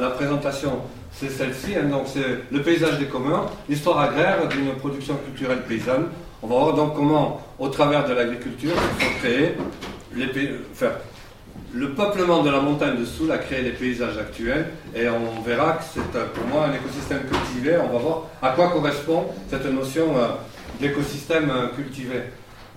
[0.00, 0.80] La présentation,
[1.12, 1.74] c'est celle-ci.
[1.76, 6.06] hein, donc, c'est le paysage des communs, l'histoire agraire d'une production culturelle paysanne.
[6.42, 9.56] On va voir donc comment, au travers de l'agriculture, sont créés
[10.14, 10.26] les
[11.74, 15.72] le peuplement de la montagne de Soule a créé les paysages actuels et on verra
[15.72, 17.76] que c'est euh, pour moi un écosystème cultivé.
[17.76, 20.28] On va voir à quoi correspond cette notion euh,
[20.80, 22.22] d'écosystème euh, cultivé.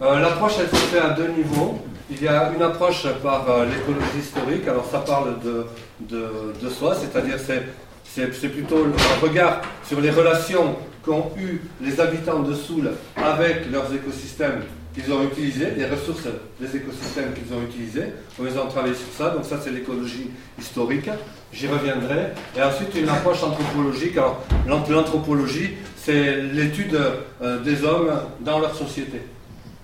[0.01, 1.77] L'approche, elle se fait à deux niveaux.
[2.09, 4.65] Il y a une approche par l'écologie historique.
[4.65, 5.65] Alors ça parle de,
[6.01, 12.53] de, soi, c'est-à-dire c'est plutôt un regard sur les relations qu'ont eu les habitants de
[12.53, 16.27] Soule avec leurs écosystèmes qu'ils ont utilisés, les ressources
[16.59, 18.07] des écosystèmes qu'ils ont utilisés.
[18.41, 21.09] Ils ont travaillé sur ça, donc ça c'est l'écologie historique.
[21.53, 22.33] J'y reviendrai.
[22.57, 24.17] Et ensuite une approche anthropologique.
[24.17, 26.99] Alors l'ant- l'anthropologie, c'est l'étude
[27.41, 28.11] euh, des hommes
[28.41, 29.21] dans leur société.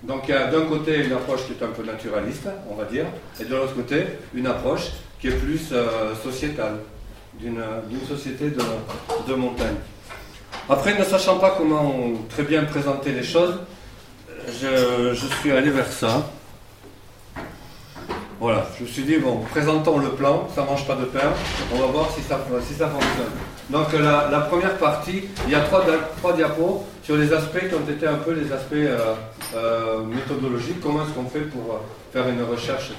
[0.02, 2.84] Donc il y a d'un côté une approche qui est un peu naturaliste, on va
[2.84, 3.06] dire,
[3.40, 4.88] et de l'autre côté une approche
[5.20, 6.76] qui est plus euh, sociétale,
[7.40, 7.60] d'une
[8.08, 9.76] société de, montagne.
[10.68, 11.94] Après, ne sachant pas comment
[12.28, 13.58] très bien présenter les choses,
[14.48, 16.30] je, suis allé vers ça.
[18.38, 21.32] Voilà, je me suis dit, bon, présentons le plan, ça mange pas de pain,
[21.74, 23.32] on va voir si ça, fonctionne.
[23.70, 27.74] Donc la, première partie, il y a trois, dia- trois diapos sur les aspects qui
[27.74, 29.14] ont été un peu les aspects euh,
[29.54, 31.80] euh, méthodologiques, comment est-ce qu'on fait pour
[32.16, 32.92] faire une recherche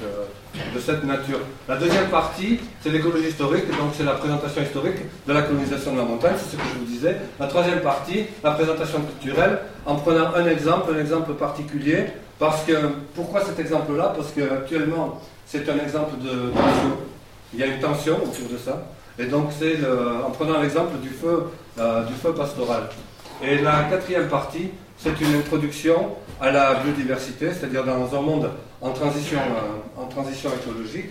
[0.74, 1.40] de, cette nature.
[1.68, 5.98] La deuxième partie, c'est l'écologie historique, donc c'est la présentation historique de la colonisation de
[5.98, 7.16] la montagne, c'est ce que je vous disais.
[7.40, 12.06] La troisième partie, la présentation culturelle, en prenant un exemple, un exemple particulier,
[12.38, 12.74] parce que,
[13.16, 14.14] pourquoi cet exemple-là?
[14.16, 16.94] Parce qu'actuellement, c'est un exemple de tension.
[17.54, 18.84] Il y a une tension autour de ça.
[19.18, 19.78] Et donc, c'est
[20.28, 22.84] en prenant l'exemple du euh, du feu pastoral.
[23.42, 28.50] Et la quatrième partie, c'est une introduction à la biodiversité, c'est-à-dire dans un monde
[28.82, 31.08] en transition, euh, en transition écologique.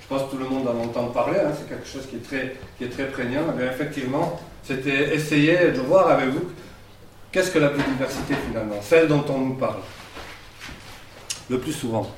[0.00, 2.20] Je pense que tout le monde en entend parler, hein, c'est quelque chose qui est
[2.20, 3.42] très, qui est très prégnant.
[3.60, 6.50] Eh effectivement, c'était essayer de voir avec vous
[7.30, 9.80] qu'est-ce que la biodiversité finalement, celle dont on nous parle
[11.48, 12.10] le plus souvent.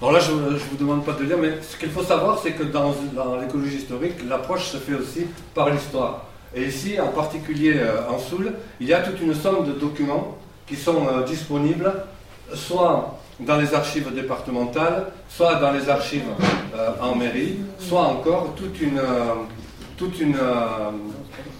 [0.00, 2.38] Alors là, je ne vous demande pas de le dire, mais ce qu'il faut savoir,
[2.40, 6.26] c'est que dans, dans l'écologie historique, l'approche se fait aussi par l'histoire.
[6.54, 10.38] Et ici, en particulier euh, en Soule, il y a toute une somme de documents
[10.68, 11.92] qui sont euh, disponibles,
[12.54, 16.28] soit dans les archives départementales, soit dans les archives
[16.76, 19.34] euh, en mairie, soit encore toute une, euh,
[19.96, 20.36] toute une,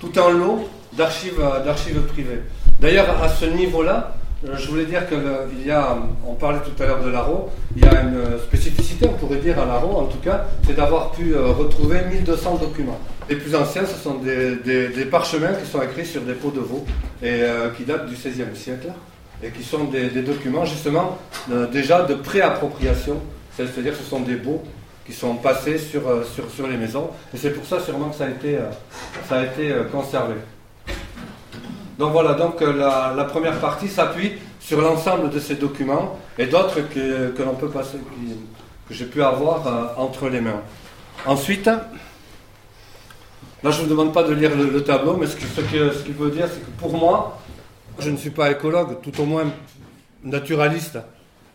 [0.01, 2.43] tout un lot d'archives privées.
[2.81, 7.03] D'ailleurs, à ce niveau-là, je voulais dire qu'il y a, on parlait tout à l'heure
[7.03, 10.19] de l'Aro, il y a une euh, spécificité, on pourrait dire à l'Aro en tout
[10.19, 12.99] cas, c'est d'avoir pu euh, retrouver 1200 documents.
[13.29, 16.85] Les plus anciens, ce sont des, parchemins qui sont écrits sur des pots de veau
[17.23, 18.89] et euh, qui datent du XVIe siècle
[19.43, 21.19] et qui sont des, documents justement
[21.51, 23.17] euh, déjà de pré-appropriation,
[23.57, 24.63] c'est-à-dire que ce sont des baux
[25.09, 26.23] qui sont passés sur, euh,
[26.71, 28.71] les maisons et c'est pour ça sûrement que ça a été, euh,
[29.33, 30.35] euh, conservé.
[31.99, 32.73] Donc voilà, donc euh,
[33.17, 37.99] la, première partie s'appuie sur l'ensemble de ces documents et d'autres que, l'on peut passer,
[38.89, 40.63] que j'ai pu avoir euh, entre les mains.
[41.27, 41.89] Ensuite, là
[43.65, 46.05] je ne vous demande pas de lire le, le tableau, mais ce qu'il que- ce
[46.05, 47.39] qu'il veut dire, c'est que pour moi,
[47.99, 49.47] je ne suis pas écologue, tout au moins
[50.23, 50.99] naturaliste.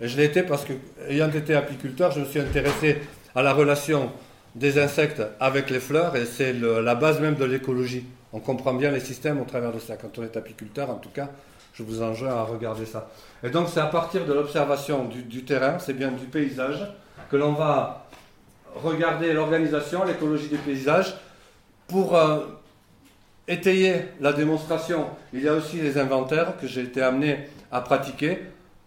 [0.01, 0.73] Et je l'ai été parce que,
[1.07, 2.97] ayant été apiculteur, je me suis intéressé
[3.33, 4.11] à la relation
[4.55, 8.03] des insectes avec les fleurs et c'est la base même de l'écologie.
[8.33, 9.95] On comprend bien les systèmes au travers de ça.
[9.95, 11.29] Quand on est apiculteur, en tout cas,
[11.73, 13.09] je vous enjoins à regarder ça.
[13.43, 16.87] Et donc, c'est à partir de l'observation du, du terrain, c'est bien du paysage,
[17.29, 18.07] que l'on va
[18.75, 21.15] regarder l'organisation, l'écologie des paysages,
[21.87, 22.39] pour euh,
[23.47, 25.05] étayer la démonstration.
[25.33, 28.39] Il y a aussi les inventaires que j'ai été amené à pratiquer,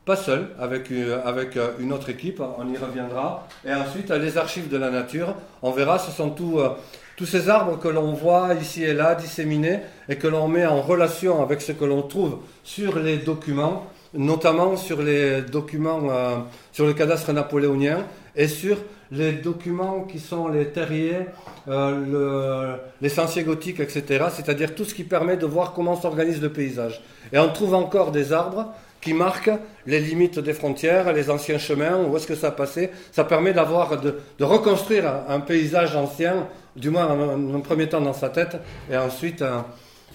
[0.04, 3.46] pas seul, avec, euh, euh, une autre équipe, on y reviendra.
[3.64, 6.68] Et ensuite, les archives de la nature, on verra, ce sont euh,
[7.16, 10.82] tous ces arbres que l'on voit ici et là disséminés et que l'on met en
[10.82, 16.36] relation avec ce que l'on trouve sur les documents, notamment sur les documents euh,
[16.72, 18.76] sur le cadastre napoléonien et sur
[19.10, 21.26] les documents qui sont les terriers,
[21.68, 24.26] euh, le- les sentiers gothiques, etc.
[24.34, 27.02] C'est-à-dire tout ce qui permet de voir comment s'organise le paysage.
[27.32, 29.52] Et on trouve encore des arbres qui marquent
[29.86, 32.90] les limites des frontières, les anciens chemins, où est-ce que ça passait.
[33.12, 38.12] Ça permet d'avoir, de, reconstruire un paysage ancien, du moins en, un premier temps dans
[38.12, 38.56] sa tête,
[38.90, 39.60] et ensuite euh,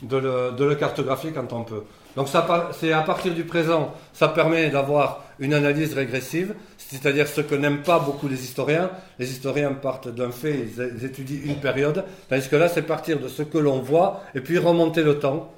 [0.03, 1.83] de, le, cartographier quand on peut.
[2.15, 2.27] Donc
[2.73, 7.83] c'est à partir du présent, ça permet d'avoir une analyse régressive, c'est-à-dire ce que n'aiment
[7.83, 8.91] pas beaucoup les historiens.
[9.17, 13.27] Les historiens partent d'un fait, ils, étudient une période, tandis que là c'est partir de
[13.27, 15.53] ce que l'on voit et puis remonter le temps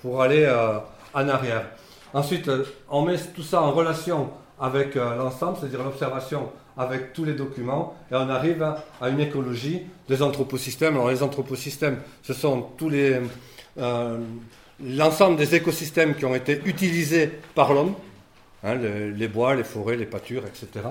[0.00, 0.78] pour aller euh,
[1.12, 1.66] en arrière.
[2.14, 7.34] Ensuite, euh, on met tout ça en relation avec l'ensemble, c'est-à-dire l'observation avec tous les
[7.34, 10.94] documents et on arrive à, une écologie des anthroposystèmes.
[10.94, 13.20] Alors les anthroposystèmes, ce sont tous les
[13.78, 14.18] euh,
[14.84, 17.94] l'ensemble des écosystèmes qui ont été utilisés par l'homme,
[18.64, 20.86] hein, les, bois, les forêts, les pâtures, etc.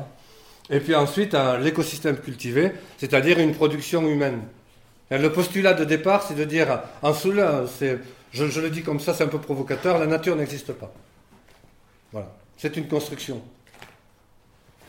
[0.69, 4.41] Et puis ensuite, l'écosystème cultivé, c'est-à-dire une production humaine.
[5.09, 7.43] le postulat de départ, c'est de dire, en Soul,
[8.31, 10.93] je, je le dis comme ça, c'est un peu provocateur, la nature n'existe pas.
[12.11, 12.31] Voilà.
[12.57, 13.41] C'est une construction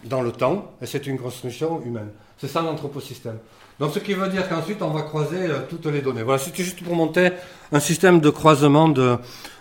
[0.05, 2.09] dans le temps, et c'est une construction humaine.
[2.39, 3.39] C'est ça l'anthroposystème.
[3.79, 6.23] Donc ce qui veut dire qu'ensuite on va croiser euh, toutes les données.
[6.23, 7.31] Voilà, c'était juste pour monter
[7.73, 9.19] un système de croisement de,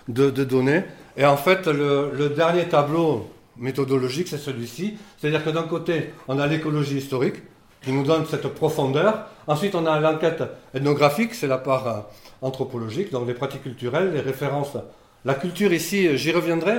[0.07, 0.83] données.
[1.18, 4.97] Et en fait, le, le dernier tableau méthodologique, c'est celui-ci.
[5.18, 7.35] C'est-à-dire que d'un côté, on a l'écologie historique,
[7.81, 9.25] qui nous donne cette profondeur.
[9.47, 10.44] Ensuite, on a l'enquête
[10.74, 12.00] ethnographique, c'est la part euh,
[12.42, 14.77] anthropologique, donc les pratiques culturelles, les références.
[15.25, 16.75] La culture ici, j'y reviendrai,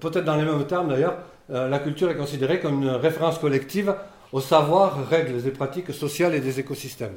[0.00, 1.16] peut-être dans les mêmes termes d'ailleurs,
[1.50, 3.94] euh, la culture est considérée comme une référence collective
[4.32, 7.16] au savoir, règles et pratiques sociales et des écosystèmes.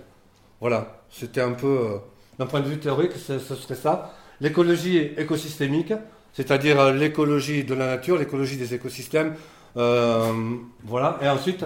[0.61, 1.97] Voilà, c'était un peu, euh,
[2.37, 4.13] d'un point de vue théorique, ce serait ça.
[4.39, 5.93] L'écologie écosystémique,
[6.33, 9.35] c'est-à-dire euh, l'écologie de la nature, l'écologie des écosystèmes.
[9.75, 11.65] voilà, et ensuite,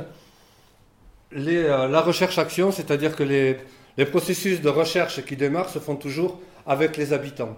[1.31, 7.11] la recherche-action, c'est-à-dire que les processus de recherche qui démarrent se font toujours avec les
[7.11, 7.57] habitants.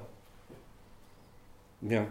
[1.81, 2.08] Bien.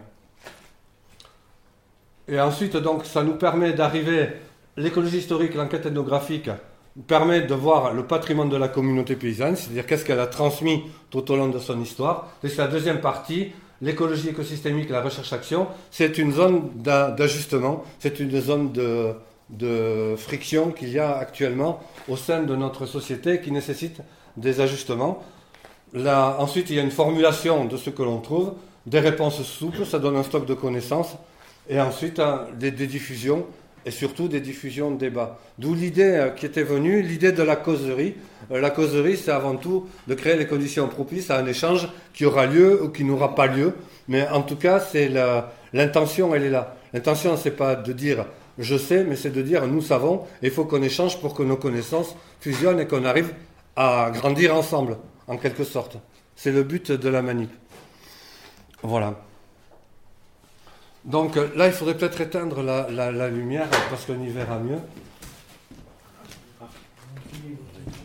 [2.27, 4.29] Et ensuite, donc, ça nous permet d'arriver,
[4.77, 6.49] l'écologie historique, l'enquête ethnographique,
[7.07, 11.29] permet de voir le patrimoine de la communauté paysanne, c'est-à-dire qu'est-ce qu'elle a transmis tout
[11.31, 12.29] au long de son histoire.
[12.41, 13.51] C'est la deuxième partie,
[13.81, 20.99] l'écologie écosystémique, la recherche-action, c'est une zone d'ajustement, c'est une zone de, friction qu'il y
[20.99, 23.99] a actuellement au sein de notre société qui nécessite
[24.37, 25.21] des ajustements.
[25.93, 28.53] Ensuite, il y a une formulation de ce que l'on trouve,
[28.85, 31.15] des réponses souples, ça donne un stock de connaissances
[31.69, 33.45] et ensuite hein, des, diffusions
[33.85, 35.39] et surtout des diffusions de débats.
[35.59, 38.15] D'où l'idée euh, qui était venue, l'idée de la causerie.
[38.51, 42.25] Euh, la causerie, c'est avant tout de créer les conditions propices à un échange qui
[42.25, 43.73] aura lieu ou qui n'aura pas lieu.
[44.07, 45.09] Mais en tout cas, c'est
[45.73, 46.75] l'intention, elle est là.
[46.93, 48.25] L'intention, c'est pas de dire
[48.57, 51.57] je sais, mais c'est de dire nous savons, il faut qu'on échange pour que nos
[51.57, 53.33] connaissances fusionnent et qu'on arrive
[53.75, 54.97] à grandir ensemble,
[55.27, 55.97] en quelque sorte.
[56.35, 57.49] C'est le but de la manip.
[58.81, 59.24] Voilà.
[61.05, 64.79] Donc euh, là, il faudrait peut-être éteindre la, lumière parce qu'on y verra mieux.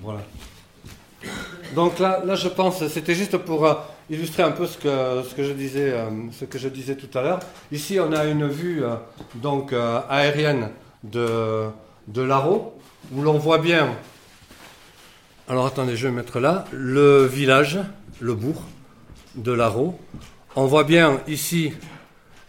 [0.03, 0.21] Voilà.
[1.75, 3.75] Donc là, là je pense, c'était juste pour euh,
[4.11, 7.19] illustrer un peu ce que, ce que, je, disais, euh, ce que je disais tout
[7.19, 7.41] à l'heure.
[7.73, 8.83] Ici, on a une vue
[9.37, 9.73] donc,
[10.09, 10.71] aérienne
[11.03, 11.69] de,
[12.09, 12.75] de l'Aro,
[13.15, 13.95] où l'on voit bien,
[15.49, 17.79] alors attendez, je vais mettre là, le village,
[18.21, 18.63] le bourg
[19.37, 19.99] de l'Aro.
[20.57, 21.73] On voit bien ici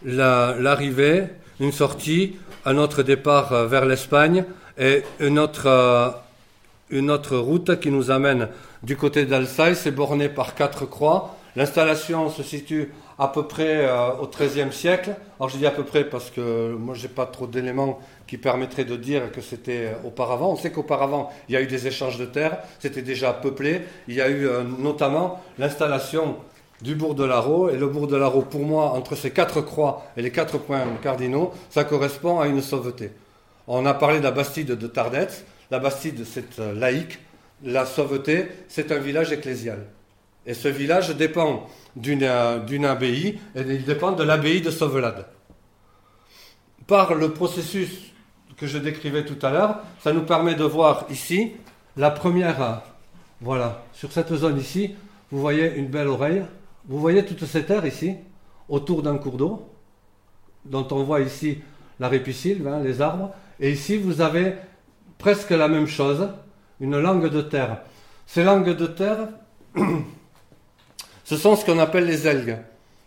[0.04, 1.24] l'arrivée,
[1.60, 4.44] une sortie, un autre départ euh, vers l'Espagne
[4.78, 6.10] et une autre, euh,
[6.90, 8.48] une autre route qui nous amène
[8.82, 11.36] du côté d'Alsace, c'est borné par quatre croix.
[11.54, 15.14] L'installation se situe à peu près euh, au XIIIe siècle.
[15.38, 18.84] Alors je dis à peu près parce que moi j'ai pas trop d'éléments qui permettraient
[18.84, 20.52] de dire que c'était auparavant.
[20.52, 23.82] On sait qu'auparavant il y a eu des échanges de terres, c'était déjà peuplé.
[24.08, 26.36] Il y a eu notamment l'installation
[26.82, 27.70] du bourg de l'Aro.
[27.70, 30.84] Et le bourg de l'Aro, pour moi, entre ces quatre croix et les quatre points
[31.02, 33.12] cardinaux, ça correspond à une sauveté.
[33.66, 35.44] On a parlé de la Bastide de Tardets.
[35.70, 37.18] La Bastide, c'est euh, laïque.
[37.64, 39.86] La sauveté, c'est un village ecclésial.
[40.44, 45.26] Et ce village dépend d'une euh, abbaye, et il dépend de l'abbaye de Sauvelade.
[46.88, 48.12] Par le processus
[48.56, 51.52] que je décrivais tout à l'heure, ça nous permet de voir ici
[51.96, 52.74] la première, euh,
[53.40, 54.94] voilà, sur cette zone ici,
[55.30, 56.42] vous voyez une belle oreille,
[56.88, 58.16] vous voyez toute cette terre ici,
[58.68, 59.68] autour d'un cours d'eau,
[60.64, 61.58] dont on voit ici
[62.00, 64.54] la répisylve, hein, les arbres, et ici vous avez
[65.18, 66.28] presque la même chose,
[66.80, 67.82] une langue de terre.
[68.26, 69.28] Ces langues de terre,
[71.24, 72.58] ce sont ce qu'on appelle les algues.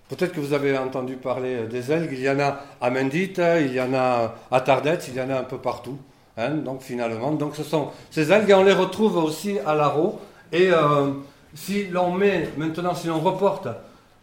[0.08, 3.74] Peut-être que vous avez entendu parler des algues, il y en a à Mendite, il
[3.74, 5.98] y en a à Tardette, il y en a un peu partout.
[6.38, 10.20] Hein, donc finalement, donc ce sont ces algues, on les retrouve aussi à l'Aro,
[10.52, 11.12] et euh,
[11.56, 13.68] si l'on met, maintenant, si l'on reporte,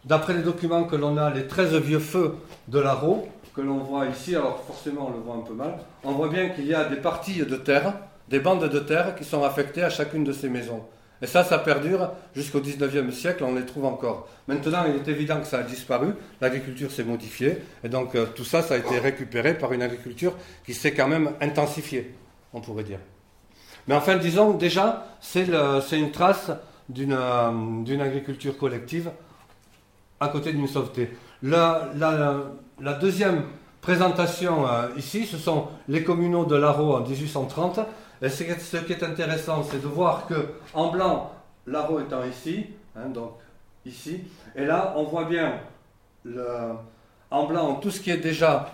[0.05, 2.35] d'après les documents que l'on a, les 13 vieux feux
[2.67, 6.11] de l'Aro, que l'on voit ici, alors forcément on le voit un peu mal, on
[6.11, 7.93] voit bien qu'il y a des parties de terre,
[8.29, 10.83] des bandes de terre qui sont affectées à chacune de ces maisons.
[11.21, 14.27] Et ça, ça perdure jusqu'au 19e siècle, on les trouve encore.
[14.47, 18.43] Maintenant, il est évident que ça a disparu, l'agriculture s'est modifiée, et donc euh, tout
[18.43, 20.33] ça, ça a été récupéré par une agriculture
[20.65, 22.13] qui s'est quand même intensifiée,
[22.53, 22.99] on pourrait dire.
[23.87, 25.47] Mais enfin, disons, déjà, c'est
[25.93, 26.51] une trace
[26.89, 29.11] d'une agriculture collective
[30.19, 31.11] à côté d'une sauveté.
[31.41, 33.43] La, la, deuxième
[33.81, 34.65] présentation
[34.97, 35.25] ici.
[35.25, 37.79] Ce sont les communaux de l'Aro en 1830.
[38.21, 40.35] Et ce qui est intéressant, c'est de voir que
[40.73, 41.31] en blanc,
[41.67, 43.33] l'Aro étant ici, hein, donc
[43.85, 44.21] ici,
[44.55, 45.59] et là, on voit bien
[47.29, 48.71] en blanc tout ce qui est déjà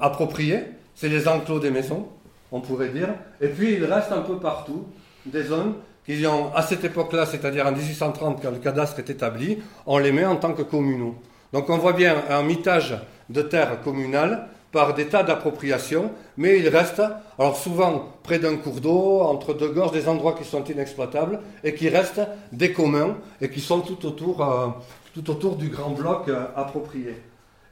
[0.00, 2.08] approprié, c'est les enclos des maisons,
[2.50, 3.08] on pourrait dire.
[3.40, 4.86] Et puis il reste un peu partout
[5.26, 5.74] des zones
[6.06, 10.12] qui ont, à cette époque-là, c'est-à-dire en 1830, quand le cadastre est établi, on les
[10.12, 11.16] met en tant que communaux.
[11.52, 12.96] Donc on voit bien un mitage
[13.28, 17.02] de terres communales par des tas d'appropriations, mais il reste,
[17.38, 21.74] alors souvent près d'un cours d'eau, entre deux gorges, des endroits qui sont inexploitables, et
[21.74, 24.68] qui restent des communs, et qui sont tout autour, euh,
[25.58, 27.16] du grand bloc euh, approprié.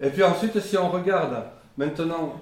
[0.01, 1.45] Et puis ensuite, si on regarde
[1.77, 2.35] maintenant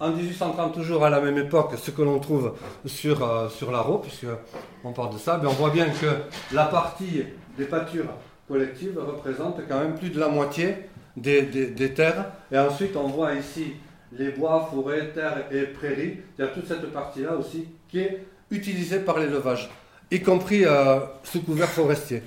[0.00, 3.98] en 1830, toujours à la même époque, ce que l'on trouve sur, euh, sur l'Aro,
[3.98, 6.06] puisqu'on parle de ça, mais on voit bien que
[6.52, 7.24] la partie
[7.56, 8.10] des pâtures
[8.48, 10.74] collectives représente quand même plus de la moitié
[11.16, 12.26] des, des, terres.
[12.50, 13.74] Et ensuite, on voit ici
[14.12, 16.18] les bois, forêts, terres et prairies.
[16.38, 19.70] Il y a toute cette partie-là aussi qui est utilisée par l'élevage,
[20.10, 22.22] y compris euh, sous couvert forestier.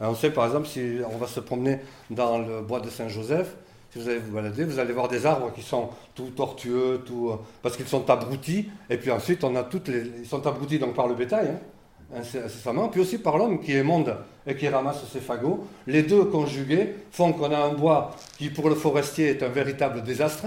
[0.00, 1.80] on sait par exemple, si on va se promener
[2.10, 3.56] dans le bois de Saint-Joseph,
[3.98, 7.36] vous allez vous balader, vous allez voir des arbres qui sont tout tortueux, tout, euh,
[7.62, 8.68] parce qu'ils sont abrutis.
[8.90, 12.88] Et puis ensuite, on a toutes ils sont abrutis donc par le bétail, hein, incessamment,
[12.88, 15.66] puis aussi par l'homme qui émonde et qui ramasse ses fagots.
[15.86, 20.02] Les deux conjugués font qu'on a un bois qui, pour le forestier, est un véritable
[20.02, 20.46] désastre,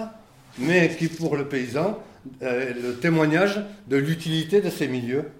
[0.59, 1.97] mais qui, pour le paysan,
[2.41, 5.31] est le témoignage de l'utilité de ces milieux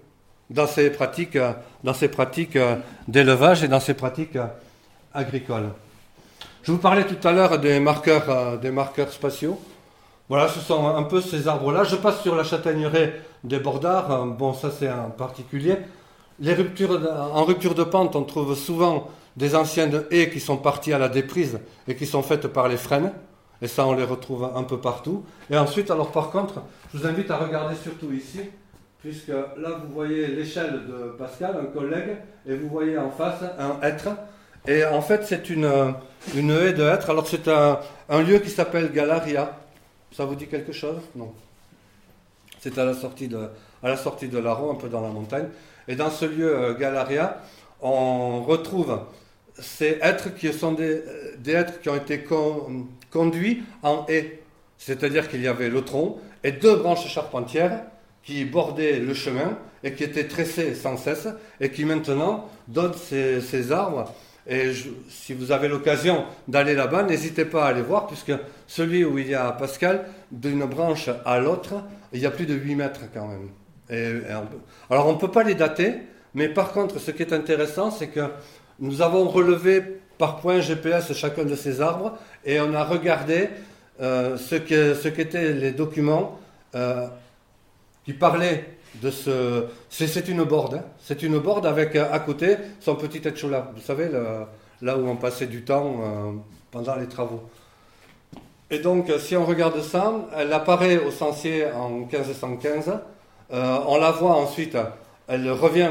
[0.50, 1.52] dans ces pratiques, euh,
[1.84, 4.38] dans ces pratiques euh, d'élevage et dans ces pratiques
[5.12, 5.70] agricoles.
[6.68, 9.58] Je vous parlais tout à l'heure des marqueurs, euh, des marqueurs spatiaux.
[10.28, 11.82] Voilà, ce sont un peu ces arbres-là.
[11.84, 14.12] Je passe sur la châtaigneraie des Bordards.
[14.12, 15.78] Euh, bon, ça c'est un particulier.
[16.46, 21.08] En rupture de pente, on trouve souvent des anciennes haies qui sont parties à la
[21.08, 23.12] déprise et qui sont faites par les frênes.
[23.62, 25.24] Et ça, on les retrouve un peu partout.
[25.48, 26.60] Et ensuite, alors par contre,
[26.92, 28.40] je vous invite à regarder surtout ici,
[29.00, 33.80] puisque là, vous voyez l'échelle de Pascal, un collègue, et vous voyez en face un
[33.80, 34.10] être
[34.68, 35.94] et en fait, c'est une,
[36.36, 37.08] une haie de hêtre.
[37.08, 37.80] Alors, c'est un,
[38.22, 39.58] lieu qui s'appelle Galaria.
[40.12, 41.00] Ça vous dit quelque chose?
[41.16, 41.32] Non.
[42.60, 43.48] C'est à la sortie de,
[43.82, 45.46] à la sortie de l'Aron, un peu dans la montagne.
[45.88, 47.40] Et dans ce lieu, euh, Galaria,
[47.80, 49.00] on retrouve
[49.58, 51.02] ces êtres qui sont des,
[51.38, 52.22] des êtres qui ont été
[53.10, 54.42] conduits en haie.
[54.76, 57.84] C'est-à-dire qu'il y avait le tronc et deux branches charpentières
[58.22, 61.26] qui bordaient le chemin et qui étaient tressées sans cesse
[61.58, 64.12] et qui maintenant donnent ces, ces arbres
[64.48, 64.72] et
[65.10, 68.32] si vous avez l'occasion d'aller là-bas, n'hésitez pas à aller voir, puisque
[68.66, 71.74] celui où il y a Pascal, d'une branche à l'autre,
[72.14, 73.50] il y a plus de 8 mètres quand même.
[74.90, 75.96] alors on ne peut pas les dater,
[76.34, 78.22] mais par contre, ce qui est intéressant, c'est que
[78.80, 79.82] nous avons relevé
[80.16, 83.50] par point GPS chacun de ces arbres, et on a regardé
[84.00, 86.40] euh, ce qu'étaient les documents
[86.74, 87.06] euh,
[88.04, 88.77] qui parlaient
[89.90, 90.74] C'est une borde.
[90.74, 90.84] Hein.
[91.00, 93.70] C'est une borde avec euh, à côté son petit là.
[93.74, 94.08] Vous savez,
[94.82, 96.32] là où on passait du temps euh,
[96.70, 97.42] pendant les travaux.
[98.70, 102.92] Et donc, si on regarde ça, elle apparaît au Censier en 1515.
[103.50, 104.76] Euh, on la voit ensuite,
[105.26, 105.90] elle revient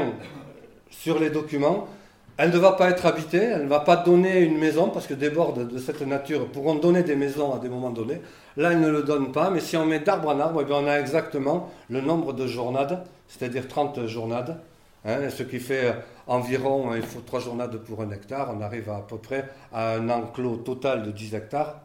[0.90, 1.88] sur les documents.
[2.36, 5.14] Elle ne va pas être habitée, elle ne va pas donner une maison, parce que
[5.14, 8.20] des bordes de cette nature pourront donner des maisons à des moments donnés.
[8.58, 10.88] Là, elle ne le donne pas, mais si on met d'arbre en arbre, eh on
[10.88, 14.60] a exactement le nombre de journades, c'est-à-dire 30 journades,
[15.04, 15.94] hein, ce qui fait
[16.26, 20.08] environ, il faut 3 journades pour un hectare, on arrive à, peu près à un
[20.10, 21.76] enclos total de 10 hectares,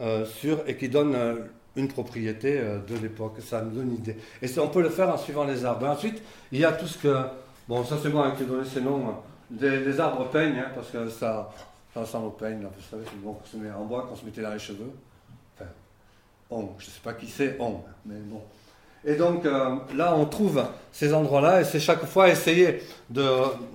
[0.00, 1.36] euh, sur, et qui donne euh,
[1.76, 4.16] une propriété euh, de l'époque, ça nous donne une idée.
[4.42, 5.86] Et on peut le faire en suivant les arbres.
[5.86, 7.22] ensuite, il y a tout ce que,
[7.68, 9.14] bon, ça c'est moi qui ai donné ces noms,
[9.48, 11.52] des, arbres peignes, hein, parce que ça,
[11.94, 14.42] ça au peigne, vous savez, c'est bon qu'on se met en bois, qu'on se mettait
[14.42, 14.92] dans les cheveux.
[16.50, 18.42] Je ne sais pas qui c'est, on, mais bon.
[19.04, 23.24] Et donc euh, là, on trouve ces endroits-là, et c'est chaque fois essayer de,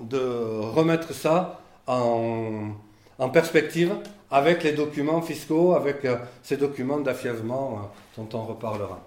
[0.04, 2.72] de remettre ça en,
[3.18, 3.96] en, perspective
[4.30, 9.00] avec les documents fiscaux, avec euh, ces documents d'affièvement euh, dont on reparlera.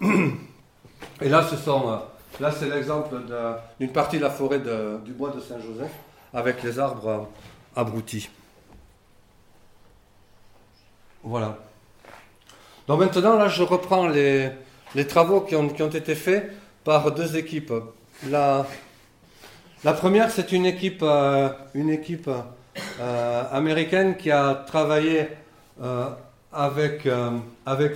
[1.20, 2.00] Et là, ce sont
[2.40, 3.16] Là, c'est l'exemple
[3.78, 4.58] d'une partie de la forêt
[5.04, 5.92] du bois de Saint-Joseph
[6.32, 7.28] avec les arbres
[7.76, 8.30] abrutis.
[11.22, 11.58] Voilà.
[12.96, 14.50] Maintenant, là, je reprends les,
[15.08, 16.52] travaux qui ont, été faits
[16.84, 17.72] par deux équipes.
[18.28, 18.66] La,
[19.84, 21.48] première, c'est une équipe, euh,
[23.00, 25.28] euh, américaine qui a travaillé
[25.82, 26.10] euh,
[26.52, 27.06] avec,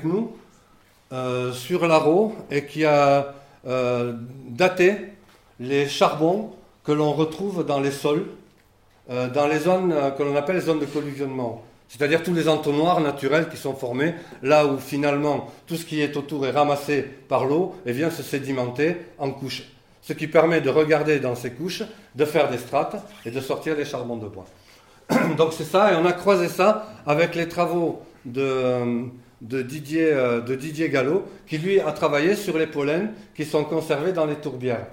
[0.05, 0.35] nous
[1.53, 3.35] sur l'Aro et qui a
[4.49, 4.97] dater
[5.61, 6.53] les charbons
[6.85, 8.27] que l'on retrouve dans les sols,
[9.09, 11.66] dans les zones que l'on appelle les zones de collusionnement.
[11.89, 16.17] C'est-à-dire tous les entonnoirs naturels qui sont formés là où finalement tout ce qui est
[16.17, 19.65] autour est ramassé par l'eau et vient se sédimenter en couches.
[20.03, 21.83] Ce qui permet de regarder dans ces couches,
[22.15, 24.47] de faire des strates et de sortir les charbons de bois.
[25.37, 29.05] Donc c'est ça, et on a croisé ça avec les travaux de,
[29.41, 33.65] de, Didier, euh, de Didier Gallo, qui lui a travaillé sur les pollens qui sont
[33.65, 34.87] conservés dans les tourbières.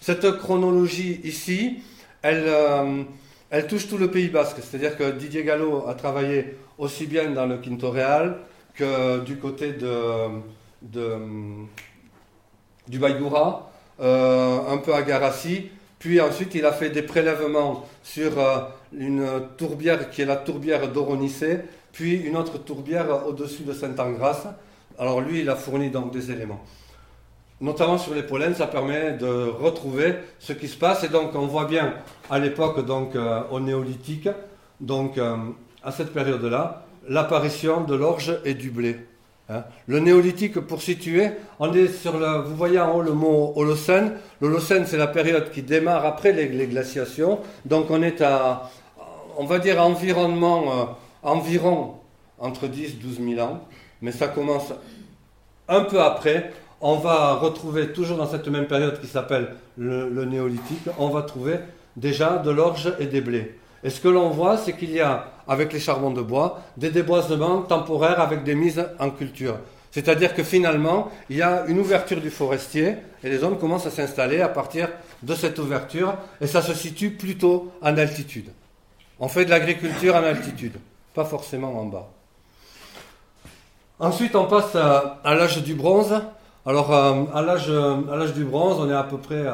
[0.00, 1.82] Cette chronologie ici,
[2.22, 3.02] elle, euh,
[3.50, 4.58] elle touche tout le Pays Basque.
[4.60, 8.38] C'est-à-dire que Didier Gallo a travaillé aussi bien dans le Quinto Real
[8.74, 10.28] que du côté de,
[12.88, 15.70] du Baïgoura, euh, un peu à Garassi.
[15.98, 18.58] Puis ensuite, il a fait des prélèvements sur euh,
[18.92, 19.26] une
[19.56, 21.60] tourbière qui est la tourbière d'Oronicé,
[21.92, 24.54] puis une autre tourbière au-dessus de Saint-Angras.
[24.98, 26.62] Alors lui, il a fourni donc des éléments
[27.60, 31.04] notamment sur les pollens, ça permet de retrouver ce qui se passe.
[31.04, 31.94] Et donc, on voit bien
[32.30, 34.28] à l'époque, donc euh, au néolithique,
[34.80, 35.36] donc euh,
[35.82, 38.98] à cette période-là, l'apparition de l'orge et du blé.
[39.48, 39.64] Hein.
[39.86, 44.14] Le néolithique, pour situer, on est sur le, vous voyez en haut le mot Holocène.
[44.40, 47.40] L'Holocène, c'est la période qui démarre après les, glaciations.
[47.64, 48.70] Donc, on est à,
[49.38, 50.84] on va dire, environnement, euh,
[51.22, 51.94] environ
[52.38, 53.60] entre 10 et 12 000 ans.
[54.02, 54.72] Mais ça commence
[55.68, 56.52] un peu après
[56.88, 61.56] on va retrouver toujours dans cette même période qui s'appelle le, néolithique, on va trouver
[61.96, 63.58] déjà de l'orge et des blés.
[63.82, 66.90] Et ce que l'on voit, c'est qu'il y a, avec les charbons de bois, des
[66.90, 69.56] déboisements temporaires avec des mises en culture.
[69.90, 73.90] C'est-à-dire que finalement, il y a une ouverture du forestier et les hommes commencent à
[73.90, 74.88] s'installer à partir
[75.24, 78.50] de cette ouverture et ça se situe plutôt en altitude.
[79.18, 80.76] On fait de l'agriculture en altitude,
[81.14, 82.08] pas forcément en bas.
[83.98, 86.14] Ensuite, on passe à l'âge du bronze.
[86.68, 89.46] Alors, euh, à l'âge du bronze, on est à peu près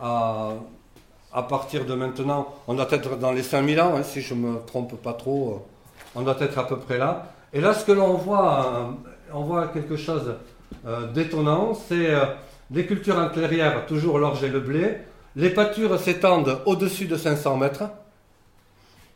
[0.00, 4.40] à, partir de maintenant, on doit être dans les 5000 ans, hein, si je ne
[4.40, 5.58] me trompe pas trop, euh,
[6.14, 7.32] on doit être à peu près là.
[7.52, 8.84] Et là, ce que l'on voit, euh,
[9.34, 10.34] on voit quelque chose
[11.14, 12.14] d'étonnant, c'est
[12.70, 14.98] des cultures en clairière, toujours l'orge et le blé.
[15.34, 17.84] Les pâtures s'étendent au-dessus de 500 mètres.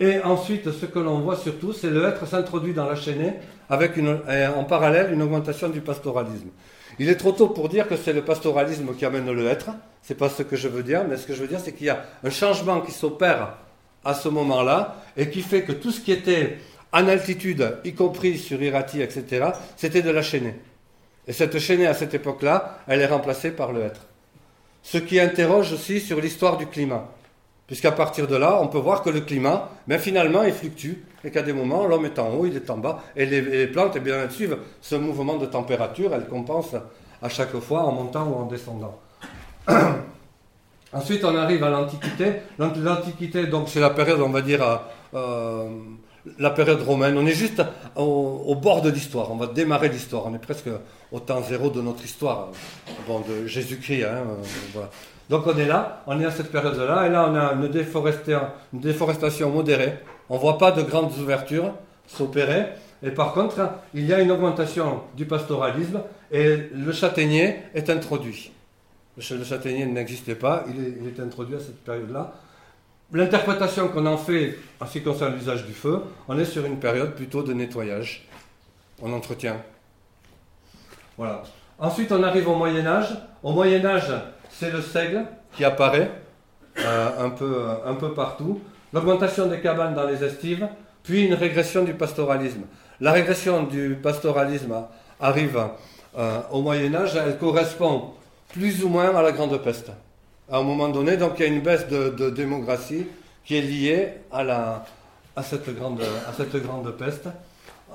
[0.01, 3.35] Et ensuite, ce que l'on voit surtout, c'est le hêtre s'introduit dans la chaînée
[3.69, 6.49] avec en parallèle une augmentation du pastoralisme.
[7.01, 9.71] Il est trop tôt pour dire que c'est le pastoralisme qui amène le être.
[10.03, 11.87] C'est pas ce que je veux dire, mais ce que je veux dire, c'est qu'il
[11.87, 13.55] y a un changement qui s'opère
[14.05, 16.59] à ce moment-là et qui fait que tout ce qui était
[16.93, 20.57] en altitude, y compris sur Irati, etc., c'était de la chaînée.
[21.27, 24.03] Et cette chaînée, à cette époque-là, elle est remplacée par le être.
[24.83, 27.09] Ce qui interroge aussi sur l'histoire du climat.
[27.67, 30.97] Puisqu'à partir de là, on peut voir que le climat, ben, finalement, il fluctue.
[31.25, 33.03] Et qu'à des moments, l'homme est en haut, il est en bas.
[33.17, 36.77] Et les, plantes, eh bien, elles suivent ce mouvement de température, elles compensent
[37.23, 38.99] à chaque fois en montant ou en descendant.
[40.93, 42.37] Ensuite, on arrive à l'Antiquité.
[42.59, 44.81] L'Antiquité, donc, c'est la période, on va dire,
[45.15, 45.69] euh,
[46.39, 47.17] la période romaine.
[47.17, 47.63] On est juste
[47.97, 49.31] au, bord de l'histoire.
[49.31, 50.25] On va démarrer l'histoire.
[50.27, 50.69] On est presque
[51.13, 52.49] au temps zéro de notre histoire.
[53.07, 54.05] Bon, de Jésus-Christ.
[54.05, 54.25] Hein,
[54.77, 54.81] euh.
[55.31, 59.51] Donc on est là, on est à cette période-là, et là on a une déforestation
[59.51, 60.01] modérée.
[60.31, 61.75] On ne voit pas de grandes ouvertures
[62.07, 62.67] s'opérer.
[63.03, 68.53] Et par contre, il y a une augmentation du pastoralisme et le châtaignier est introduit.
[69.17, 72.33] Le châtaignier n'existait pas, il est, introduit à cette période-là.
[73.13, 76.79] L'interprétation qu'on en fait en ce qui concerne l'usage du feu, on est sur une
[76.79, 78.29] période plutôt de nettoyage,
[79.03, 79.61] on entretient.
[81.19, 81.43] Voilà.
[81.79, 83.09] Ensuite, on arrive au Moyen Âge.
[83.43, 84.13] Au Moyen Âge,
[84.49, 86.11] c'est le seigle qui apparaît
[86.79, 87.27] euh,
[87.85, 88.61] un peu partout,
[88.93, 90.69] l'augmentation des cabanes dans les estives,
[91.03, 92.63] puis une régression du pastoralisme.
[93.01, 94.75] La régression du pastoralisme
[95.21, 95.59] arrive
[96.19, 98.11] euh, au Moyen Âge, elle correspond
[98.53, 99.91] plus ou moins à la Grande Peste.
[100.51, 103.07] À un moment donné, donc il y a une baisse de, démographie
[103.45, 104.85] qui est liée à, la,
[105.37, 107.29] à, cette grande, à cette grande peste.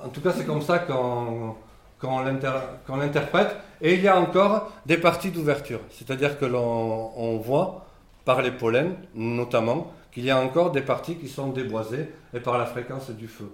[0.04, 1.56] En tout cas, c'est comme ça qu'on
[2.00, 2.20] qu'on
[2.98, 3.56] l'interprète.
[3.82, 5.80] Et il y a encore des parties d'ouverture.
[5.92, 7.86] C'est-à-dire que l'on voit,
[8.24, 12.58] par les pollens notamment, qu'il y a encore des parties qui sont déboisées et par
[12.58, 13.52] la fréquence du feu.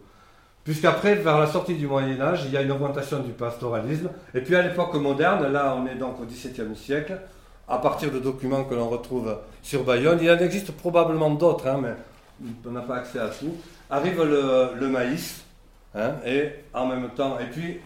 [0.64, 4.12] Puisqu'après, vers la sortie du Moyen Âge, il y a une augmentation du pastoralisme.
[4.36, 7.20] Et puis à l'époque moderne, là on est donc au XVIIe siècle,
[7.68, 11.80] à partir de documents que l'on retrouve sur Bayonne, il en existe probablement d'autres, hein,
[11.82, 11.96] mais
[12.64, 13.56] on n'a pas accès à tout,
[13.90, 15.44] arrive le, maïs,
[15.96, 17.80] hein, et en même temps, et puis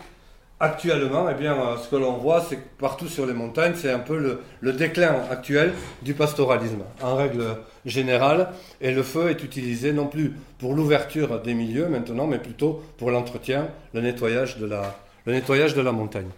[0.57, 3.91] Actuellement, eh bien, euh, ce que l'on voit, c'est que partout sur les montagnes, c'est
[3.91, 8.49] un peu le, déclin actuel du pastoralisme, en règle générale.
[8.79, 13.11] Et le feu est utilisé non plus pour l'ouverture des milieux maintenant, mais plutôt pour
[13.11, 16.29] l'entretien, le nettoyage de la, le nettoyage de la montagne.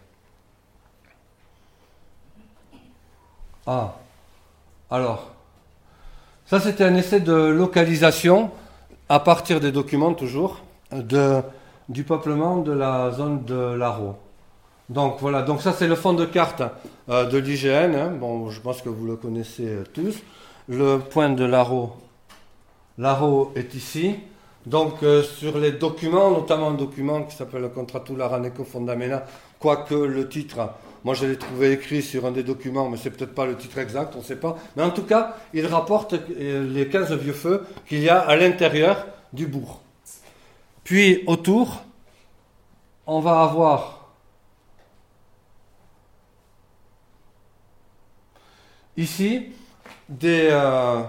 [3.67, 3.97] Ah,
[4.89, 5.31] alors,
[6.47, 8.49] ça c'était un essai de localisation
[9.09, 11.41] à partir des documents toujours de,
[11.89, 14.15] du peuplement de la zone de l'Aro.
[14.89, 16.63] Donc voilà, donc ça c'est le fond de carte
[17.09, 17.93] euh, de l'IGN.
[17.95, 18.11] Hein.
[18.19, 20.15] Bon, je pense que vous le connaissez euh, tous.
[20.69, 21.93] Le point de l'Aro,
[22.97, 24.15] l'Aro est ici.
[24.65, 29.23] Donc euh, sur les documents, notamment un document qui s'appelle le Contrato Laraneco Fondamena,
[29.59, 30.71] quoique le titre,
[31.03, 33.77] moi je l'ai trouvé écrit sur un des documents, mais c'est peut-être pas le titre
[33.77, 34.57] exact, on ne sait pas.
[34.75, 39.05] Mais en tout cas, il rapporte les 15 vieux feux qu'il y a à l'intérieur
[39.31, 39.81] du bourg.
[40.87, 41.83] Puis autour,
[43.05, 44.07] on va avoir
[48.95, 49.47] ici
[50.07, 51.01] des, euh,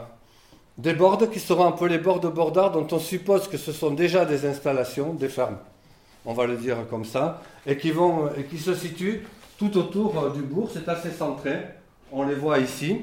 [0.78, 3.92] des bordes qui seront un peu les bords de dont on suppose que ce sont
[3.92, 5.58] déjà des installations, des fermes,
[6.24, 9.28] on va le dire comme ça, et qui, vont, et qui se situent
[9.60, 10.70] tout autour euh, du bourg.
[10.74, 11.56] C'est assez centré,
[12.10, 13.02] on les voit ici.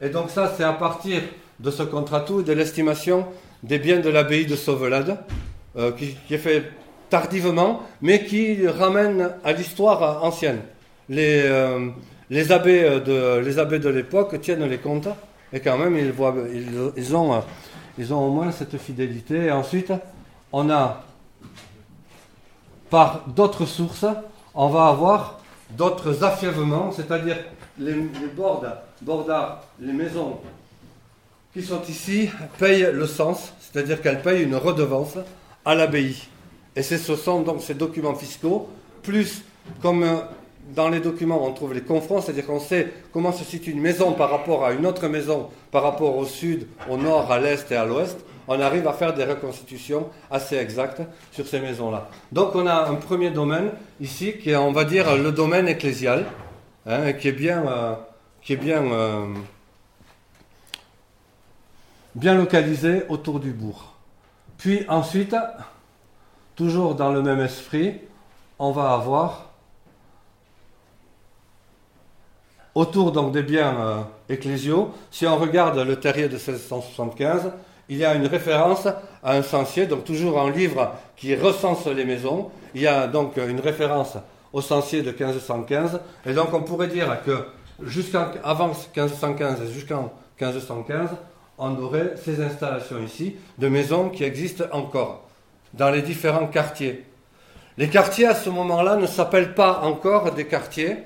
[0.00, 1.22] Et donc ça, c'est à partir
[1.58, 3.26] de ce contrat-tout et de l'estimation
[3.64, 5.18] des biens de l'abbaye de Sauvelade,
[5.76, 6.70] euh, qui, est fait
[7.10, 10.60] tardivement, mais qui ramène à l'histoire ancienne.
[11.08, 11.90] Les, euh,
[12.30, 15.08] de, les abbés de l'époque tiennent les comptes,
[15.52, 16.34] et quand même, ils, voient,
[16.96, 17.42] ils, ont,
[17.98, 19.50] ils ont au moins cette fidélité.
[19.50, 19.92] Ensuite,
[20.52, 21.04] on a,
[22.90, 24.06] par d'autres sources,
[24.54, 27.36] on va avoir d'autres affièvements, c'est-à-dire
[27.78, 28.02] les, les
[29.80, 30.38] les maisons
[31.52, 35.16] qui sont ici payent le sens, c'est-à-dire qu'elles payent une redevance
[35.64, 36.16] à l'abbaye.
[36.76, 38.68] Et ce sont donc ces documents fiscaux,
[39.02, 39.42] plus
[39.80, 40.16] comme euh,
[40.74, 44.12] dans les documents on trouve les confronts, c'est-à-dire qu'on sait comment se situe une maison
[44.12, 47.76] par rapport à une autre maison, par rapport au sud, au nord, à l'est et
[47.76, 52.08] à l'ouest, on arrive à faire des reconstitutions assez exactes sur ces maisons-là.
[52.32, 56.26] Donc on a un premier domaine ici qui est, on va dire, le domaine ecclésial,
[56.86, 57.94] hein, qui est bien, euh,
[58.42, 59.26] qui est bien euh,
[62.14, 63.93] bien localisé autour du bourg.
[64.64, 65.36] Puis ensuite,
[66.56, 68.00] toujours dans le même esprit,
[68.58, 69.50] on va avoir
[72.74, 74.00] autour donc des biens euh,
[74.30, 77.52] ecclésiaux, si on regarde le terrier de 1675,
[77.90, 82.06] il y a une référence à un censier, donc toujours un livre qui recense les
[82.06, 82.50] maisons.
[82.74, 84.16] Il y a donc une référence
[84.54, 87.48] au censier de 1515, et donc on pourrait dire que
[87.82, 91.10] jusqu'avant 1515 et jusqu'en 1515,
[91.58, 95.28] on aurait ces installations ici de maisons qui existent encore
[95.72, 97.04] dans les différents quartiers.
[97.76, 100.98] Les quartiers à ce moment-là ne s'appellent pas encore des quartiers.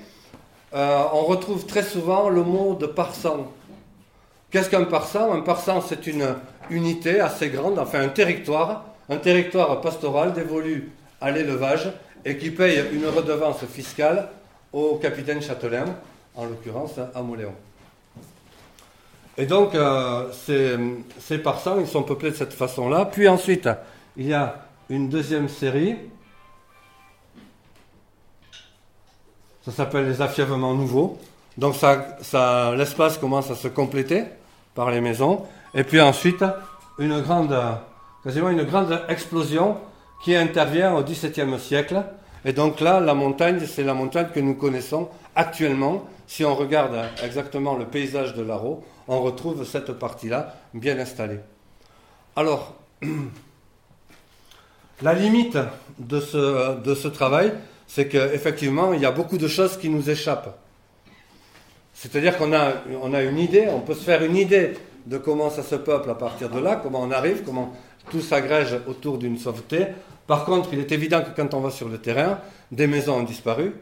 [0.74, 3.50] Euh, on retrouve très souvent le mot de parsan.
[4.50, 6.34] Qu'est-ce qu'un parsan Un parsan, c'est une
[6.70, 11.90] unité assez grande, enfin un territoire, un territoire pastoral dévolu à l'élevage
[12.24, 14.28] et qui paye une redevance fiscale
[14.72, 15.86] au capitaine châtelain,
[16.34, 17.54] en l'occurrence à Moléon.
[19.40, 20.26] Et donc, euh,
[21.20, 23.04] ces, parsans, ils sont peuplés de cette façon-là.
[23.04, 23.68] Puis ensuite,
[24.16, 24.56] il y a
[24.90, 25.96] une deuxième série.
[29.64, 31.18] Ça s'appelle les affièvements nouveaux.
[31.56, 34.24] Donc, ça, l'espace commence à se compléter
[34.74, 35.44] par les maisons.
[35.72, 36.44] Et puis ensuite,
[36.98, 37.56] une grande,
[38.24, 39.76] quasiment une grande explosion
[40.24, 42.02] qui intervient au XVIIe siècle.
[42.44, 46.04] Et donc là, la montagne, c'est la montagne que nous connaissons actuellement.
[46.26, 51.40] Si on regarde exactement le paysage de l'Aro, on retrouve cette partie-là bien installée.
[52.36, 52.76] Alors,
[55.02, 55.58] la limite
[55.98, 57.52] de ce, travail,
[57.86, 60.56] c'est qu'effectivement, il y a beaucoup de choses qui nous échappent.
[61.94, 62.74] C'est-à-dire qu'on a,
[63.14, 64.74] a une idée, on peut se faire une idée
[65.06, 67.74] de comment ça se peuple à partir de là, comment on arrive, comment
[68.10, 69.86] tout s'agrège autour d'une sauveté.
[70.26, 72.38] Par contre, il est évident que quand on va sur le terrain,
[72.70, 73.72] des maisons ont disparu,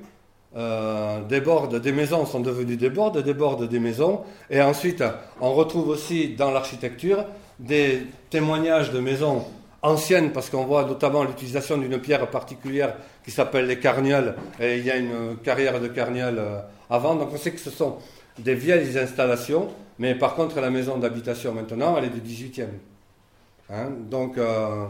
[0.56, 1.42] euh, des
[1.80, 4.22] des maisons sont devenues des bordes, des bordes des maisons.
[4.48, 5.04] Et ensuite,
[5.40, 7.24] on retrouve aussi dans l'architecture
[7.58, 9.44] des témoignages de maisons
[9.82, 14.84] anciennes, parce qu'on voit notamment l'utilisation d'une pierre particulière qui s'appelle les carnioles, et il
[14.84, 17.14] y a une carrière de carnioles euh, avant.
[17.16, 17.96] Donc on sait que ce sont
[18.38, 22.64] des vieilles installations, mais par contre la maison d'habitation maintenant, elle est du 18e.
[23.70, 24.38] Hein donc.
[24.38, 24.86] Euh,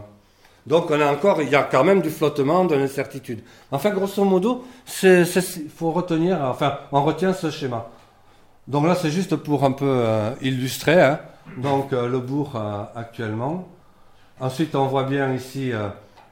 [0.67, 3.39] donc on a encore, il y a quand même du flottement, de l'incertitude.
[3.71, 7.89] Enfin, grosso modo, faut retenir, enfin, on retient ce schéma.
[8.67, 11.19] Donc là, c'est juste pour un peu euh, illustrer, hein.
[11.55, 13.65] donc euh, le bourg euh, actuellement.
[14.41, 15.71] Ensuite, on voit bien ici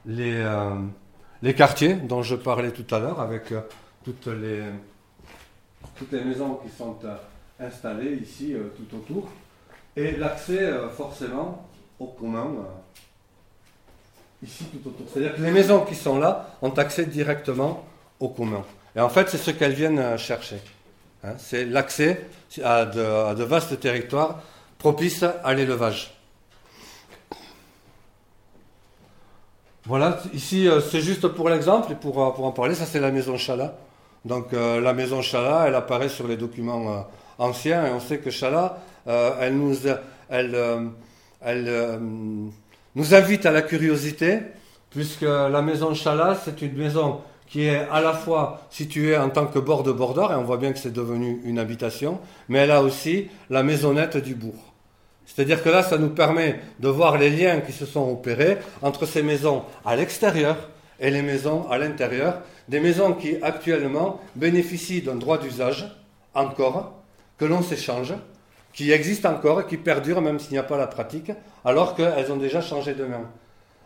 [0.04, 0.46] les,
[1.42, 3.52] les quartiers dont je parlais tout à l'heure, avec
[4.04, 4.62] toutes, les,
[5.96, 6.96] toutes les maisons qui sont
[7.58, 9.28] installées ici tout autour.
[9.96, 11.66] Et l'accès, forcément,
[11.98, 12.52] au commun
[14.42, 15.06] ici tout autour.
[15.12, 17.84] C'est-à-dire que les maisons qui sont là ont accès directement
[18.20, 18.64] au commun.
[18.94, 20.56] Et en fait, c'est ce qu'elles viennent euh, chercher.
[21.24, 21.34] Hein.
[21.38, 22.26] c'est l'accès
[22.62, 24.40] à de, vastes territoires
[24.78, 26.14] propices à l'élevage.
[29.84, 33.10] Voilà, ici euh, c'est juste pour l'exemple et pour, pour en parler, ça c'est la
[33.10, 33.76] maison Chala.
[34.24, 37.06] Donc la maison Chala, elle apparaît sur les documents
[37.38, 39.76] anciens et on sait que Chala, elle, nous,
[40.28, 40.90] elle,
[41.40, 42.00] elle
[42.96, 44.40] nous invite à la curiosité
[44.90, 49.46] puisque la maison Chala, c'est une maison qui est à la fois située en tant
[49.46, 52.70] que bord de bordeur, et on voit bien que c'est devenu une habitation, mais elle
[52.70, 54.72] a aussi la maisonnette du bourg.
[55.26, 59.06] C'est-à-dire que là, ça nous permet de voir les liens qui se sont opérés entre
[59.06, 60.56] ces maisons à l'extérieur
[60.98, 65.86] et les maisons à l'intérieur, des maisons qui actuellement bénéficient d'un droit d'usage
[66.34, 66.94] encore,
[67.38, 68.14] que l'on s'échange,
[68.76, 71.32] qui existent encore et qui perdurent même s'il n'y a pas la pratique,
[71.64, 73.22] alors qu'elles ont déjà changé de main.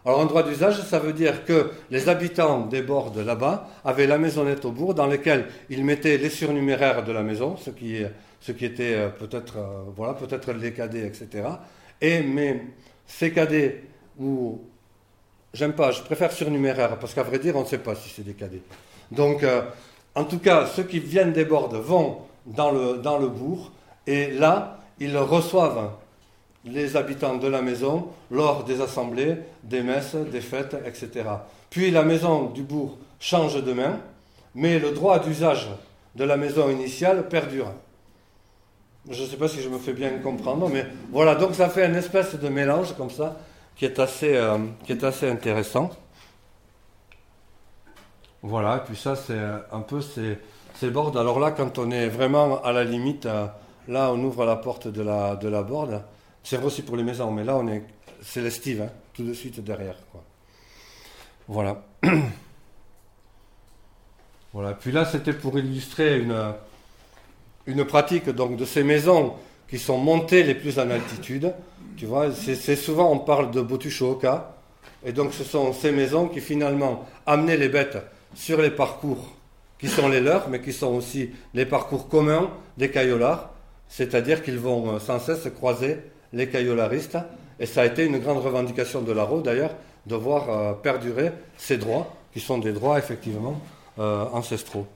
[0.05, 4.19] Alors un droit d'usage, ça veut dire que les habitants des bords là-bas avaient la
[4.19, 8.03] maisonnette au bourg dans laquelle ils mettaient les surnuméraires de la maison, ce qui,
[8.41, 11.45] ce qui était euh, peut-être euh, voilà, peut-être les cadets, etc.
[12.01, 12.61] Et mais
[13.07, 13.85] ces cadets,
[14.19, 14.61] ou
[15.55, 18.25] j'aime pas, je préfère surnuméraire parce qu'à vrai dire, on ne sait pas si c'est
[18.25, 18.63] des cadets.
[19.13, 19.63] Donc, euh,
[20.17, 23.71] en tout cas, ceux qui viennent des bords vont dans le, dans le bourg
[24.07, 25.91] et là, ils reçoivent
[26.65, 31.25] les habitants de la maison lors des assemblées, des messes, des fêtes, etc.
[31.71, 33.99] Puis la maison du bourg change de main,
[34.55, 35.69] mais le droit d'usage
[36.15, 37.73] de la maison initiale perdure.
[39.09, 41.87] Je ne sais pas si je me fais bien comprendre, mais voilà, donc ça fait
[41.87, 43.39] une espèce de mélange comme ça
[43.77, 45.91] qui est assez, euh, qui est assez intéressant.
[48.43, 49.39] Voilà, et puis ça c'est
[49.73, 51.17] un peu ces, bords.
[51.17, 53.47] Alors là, quand on est vraiment à la limite, euh,
[53.91, 55.51] là on ouvre la porte de la, de.
[56.43, 57.83] C'est aussi pour les maisons, mais là, on est,
[58.23, 59.97] c'est l'estive, hein, tout de suite derrière.
[61.49, 61.83] Voilà.
[64.53, 64.73] voilà.
[64.75, 66.55] Puis là, c'était pour illustrer une,
[67.67, 69.35] une pratique donc, de ces maisons
[69.69, 71.53] qui sont montées les plus en altitude.
[71.97, 74.57] Tu vois, c'est, souvent, on parle de Botuchoka.
[75.05, 77.99] Et donc, ce sont ces maisons qui finalement amenaient les bêtes
[78.35, 79.33] sur les parcours
[79.79, 83.50] qui sont les leurs, mais qui sont aussi les parcours communs des caillolards.
[83.91, 85.99] C'est-à-dire qu'ils vont euh, sans cesse croiser
[86.33, 87.19] les caillolaristes,
[87.59, 89.75] et ça a été une grande revendication de l'Aro d'ailleurs,
[90.07, 93.61] de voir euh, perdurer ces droits, qui sont des droits effectivement
[93.99, 94.87] euh, ancestraux.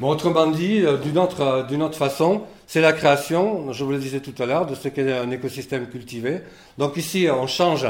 [0.00, 4.18] Bon, autrement dit, d'une autre, d'une autre façon, c'est la création, je vous le disais
[4.18, 6.40] tout à l'heure, de ce qu'est un écosystème cultivé.
[6.76, 7.86] Donc ici, on change,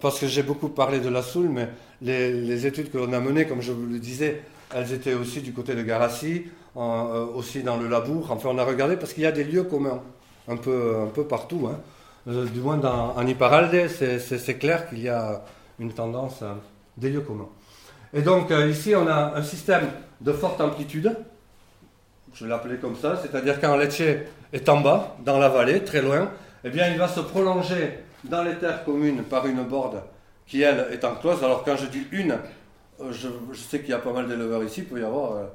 [0.00, 1.68] parce que j'ai beaucoup parlé de la Soule, mais
[2.00, 4.42] les, les études que l'on a menées, comme je vous le disais,
[4.74, 6.44] elles étaient aussi du côté de Garassi,
[6.76, 8.30] euh, aussi dans le Labour.
[8.30, 10.00] Enfin, on a regardé parce qu'il y a des lieux communs
[10.48, 11.68] un peu, un peu partout.
[11.70, 11.78] Hein.
[12.28, 15.42] Euh, du moins, dans, en Iparalde, c'est clair qu'il y a
[15.78, 16.56] une tendance à
[16.96, 17.48] des lieux communs.
[18.14, 19.88] Et donc, euh, ici, on a un système
[20.20, 21.16] de forte amplitude.
[22.34, 24.02] Je l'appeler comme ça, c'est-à-dire quand Lecce
[24.52, 26.30] est en bas, dans la vallée, très loin,
[26.64, 30.02] eh bien, il va se prolonger dans les terres communes par une borde
[30.46, 31.42] qui, elle, est enclose.
[31.42, 32.38] Alors, quand je dis une,
[33.10, 35.48] je, sais qu'il y a pas mal d'éleveurs ici, il peut y avoir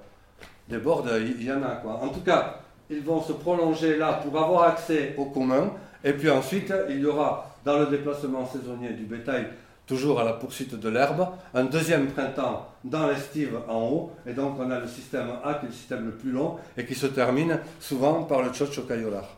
[0.67, 1.81] des bords, il y en a.
[1.85, 5.71] En tout cas, ils vont se prolonger là pour avoir accès au commun.
[6.03, 9.47] Et puis ensuite, il y aura dans le déplacement saisonnier du bétail,
[9.85, 14.11] toujours à la poursuite de l'herbe, un deuxième printemps dans l'estive en haut.
[14.25, 16.85] Et donc on a le système A qui est le système le plus long et
[16.85, 19.37] qui se termine souvent par le Chocho Cayolar.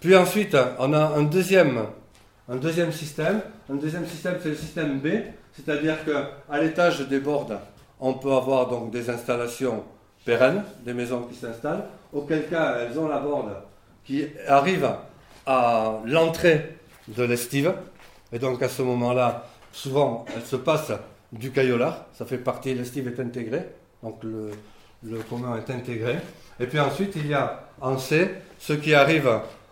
[0.00, 1.86] Puis ensuite, on a un deuxième,
[2.48, 3.40] un deuxième système.
[3.70, 5.06] Un deuxième système, c'est le système B,
[5.54, 7.58] c'est-à-dire qu'à l'étage des bordes,
[8.00, 9.84] on peut avoir donc des installations
[10.24, 13.52] pérennes, des maisons qui s'installent, auquel cas elles ont la borde
[14.04, 14.88] qui arrive
[15.46, 16.76] à l'entrée
[17.08, 17.72] de l'estive,
[18.32, 20.92] et donc à ce moment-là, souvent elle se passe
[21.32, 23.68] du caillolar, ça fait partie, l'estive est intégrée,
[24.02, 24.50] donc le,
[25.04, 26.16] le commun est intégré,
[26.60, 29.28] et puis ensuite il y a en C ce qui arrive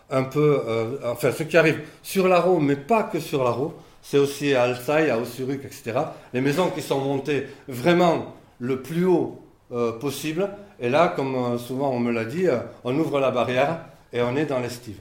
[0.09, 4.17] un peu, euh, enfin ce qui arrive sur l'Aro, mais pas que sur l'Aro, c'est
[4.17, 5.93] aussi à Alsaï, à Ossuruc, etc.
[6.33, 10.49] Les maisons qui sont montées vraiment le plus haut euh, possible.
[10.79, 14.21] Et là, comme euh, souvent on me l'a dit, euh, on ouvre la barrière et
[14.21, 14.97] on est dans l'estive.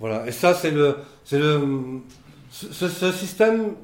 [0.00, 0.26] Voilà.
[0.26, 2.00] Et ça, c'est le, c'est le,
[2.50, 3.74] ce, système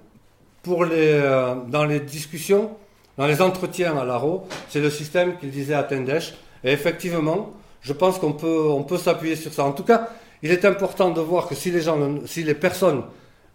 [0.63, 1.21] pour les,
[1.69, 2.73] dans les discussions,
[3.17, 6.35] dans les entretiens à l'ARO, c'est le système qu'il disait à Tendesh.
[6.65, 9.65] Et effectivement, je pense qu'on peut, on peut s'appuyer sur ça.
[9.65, 10.09] En tout cas,
[10.43, 13.03] il est important de voir que si les gens, si les personnes,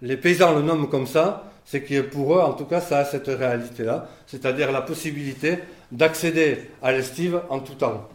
[0.03, 3.05] les paysans le nomment comme ça, c'est que pour eux, en tout cas, ça a
[3.05, 5.59] cette réalité-là, c'est-à-dire la possibilité
[5.91, 8.09] d'accéder à l'estive en tout temps,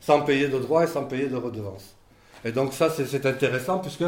[0.00, 1.96] sans payer de droits et sans payer de redevances.
[2.44, 4.04] Et donc ça, c'est intéressant, puisque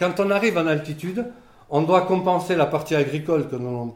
[0.00, 1.24] quand on arrive en altitude,
[1.70, 3.94] on doit compenser la partie agricole que l'on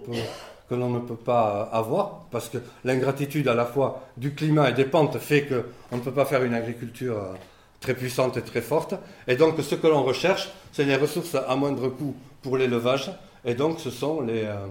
[0.68, 4.74] que l'on ne peut pas avoir, parce que l'ingratitude à la fois du climat et
[4.74, 7.34] des pentes fait qu'on ne peut pas faire une agriculture euh,
[7.80, 8.94] très puissantes et très fortes.
[9.26, 13.10] Et donc ce que l'on recherche, c'est les ressources à moindre coût pour l'élevage.
[13.44, 14.66] Et donc ce sont les, euh,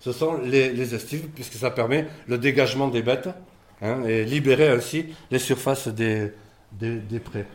[0.00, 3.28] ce sont les, estives, puisque ça permet le dégagement des bêtes
[3.82, 6.32] hein, et libérer ainsi les surfaces des,
[6.72, 7.46] des, prés.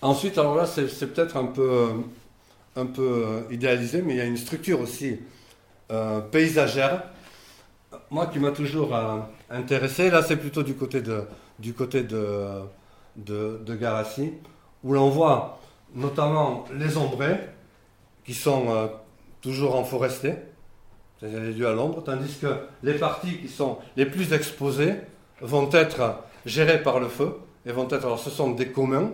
[0.00, 1.88] Ensuite, alors là, c'est peut-être un peu,
[2.76, 5.18] un peu euh, idéalisé, mais il y a une structure aussi
[5.90, 7.02] euh, paysagère.
[8.10, 8.94] Moi qui m'a toujours
[9.50, 11.22] intéressé, là c'est plutôt du côté de,
[11.58, 12.62] du côté de,
[13.16, 14.32] de Garassi,
[14.84, 15.57] où l'on voit
[15.94, 17.38] notamment les ombrés,
[18.24, 18.86] qui sont euh,
[19.40, 20.34] toujours en forestier,
[21.18, 24.94] c'est-à-dire les lieux à l'ombre, tandis que les parties qui sont les plus exposées
[25.40, 29.10] vont être gérées par le feu, et vont être, alors ce sont des communs.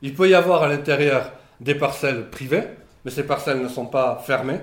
[0.00, 1.30] Il peut y avoir à l'intérieur
[1.60, 2.64] des parcelles privées,
[3.04, 4.60] mais ces parcelles ne sont pas fermées.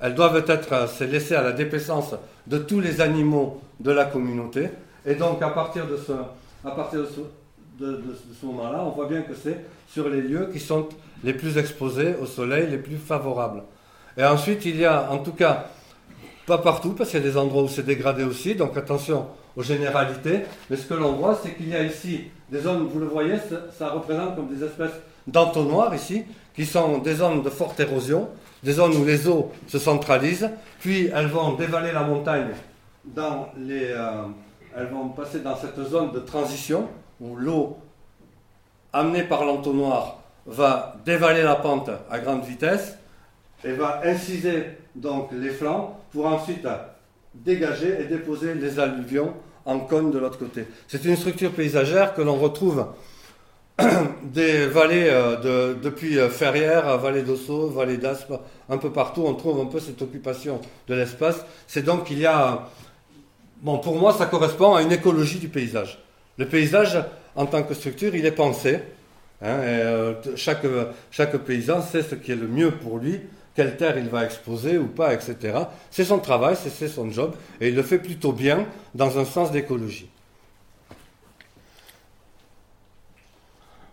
[0.00, 2.14] Elles doivent être, euh, c'est laissé à la dépaissance
[2.46, 4.70] de tous les animaux de la communauté.
[5.06, 6.12] Et donc, à partir de ce,
[6.64, 7.20] à partir de ce,
[7.80, 8.02] de,
[8.38, 10.88] ce moment-là, on voit bien que c'est sur les lieux qui sont
[11.24, 13.62] les plus exposés au soleil, les plus favorables.
[14.16, 15.66] Et ensuite, il y a, en tout cas,
[16.46, 19.62] pas partout, parce qu'il y a des endroits où c'est dégradé aussi, donc attention aux
[19.62, 20.42] généralités.
[20.68, 23.36] Mais ce que l'on voit, c'est qu'il y a ici des zones, vous le voyez,
[23.78, 28.28] ça, représente comme des espèces d'entonnoirs ici, qui sont des zones de forte érosion,
[28.62, 32.48] des zones où les eaux se centralisent, puis elles vont dévaler la montagne
[33.04, 33.90] dans les.
[33.90, 34.24] Euh,
[34.76, 36.88] elles vont passer dans cette zone de transition
[37.20, 37.76] où l'eau
[38.92, 42.96] amenée par l'entonnoir va dévaler la pente à grande vitesse
[43.64, 46.66] et va inciser donc les flancs pour ensuite
[47.34, 50.66] dégager et déposer les alluvions en cône de l'autre côté.
[50.88, 52.86] C'est une structure paysagère que l'on retrouve
[54.22, 58.32] des vallées euh, de, depuis euh, Ferrières, vallée d'Ossau, vallée d'Aspe,
[58.68, 61.44] un peu partout, on trouve un peu cette occupation de l'espace.
[61.66, 62.68] C'est donc qu'il y a...
[63.62, 66.02] Pour moi, ça correspond à une écologie du paysage.
[66.40, 66.96] Le paysage,
[67.36, 68.80] en tant que structure, il est pensé.
[69.42, 73.20] Hein, euh, chaque, paysan sait ce qui est le mieux pour lui,
[73.54, 75.36] quelle terre il va exposer ou pas, etc.
[75.90, 79.52] C'est son travail, c'est son job, et il le fait plutôt bien dans un sens
[79.52, 80.08] d'écologie.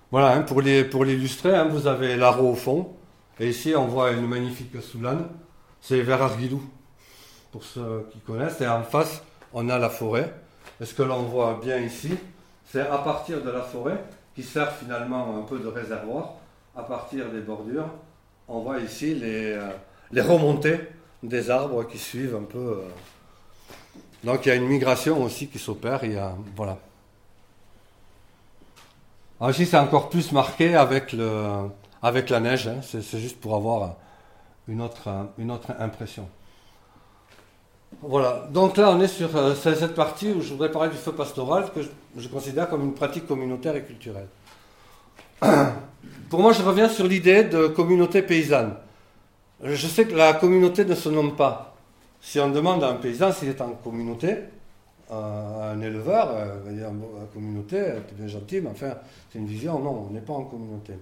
[0.10, 2.94] Voilà, hein, pour l'illustrer, hein, vous avez l'Aro au fond,
[3.42, 5.28] et ici on voit une magnifique soulane,
[5.82, 6.64] c'est vers Arguilou,
[7.52, 10.34] pour ceux qui connaissent, et en face on a la forêt.
[10.80, 12.12] Et ce que l'on voit bien ici,
[12.72, 14.04] c'est à partir de la forêt,
[14.36, 16.34] qui sert finalement un peu de réservoir,
[16.76, 17.90] à partir des bordures,
[18.48, 20.80] on voit ici les, euh, remontées
[21.24, 22.58] des arbres qui suivent un peu.
[22.58, 22.90] Euh.
[24.24, 26.04] Donc il y a une migration aussi qui s'opère.
[26.04, 26.78] Il y a, voilà.
[29.50, 32.68] Ici c'est encore plus marqué avec, la neige.
[32.68, 32.82] Hein.
[32.84, 33.96] C'est, juste pour avoir
[34.68, 36.28] une autre impression.
[38.02, 41.14] Voilà, donc là on est sur euh, cette partie où je voudrais parler du feu
[41.14, 41.82] pastoral que
[42.16, 44.28] je, considère comme une pratique communautaire et culturelle.
[46.30, 48.74] Pour moi, je reviens sur l'idée de communauté paysanne.
[49.64, 51.76] Je sais que la communauté ne se nomme pas.
[52.22, 54.36] Si on demande à un paysan s'il est en communauté,
[55.12, 56.92] euh, un éleveur, euh, il dire
[57.34, 58.94] communauté, c'est bien gentil, mais enfin,
[59.32, 60.94] c'est une vision, non, on n'est pas en communauté.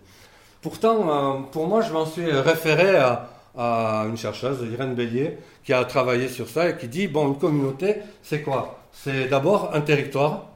[0.61, 5.83] Pourtant, pour moi, je m'en suis référé à, à une chercheuse, Irène Bélier, qui a
[5.85, 8.79] travaillé sur ça et qui dit, bon, une communauté, c'est quoi?
[8.91, 10.47] C'est d'abord un territoire,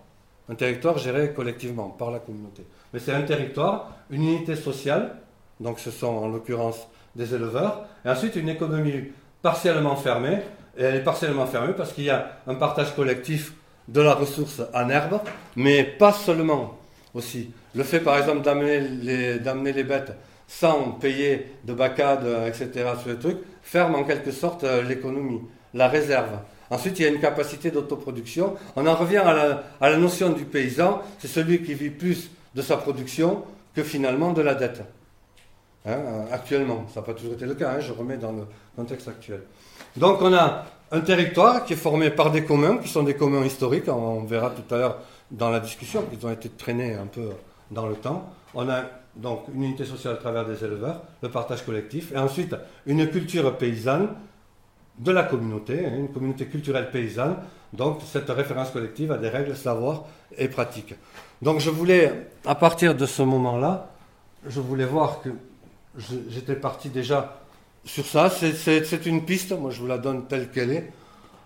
[0.49, 2.63] un territoire géré collectivement par la communauté.
[2.93, 5.17] Mais c'est un territoire, une unité sociale,
[5.59, 10.39] donc ce sont en l'occurrence des éleveurs, et ensuite une économie partiellement fermée,
[10.77, 13.53] et elle est partiellement fermée parce qu'il y a un partage collectif
[13.87, 15.19] de la ressource en herbe,
[15.55, 16.77] mais pas seulement
[17.13, 17.51] aussi.
[17.75, 20.13] Le fait par exemple d'amener les, les bêtes
[20.49, 25.41] sans payer de bacade, etc., sur les trucs, ferme en quelque sorte euh, l'économie,
[25.75, 26.39] la réserve.
[26.71, 28.55] Ensuite, il y a une capacité d'autoproduction.
[28.75, 32.31] On en revient à la, à la notion du paysan, c'est celui qui vit plus
[32.55, 33.43] de sa production
[33.75, 34.81] que finalement de la dette.
[35.85, 38.43] Hein, euh, actuellement, ça n'a pas toujours été le cas, hein, je remets dans le
[38.75, 39.43] contexte actuel.
[39.97, 43.45] Donc on a un territoire qui est formé par des communs, qui sont des communs
[43.45, 44.97] historiques, on verra tout à l'heure
[45.29, 47.29] dans la discussion, qu'ils ont été traînés un peu
[47.69, 48.33] dans le temps.
[48.55, 48.83] On a
[49.15, 53.57] donc une unité sociale à travers des éleveurs, le partage collectif, et ensuite une culture
[53.57, 54.09] paysanne
[54.99, 57.37] de la communauté, hein, une communauté culturelle paysanne,
[57.73, 60.05] donc cette référence collective à des règles, savoirs
[60.37, 60.95] et pratiques.
[61.41, 63.91] Donc je voulais, à partir de ce moment-là,
[64.47, 65.29] je voulais voir que
[66.29, 67.41] j'étais parti déjà
[67.85, 68.29] sur ça.
[68.29, 70.91] C'est une piste, moi je vous la donne telle qu'elle est.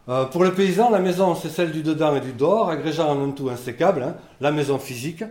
[0.10, 3.30] Euh, pour le paysan, la maison, c'est celle du dedans et du dehors, agrégeant en
[3.30, 4.16] un tout insécable, hein.
[4.42, 5.24] la maison physique,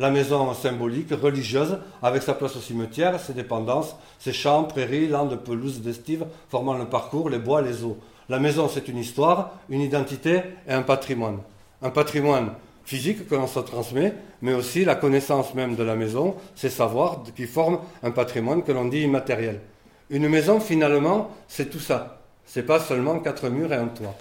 [0.00, 5.36] la maison symbolique, religieuse, avec sa place au cimetière, ses dépendances, ses champs, prairies, landes,
[5.44, 7.98] pelouses d'estive, formant le parcours, les bois, les eaux.
[8.30, 11.40] La maison, c'est une histoire, une identité et un patrimoine.
[11.82, 12.54] Un patrimoine
[12.86, 17.22] physique que l'on se transmet, mais aussi la connaissance même de la maison, ces savoirs
[17.36, 19.60] qui forment un patrimoine que l'on dit immatériel.
[20.08, 22.22] Une maison, finalement, c'est tout ça.
[22.46, 24.16] C'est pas seulement quatre murs et un toit.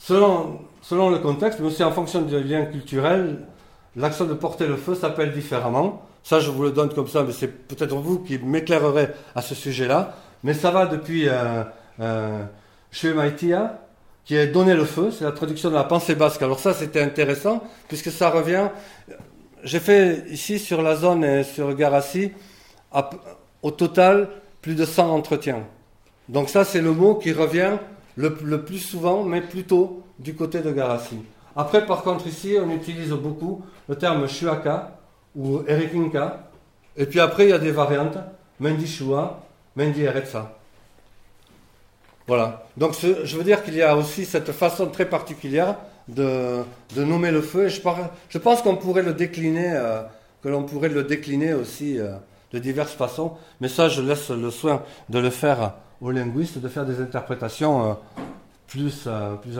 [0.00, 3.46] Selon, selon le contexte, mais aussi en fonction du lien culturel,
[3.96, 6.06] l'action de porter le feu s'appelle différemment.
[6.22, 9.54] Ça, je vous le donne comme ça, mais c'est peut-être vous qui m'éclairerez à ce
[9.54, 10.16] sujet-là.
[10.44, 11.62] Mais ça va depuis euh,
[12.00, 12.44] euh,
[14.24, 16.42] qui est donné le feu, c'est la traduction de la pensée basque.
[16.42, 18.68] Alors ça, c'était intéressant, puisque ça revient...
[19.62, 22.32] J'ai fait ici sur la zone et sur Garassi,
[23.62, 24.28] au total,
[24.62, 25.64] plus de 100 entretiens.
[26.28, 27.76] Donc ça, c'est le mot qui revient
[28.16, 31.18] le, plus souvent, mais plutôt du côté de Garassi.
[31.56, 34.98] Après, par contre, ici, on utilise beaucoup le terme Shuaka
[35.36, 36.50] ou Erikinka.
[36.96, 38.18] Et puis après, il y a des variantes,
[38.58, 39.40] Mendi Shua,
[39.76, 40.52] Mendi Eretsa.
[42.26, 42.64] Voilà.
[42.76, 45.74] Donc je veux dire qu'il y a aussi cette façon très particulière
[46.08, 46.62] de,
[46.96, 47.68] nommer le feu.
[47.68, 50.02] Je, pense qu'on pourrait le décliner, euh,
[50.42, 52.14] que l'on pourrait le décliner aussi euh,
[52.52, 53.32] de diverses façons.
[53.60, 57.90] Mais ça, je laisse le soin de le faire aux linguistes, de faire des interprétations
[57.90, 57.94] euh,
[58.66, 59.08] plus,
[59.42, 59.58] plus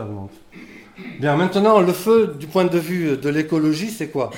[1.19, 4.31] Bien, maintenant, le feu, du point de vue de l'écologie, c'est quoi?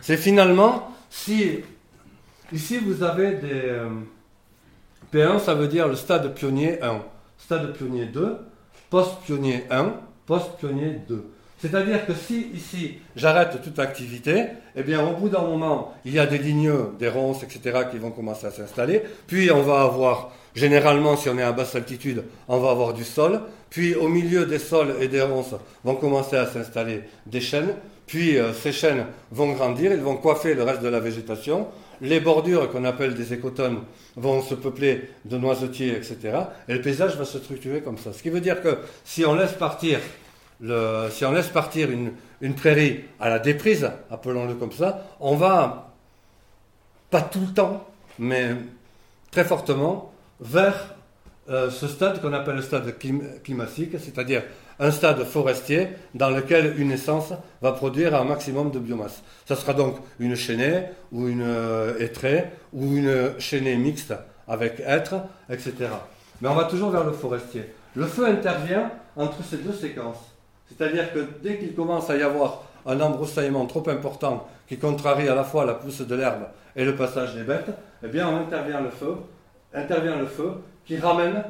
[0.00, 1.60] C'est finalement, si
[2.52, 3.80] ici vous avez des...
[5.12, 7.00] P1, ça veut dire le stade pionnier 1
[7.38, 8.36] stade pionnier 2,
[8.90, 9.94] post-pionnier 1,
[10.26, 11.24] post-pionnier 2.
[11.60, 14.46] C'est-à-dire que si ici j'arrête toute activité,
[14.76, 17.80] eh bien au bout d'un moment, il y a des lignes, des ronces, etc.
[17.90, 19.02] qui vont commencer à s'installer.
[19.26, 23.04] Puis on va avoir, généralement si on est à basse altitude, on va avoir du
[23.04, 23.40] sol.
[23.70, 25.54] Puis au milieu des sols et des ronces
[25.84, 27.74] vont commencer à s'installer des chênes.
[28.06, 31.68] Puis euh, ces chênes vont grandir, ils vont coiffer le reste de la végétation.
[32.00, 33.80] Les bordures qu'on appelle des écotones
[34.16, 36.18] vont se peupler de noisetiers, etc.
[36.68, 38.12] Et le paysage va se structurer comme ça.
[38.12, 39.98] Ce qui veut dire que si on laisse partir,
[40.60, 45.92] si on laisse partir une, prairie à la déprise, appelons-le comme ça, on va,
[47.10, 47.84] pas tout le temps,
[48.18, 48.54] mais
[49.30, 50.94] très fortement, vers
[51.48, 52.94] euh, ce stade qu'on appelle le stade
[53.42, 54.42] climatique, c'est-à-dire
[54.78, 57.32] un stade forestier dans lequel une essence
[57.62, 59.22] va produire un maximum de biomasse.
[59.46, 64.14] Ça sera donc une chaînée ou une euh, étrée ou une chaînée mixte
[64.46, 65.14] avec être,
[65.50, 65.74] etc.
[66.40, 67.72] Mais on va toujours vers le forestier.
[67.94, 70.34] Le feu intervient entre ces deux séquences.
[70.68, 75.34] C'est-à-dire que dès qu'il commence à y avoir un embroussaillement trop important qui contrarie à
[75.34, 76.44] la fois la pousse de l'herbe
[76.76, 77.70] et le passage des bêtes,
[78.04, 79.16] eh bien on intervient le feu,
[79.74, 80.52] intervient le feu
[80.84, 81.44] qui ramène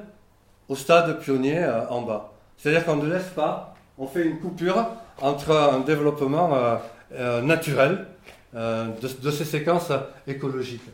[0.68, 2.32] au stade pionnier euh, en bas.
[2.56, 4.86] C'est-à-dire qu'on ne laisse pas, on fait une coupure
[5.20, 6.76] entre un développement euh,
[7.12, 8.06] euh, naturel
[8.54, 9.92] de, ces séquences
[10.26, 10.88] écologiques.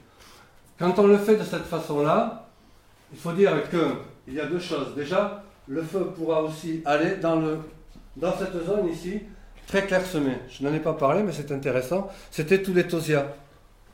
[0.79, 2.49] Quand on le fait de cette façon-là,
[3.12, 4.95] il faut dire qu'il y a deux choses.
[4.97, 7.59] Déjà, le feu pourra aussi aller dans, le,
[8.16, 9.20] dans cette zone ici,
[9.68, 10.37] très clairsemée.
[10.51, 12.11] Je n'en ai pas parlé, mais c'est intéressant.
[12.31, 13.27] C'était tous les tosias.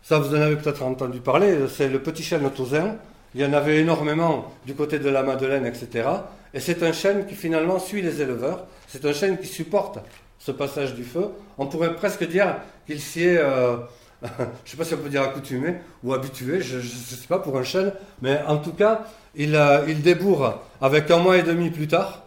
[0.02, 1.68] Ça, vous en avez peut-être entendu parler.
[1.68, 2.96] C'est le petit chêne tosien
[3.34, 6.08] il y en avait énormément du côté de la Madeleine, etc.
[6.52, 8.66] Et c'est un chêne qui finalement suit les éleveurs.
[8.88, 9.98] C'est un chêne qui supporte
[10.38, 11.28] ce passage du feu.
[11.58, 12.56] On pourrait presque dire
[12.86, 13.76] qu'il s'y est, euh,
[14.22, 17.38] je ne sais pas si on peut dire accoutumé ou habitué, je ne sais pas
[17.38, 19.02] pour un chêne, mais en tout cas,
[19.36, 22.24] il, euh, débourre avec un mois et demi plus tard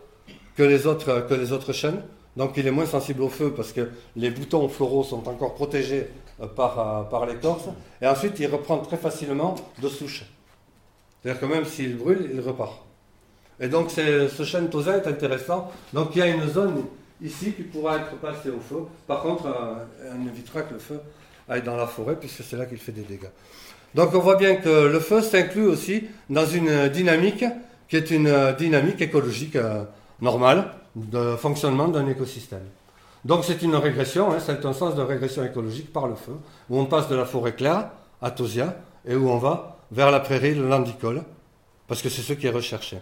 [0.55, 2.01] que les autres, chênes.
[2.37, 6.07] Donc il est moins sensible au feu parce que les boutons floraux sont encore protégés
[6.41, 7.65] euh, par l'écorce.
[8.01, 10.23] Et ensuite, il reprend très facilement de souche.
[11.23, 12.83] C'est-à-dire que même s'il brûle, il repart.
[13.59, 15.71] Et donc ce chêne tausin est intéressant.
[15.93, 16.83] Donc il y a une zone
[17.21, 18.83] ici qui pourra être passée au feu.
[19.07, 19.45] Par contre,
[20.03, 20.99] on évitera que le feu
[21.47, 23.29] aille dans la forêt puisque c'est là qu'il fait des dégâts.
[23.95, 27.45] Donc on voit bien que le feu s'inclut aussi dans une dynamique
[27.87, 29.83] qui est une dynamique écologique euh,
[30.19, 32.65] normale de fonctionnement d'un écosystème.
[33.23, 36.33] Donc c'est une régression, hein, c'est un sens de régression écologique par le feu,
[36.69, 37.89] où on passe de la forêt claire
[38.21, 38.75] à Tosia
[39.07, 41.23] et où on va vers la prairie, le landicole,
[41.87, 42.97] parce que c'est ce qui est recherché.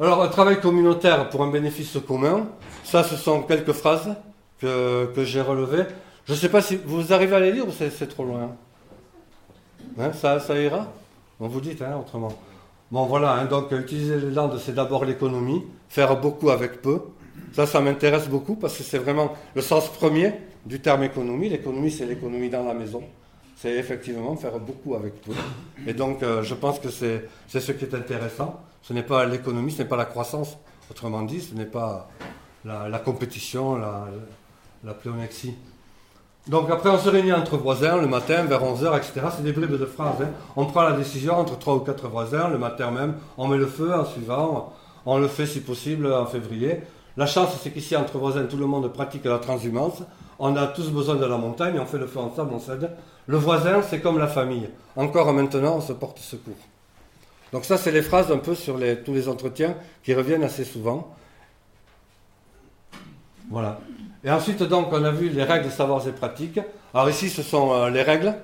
[0.00, 2.48] Alors, un travail communautaire pour un bénéfice commun,
[2.82, 4.16] ça, ce sont quelques phrases
[4.60, 5.84] que, j'ai relevées.
[6.26, 8.56] Je ne sais pas si vous arrivez à les lire ou c'est trop loin.
[10.00, 10.88] Hein, ça, ça ira?
[11.38, 12.32] On vous dit, hein, autrement.
[12.90, 17.00] Bon, voilà, hein, donc utiliser les landes, c'est d'abord l'économie, faire beaucoup avec peu.
[17.52, 20.32] Ça, ça m'intéresse beaucoup parce que c'est vraiment le sens premier
[20.66, 21.48] du terme économie.
[21.48, 23.02] L'économie, c'est l'économie dans la maison.
[23.56, 25.32] C'est effectivement faire beaucoup avec peu.
[25.86, 28.60] Et donc, euh, je pense que c'est ce qui est intéressant.
[28.82, 30.58] Ce n'est pas l'économie, ce n'est pas la croissance,
[30.90, 32.10] autrement dit, ce n'est pas
[32.64, 34.06] la, compétition, la,
[34.82, 35.54] la pléonexie.
[36.46, 39.28] Donc après, on se réunit entre voisins le matin vers 11h, etc.
[39.34, 40.20] C'est des bribes de phrases.
[40.20, 40.28] Hein.
[40.56, 43.14] On prend la décision entre trois ou quatre voisins le matin même.
[43.38, 44.74] On met le feu en suivant.
[45.06, 46.82] On le fait si possible en février.
[47.16, 50.02] La chance, c'est qu'ici, entre voisins, tout le monde pratique la transhumance.
[50.38, 52.90] On a tous besoin de la montagne, on fait le feu ensemble, on s'aide.
[53.26, 54.68] Le voisin, c'est comme la famille.
[54.96, 56.54] Encore maintenant, on se porte secours.
[57.52, 61.14] Donc ça, c'est les phrases un peu sur tous les entretiens qui reviennent assez souvent.
[63.50, 63.78] Voilà.
[64.24, 66.60] Et ensuite, donc, on a vu les règles, savoirs et pratiques.
[66.92, 68.34] Alors ici, ce sont euh, les règles.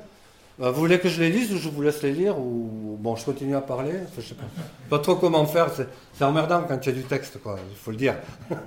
[0.61, 3.17] Euh, vous voulez que je les lise ou je vous laisse les lire ou bon,
[3.17, 3.95] je continue à parler.
[4.15, 4.37] Je sais
[4.91, 5.69] pas, trop comment faire.
[6.13, 7.57] C'est emmerdant quand il y a du texte, quoi.
[7.71, 8.15] Il faut le dire.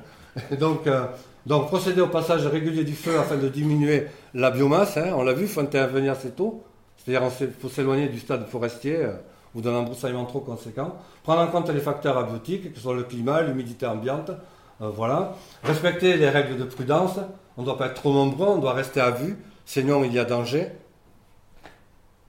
[0.59, 1.05] donc, euh,
[1.45, 4.97] donc, procéder au passage régulier du feu afin de diminuer la biomasse.
[4.97, 6.63] Hein, on l'a vu, il faut intervenir assez tôt.
[6.97, 9.07] C'est-à-dire, il faut s'éloigner du stade forestier
[9.53, 10.95] ou d'un embroussaillement trop conséquent.
[11.23, 14.31] Prendre en compte les facteurs abiotiques, que sont le climat, l'humidité ambiante.
[14.79, 15.35] voilà.
[15.63, 17.19] Respecter les règles de prudence.
[17.57, 20.19] On ne doit pas être trop nombreux, on doit rester à vue, sinon il y
[20.19, 20.69] a danger.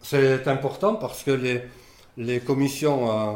[0.03, 1.31] C'est important parce que
[2.17, 3.33] les, commissions, euh,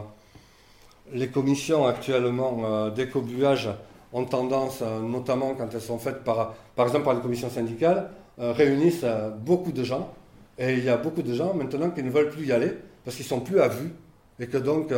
[1.12, 3.70] les commissions actuellement euh, d'écobuage
[4.12, 8.10] ont tendance, euh, notamment quand elles sont faites par, par exemple par les commissions syndicales,
[8.40, 9.04] réunissent
[9.40, 10.12] beaucoup de gens.
[10.58, 12.72] Et il y a beaucoup de gens maintenant qui ne veulent plus y aller
[13.04, 13.92] parce qu'ils sont plus à vue
[14.38, 14.92] et que donc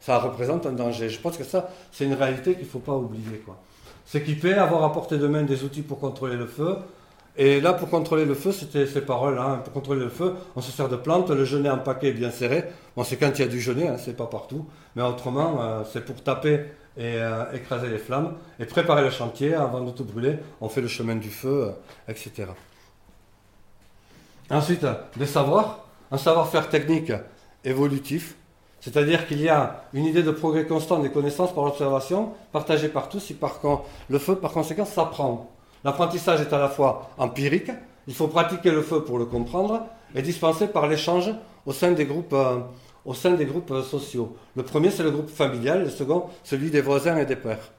[0.00, 1.10] ça représente un danger.
[1.10, 3.42] Je pense que ça, c'est une réalité qu'il ne faut pas oublier.
[4.06, 6.78] S'équiper, avoir à portée de main des outils pour contrôler le feu,
[7.36, 9.38] et là, pour contrôler le feu, c'était ces paroles.
[9.38, 9.62] Hein.
[9.64, 12.64] Pour contrôler le feu, on se sert de plantes, le genet en paquet bien serré.
[12.94, 14.66] Bon, c'est quand il y a du genet, hein, c'est pas partout.
[14.96, 16.66] Mais autrement, euh, c'est pour taper
[16.96, 20.38] et euh, écraser les flammes et préparer le chantier avant de tout brûler.
[20.60, 22.48] On fait le chemin du feu, euh, etc.
[24.50, 24.86] Ensuite,
[25.16, 27.12] des savoirs, un savoir-faire technique
[27.64, 28.34] évolutif.
[28.80, 33.08] C'est-à-dire qu'il y a une idée de progrès constant des connaissances par l'observation, partagée par
[33.08, 33.60] tous, et par
[34.08, 35.50] le feu, par conséquent, s'apprend.
[35.84, 37.70] L'apprentissage est à la fois empirique,
[38.06, 41.30] il faut pratiquer le feu pour le comprendre, et dispensé par l'échange
[41.64, 42.58] au sein des groupes, euh,
[43.04, 44.36] au sein des groupes euh, sociaux.
[44.56, 47.70] Le premier, c'est le groupe familial, le second, celui des voisins et des pères.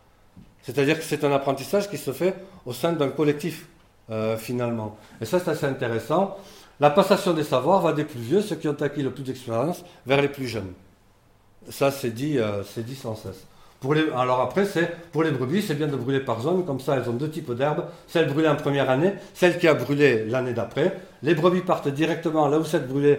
[0.61, 3.67] C'est-à-dire que c'est un apprentissage qui se fait au sein d'un collectif,
[4.09, 4.97] euh, finalement.
[5.21, 6.38] Et ça, c'est assez intéressant.
[6.80, 9.84] La passation des savoirs va des plus vieux, ceux qui ont acquis le plus d'expérience,
[10.05, 10.74] vers les plus jeunes.
[11.69, 13.45] Ça, c'est dit, c'est dit sans cesse
[14.15, 17.09] alors après, c'est pour les brebis, c'est bien de brûler par zone, comme ça elles
[17.09, 20.97] ont deux types d'herbes, celle brûlée en première année, celle qui a brûlé l'année d'après.
[21.21, 23.17] Les brebis partent directement là où c'est brûlé euh,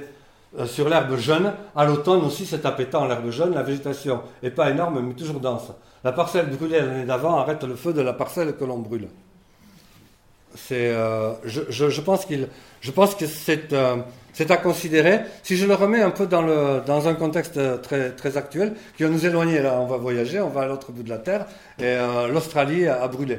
[0.67, 1.53] sur l'herbe jeune.
[1.75, 5.73] À l'automne aussi, c'est appétant l'herbe jeune, la végétation n'est pas énorme mais toujours dense.
[6.05, 9.09] La parcelle brûlée l'année d'avant arrête le feu de la parcelle que l'on brûle.
[10.71, 12.27] Euh, je, pense
[12.81, 13.97] je pense que c'est euh,
[14.35, 15.21] c'est à considérer.
[15.43, 19.05] Si je le remets un peu dans, le, dans un contexte très, très actuel, qui
[19.05, 21.47] va nous éloigner, là, on va voyager, on va à l'autre bout de la Terre,
[21.79, 23.39] et euh, l'Australie a, brûlé.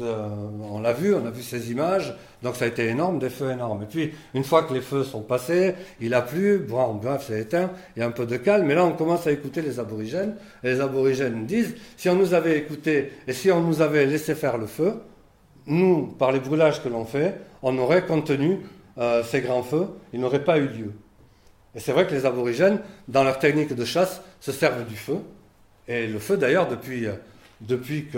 [0.00, 0.28] Euh,
[0.68, 3.50] on l'a vu, on a vu ces images, donc ça a été énorme, des feux
[3.50, 3.84] énormes.
[3.84, 7.40] Et puis, une fois que les feux sont passés, il a plu, bon, bref, c'est
[7.40, 9.78] éteint, il y a un peu de calme, mais là, on commence à écouter les
[9.78, 14.06] aborigènes, et les aborigènes disent, si on nous avait écouté, et si on nous avait
[14.06, 14.94] laissé faire le feu,
[15.66, 18.58] nous, par les brûlages que l'on fait, on aurait contenu
[18.98, 20.92] euh, ces grands feux, ils n'auraient pas eu lieu.
[21.76, 25.18] Et c'est vrai que les aborigènes, dans leur technique de chasse, se servent du feu.
[25.86, 27.12] Et le feu, d'ailleurs, depuis, euh,
[27.60, 28.08] depuis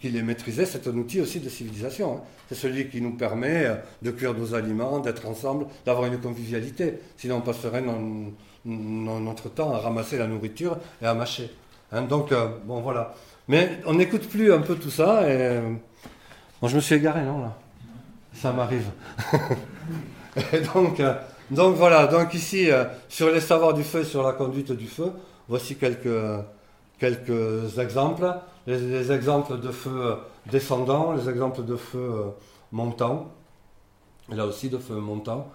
[0.00, 2.16] qu'il est maîtrisé, c'est un outil aussi de civilisation.
[2.16, 2.20] Hein.
[2.48, 6.94] C'est celui qui nous permet euh, de cuire nos aliments, d'être ensemble, d'avoir une convivialité.
[7.16, 7.84] Sinon, on passerait
[8.64, 11.50] notre temps à ramasser la nourriture et à mâcher.
[11.92, 12.02] Hein.
[12.02, 12.32] donc,
[12.64, 13.14] bon, voilà.
[13.48, 15.28] Mais on n'écoute plus un peu tout ça.
[15.30, 15.60] Et...
[16.60, 17.56] Bon, je me suis égaré, non, là
[18.32, 18.90] Ça m'arrive.
[20.74, 21.14] donc, euh,
[21.52, 25.12] donc voilà, donc ici, euh, sur les savoirs du feu, sur la conduite du feu,
[25.48, 26.08] voici quelques,
[26.98, 28.34] quelques exemples.
[28.66, 30.16] Les, exemples de feu
[30.50, 32.24] descendant, les exemples de feu euh,
[32.72, 33.28] montant.
[34.30, 35.48] Là aussi, de feu montant.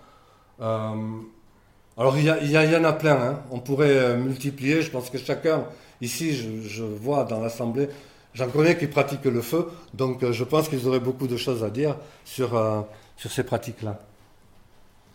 [0.59, 3.21] alors, il y, en a plein.
[3.21, 3.39] Hein.
[3.51, 4.81] On pourrait multiplier.
[4.81, 5.65] Je pense que chacun,
[6.01, 7.89] ici, je, vois dans l'Assemblée,
[8.33, 9.69] j'en connais qui pratiquent le feu.
[9.93, 12.59] Donc, je pense qu'ils auraient beaucoup de choses à dire sur,
[13.15, 13.99] sur ces pratiques-là.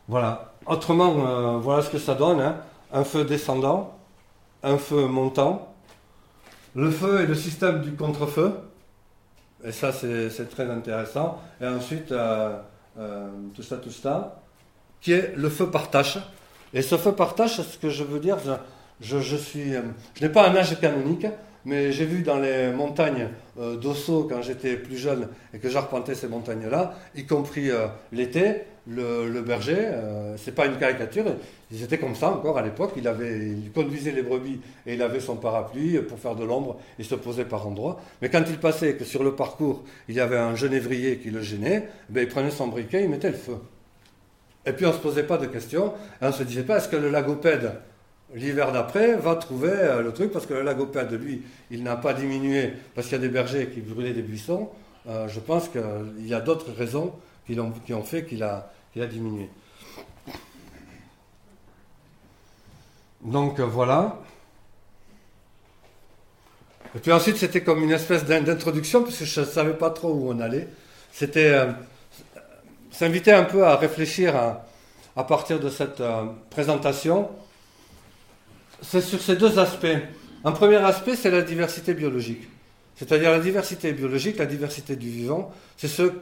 [0.09, 0.55] Voilà.
[0.67, 2.41] Autrement, euh, voilà ce que ça donne.
[2.41, 2.57] Hein.
[2.93, 3.95] Un feu descendant,
[4.63, 5.75] un feu montant.
[6.79, 8.53] Le feu est le système du contre-feu.
[9.65, 11.43] Et ça, c'est très intéressant.
[11.61, 12.57] Et ensuite, euh,
[12.97, 14.43] euh, tout ça, tout ça,
[15.01, 16.19] qui est le feu par tâche.
[16.73, 18.37] Et ce feu par tâche, ce que je veux dire,
[19.01, 21.27] suis, je n'ai pas un âge canonique,
[21.65, 23.27] mais j'ai vu dans les montagnes
[23.57, 27.71] d'Osso quand j'étais plus jeune et que j'arpentais ces montagnes-là, y compris
[28.13, 31.25] l'été, le, berger, euh, c'est pas une caricature,
[31.71, 35.37] ils étaient comme ça encore à l'époque, il, conduisait les brebis et il avait son
[35.37, 38.01] parapluie pour faire de l'ombre, il se posait par endroits.
[38.23, 41.43] Mais quand il passait que sur le parcours, il y avait un genévrier qui le
[41.43, 43.59] gênait, ben, il prenait son briquet, il mettait le feu.
[44.65, 46.89] Et puis on ne se posait pas de questions, on ne se disait pas est-ce
[46.89, 47.73] que le lagopède
[48.35, 52.13] l'hiver d'après, va trouver euh, le truc, parce que le lagopède, lui, il n'a pas
[52.13, 54.69] diminué parce qu'il y a des bergers qui brûlaient des buissons.
[55.09, 57.13] Euh, je pense qu'il y a d'autres raisons
[57.47, 57.59] qui
[57.95, 59.49] ont fait qu'il a, qu'il a diminué.
[63.23, 64.21] Donc voilà.
[66.95, 70.31] Et puis ensuite, c'était comme une espèce d'introduction, puisque je ne savais pas trop où
[70.31, 70.69] on allait.
[71.13, 71.73] C'était euh,
[72.91, 77.29] s'inviter un peu à réfléchir à, partir de cette euh, présentation.
[78.83, 79.87] C'est sur ces deux aspects.
[80.45, 82.49] Un premier aspect, c'est la diversité biologique.
[82.97, 86.13] C'est-à-dire la diversité biologique, la diversité du vivant, c'est ce,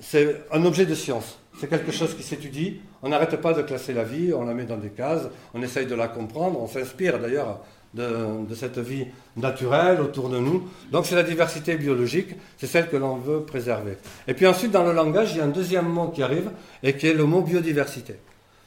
[0.00, 1.38] c'est un objet de science.
[1.58, 2.80] C'est quelque chose qui s'étudie.
[3.02, 5.22] On n'arrête pas de classer la vie, on la met dans des cases,
[5.54, 7.60] on essaye de la comprendre, on s'inspire d'ailleurs
[7.94, 10.68] de, cette vie naturelle autour de nous.
[10.92, 13.96] Donc c'est la diversité biologique, c'est celle que l'on veut préserver.
[14.28, 16.50] Et puis ensuite, dans le langage, il y a un deuxième mot qui arrive,
[16.82, 18.16] et qui est le mot biodiversité.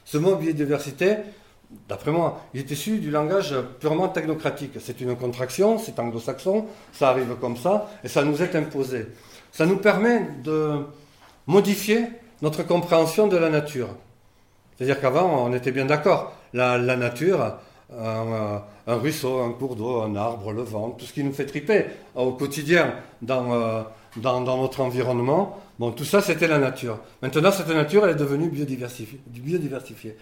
[0.06, 1.18] Ce mot biodiversité,
[1.88, 4.74] d'après moi, il est issu du langage purement technocratique.
[4.80, 9.06] C'est une contraction, c'est anglo-saxon, ça arrive comme ça, et ça nous est imposé.
[9.52, 10.80] Ça nous permet de
[11.50, 12.06] modifier
[12.44, 13.90] notre compréhension de la nature.
[14.78, 16.34] C'est-à-dire qu'avant, on était bien d'accord.
[16.54, 17.58] La, nature,
[17.92, 21.86] un, ruisseau, un cours d'eau, un arbre, le vent, tout ce qui nous fait triper
[22.16, 22.94] au quotidien
[23.24, 23.82] dans, euh,
[24.18, 27.00] dans, notre environnement, bon, tout ça, c'était la nature.
[27.24, 29.20] Maintenant, cette nature, elle est devenue biodiversifiée.
[29.28, 30.16] biodiversifiée.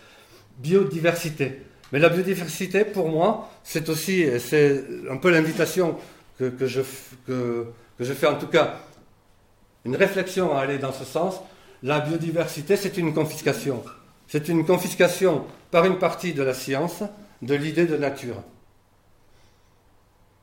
[0.60, 1.62] Biodiversité.
[1.92, 5.98] Mais la biodiversité, pour moi, c'est aussi, c'est un peu l'invitation
[6.40, 6.82] que, que, je,
[7.26, 7.68] que,
[7.98, 8.80] que je fais, en tout cas,
[9.88, 11.36] une réflexion à aller dans ce sens.
[11.82, 13.84] La biodiversité, c'est une confiscation.
[14.28, 17.04] C'est une confiscation par une partie de la science
[17.42, 18.36] de l'idée de nature.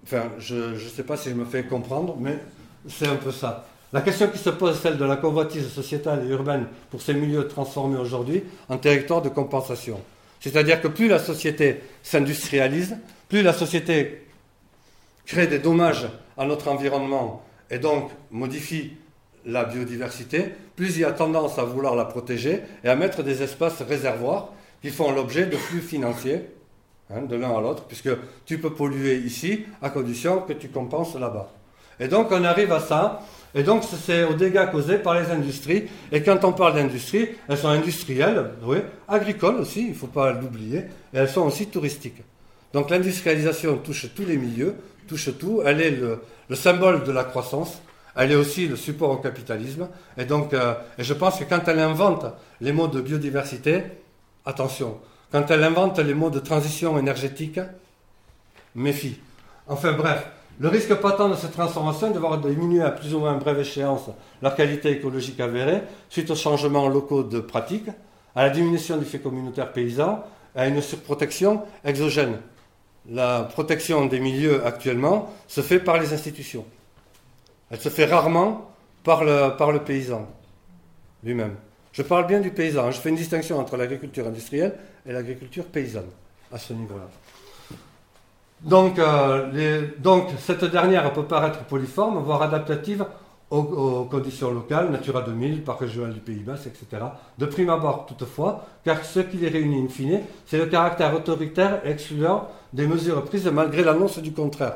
[0.03, 2.39] Enfin, je ne sais pas si je me fais comprendre, mais
[2.89, 3.67] c'est un peu ça.
[3.93, 7.47] La question qui se pose, celle de la convoitise sociétale et urbaine pour ces milieux
[7.47, 10.01] transformés aujourd'hui en territoire de compensation.
[10.41, 12.97] C'est-à-dire que plus la société s'industrialise,
[13.29, 14.27] plus la société
[15.27, 18.93] crée des dommages à notre environnement et donc modifie
[19.47, 23.43] la biodiversité, plus il y a tendance à vouloir la protéger et à mettre des
[23.43, 26.43] espaces réservoirs qui font l'objet de flux financiers
[27.11, 28.11] hein, de l'un à l'autre, puisque
[28.47, 31.51] tu peux polluer ici à condition que tu compenses là-bas.
[32.01, 33.23] Et donc on arrive à ça,
[33.55, 35.85] et donc c'est aux dégâts causés par les industries.
[36.11, 40.33] Et quand on parle d'industrie, elles sont industrielles, oui, agricoles aussi, il ne faut pas
[40.33, 42.23] l'oublier, et elles sont aussi touristiques.
[42.73, 44.75] Donc l'industrialisation touche tous les milieux,
[45.07, 47.81] touche tout, elle est le symbole de la croissance,
[48.17, 49.89] elle est aussi le support au capitalisme.
[50.17, 52.27] Et donc, euh, je pense que quand elle invente
[52.61, 53.83] les mots de biodiversité,
[54.45, 54.99] attention,
[55.33, 57.59] quand elle invente les mots de transition énergétique,
[58.75, 59.19] méfie.
[59.67, 60.27] Enfin bref,
[60.61, 63.59] le risque patent de cette transformation est de voir diminuer à plus ou moins brève
[63.59, 64.11] échéance
[64.43, 67.91] la qualité écologique avérée suite aux changements locaux de pratiques,
[68.37, 70.23] à la diminution du fait communautaire paysan,
[70.55, 72.39] à une surprotection exogène.
[73.11, 76.65] La protection des milieux actuellement se fait par les institutions.
[77.75, 78.71] Elle se fait rarement
[79.03, 80.29] par le, par le paysan
[81.25, 81.57] lui-même.
[81.91, 82.93] Je parle bien du paysan.
[82.93, 86.07] Je fais une distinction entre l'agriculture industrielle et l'agriculture paysanne
[86.53, 87.09] à ce niveau-là.
[88.61, 93.07] Donc, euh, donc, cette dernière peut paraître polyforme, voire adaptative
[93.51, 97.03] aux, conditions locales, Natura 2000, Parc régional du Pays Basque, etc.
[97.39, 101.81] De prime abord, toutefois, car ce qui les réunit in fine, c'est le caractère autoritaire
[101.85, 104.75] et excluant des mesures prises malgré l'annonce du contraire.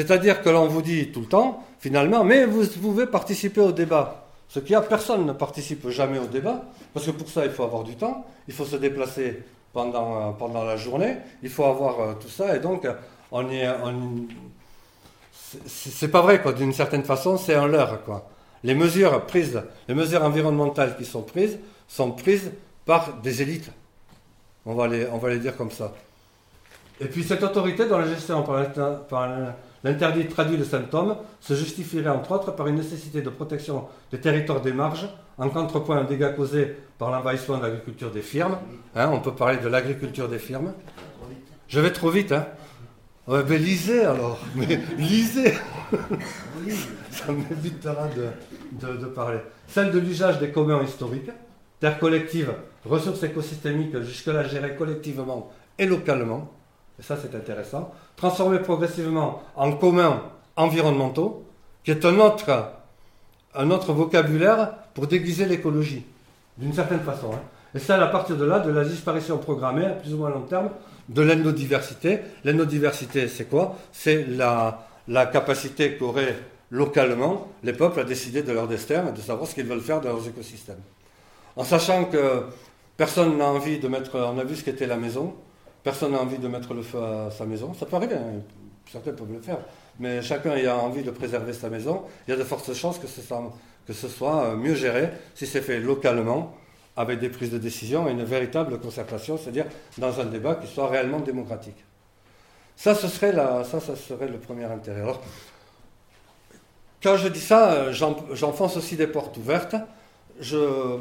[0.00, 4.24] C'est-à-dire que l'on vous dit tout le temps, finalement, mais vous pouvez participer au débat.
[4.48, 6.62] Ce qui a, personne ne participe jamais au débat,
[6.94, 9.42] parce que pour ça, il faut avoir du temps, il faut se déplacer
[9.74, 12.88] pendant, euh, la journée, il faut avoir euh, tout ça, et donc
[13.30, 13.68] on est.
[15.66, 18.26] c'est pas vrai, quoi, d'une certaine façon, c'est un leurre, quoi.
[18.64, 22.52] Les mesures prises, les mesures environnementales qui sont prises, sont prises
[22.86, 23.70] par des élites.
[24.64, 25.92] On va les, on va les dire comme ça.
[27.00, 28.66] Et puis cette autorité dans la gestion par,
[29.08, 29.28] par
[29.82, 34.60] L'interdit traduit le symptôme se justifierait entre autres par une nécessité de protection des territoires
[34.60, 35.08] des marges,
[35.38, 38.58] en contrepoint aux dégâts causés par l'envahissement de l'agriculture des firmes.
[38.94, 40.74] Hein, on peut parler de l'agriculture des firmes.
[41.66, 42.46] Je vais trop vite, hein
[43.26, 45.54] ouais, lisez alors, mais lisez
[47.10, 49.38] Ça m'évitera de, de, de, parler.
[49.66, 51.30] Celle de l'usage des communs historiques,
[51.80, 52.52] terres collectives,
[52.84, 56.52] ressources écosystémiques jusque-là gérées collectivement et localement,
[56.98, 60.22] et ça c'est intéressant, transformer progressivement en communs
[60.56, 61.44] environnementaux,
[61.82, 66.04] qui est un autre, vocabulaire pour déguiser l'écologie,
[66.58, 67.32] d'une certaine façon.
[67.32, 67.40] Hein.
[67.74, 70.42] Et ça, à partir de là, de la disparition programmée, à plus ou moins long
[70.42, 70.68] terme,
[71.08, 72.20] de l'endodiversité.
[72.44, 73.76] L'endodiversité, c'est quoi?
[73.90, 76.36] C'est la, la capacité qu'auraient
[76.70, 80.00] localement les peuples à décider de leur destin et de savoir ce qu'ils veulent faire
[80.00, 80.82] dans leurs écosystèmes.
[81.56, 82.44] En sachant que
[83.00, 85.32] Personne n'a envie de mettre, on a vu ce qu'était la maison,
[85.82, 87.74] personne n'a envie de mettre le feu à sa maison.
[87.74, 88.40] Ça peut arriver, hein.
[88.90, 89.58] certains peuvent le faire,
[89.98, 92.02] mais chacun a envie de préserver sa maison.
[92.26, 95.80] Il y a de fortes chances que ce soit, euh, mieux géré si c'est fait
[95.80, 96.54] localement,
[96.96, 99.66] avec des prises de décision et une véritable concertation, c'est-à-dire
[99.96, 101.84] dans un débat qui soit réellement démocratique.
[102.76, 105.02] Ça, ce serait, ça, serait le premier intérêt.
[105.02, 105.20] Alors,
[107.02, 109.76] quand je dis ça, euh, j'enfonce aussi des portes ouvertes.
[110.40, 110.98] Je,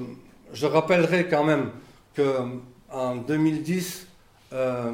[0.53, 1.71] je rappellerai quand même
[2.15, 4.08] qu'en 2010,
[4.53, 4.91] euh,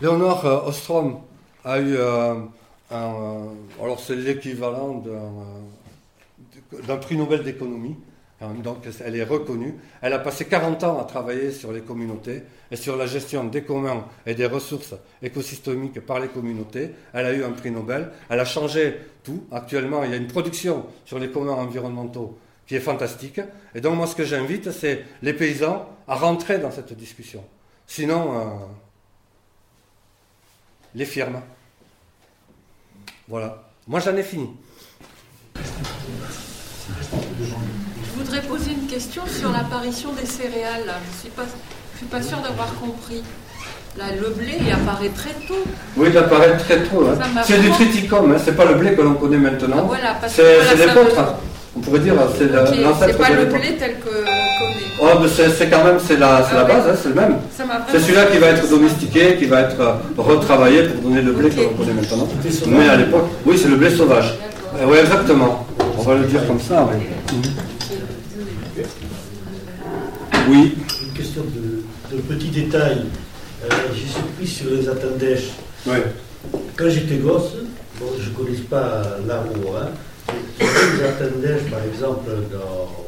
[0.00, 1.20] Léonore euh, Ostrom
[1.64, 2.34] a eu euh,
[2.90, 3.48] un,
[3.80, 5.02] alors c'est l'équivalent
[6.86, 7.96] d'un prix Nobel d'économie.
[8.62, 9.74] Donc elle est reconnue.
[10.02, 13.62] Elle a passé 40 ans à travailler sur les communautés et sur la gestion des
[13.62, 16.90] communs et des ressources écosystémiques par les communautés.
[17.14, 18.10] Elle a eu un prix Nobel.
[18.28, 19.44] Elle a changé tout.
[19.50, 23.40] Actuellement, il y a une production sur les communs environnementaux qui est fantastique.
[23.74, 27.44] Et donc moi, ce que j'invite, c'est les paysans à rentrer dans cette discussion.
[27.86, 28.44] Sinon, euh,
[30.94, 31.40] les firmes.
[33.28, 33.62] Voilà.
[33.86, 34.50] Moi, j'en ai fini.
[35.56, 35.62] Je
[38.16, 40.84] voudrais poser une question sur l'apparition des céréales.
[40.84, 41.44] Je ne suis, pas,
[41.96, 43.22] suis pas sûre d'avoir compris.
[43.96, 45.62] Là, le blé, il apparaît très tôt.
[45.96, 47.06] Oui, il apparaît très tôt.
[47.06, 47.42] Hein.
[47.44, 48.36] C'est du triticum, hein.
[48.44, 49.76] c'est pas le blé que l'on connaît maintenant.
[49.78, 51.36] Ah, voilà, c'est des potres.
[51.76, 54.84] On pourrait dire, c'est l'ancêtre C'est pas le blé tel que connaît.
[55.00, 57.36] Oh, c'est quand même, c'est la, ah la base, hein, c'est le même.
[57.90, 61.50] C'est celui-là qui va être domestiqué, qui va être euh, retravaillé pour donner le blé
[61.50, 62.28] que l'on connaît maintenant.
[62.68, 64.34] Mais à l'époque, oui, c'est le blé sauvage.
[64.76, 65.66] Euh, oui, exactement.
[65.98, 67.42] On va le dire comme ça, oui.
[70.48, 70.74] Oui.
[71.02, 73.04] Une question de, de petit détail.
[73.64, 75.50] Euh, J'ai surpris sur les attendèches.
[75.86, 75.96] Oui.
[76.76, 77.52] Quand j'étais gosse,
[77.98, 79.88] bon, je ne connais pas l'arbre, hein,
[80.60, 82.30] les attendèches, par exemple,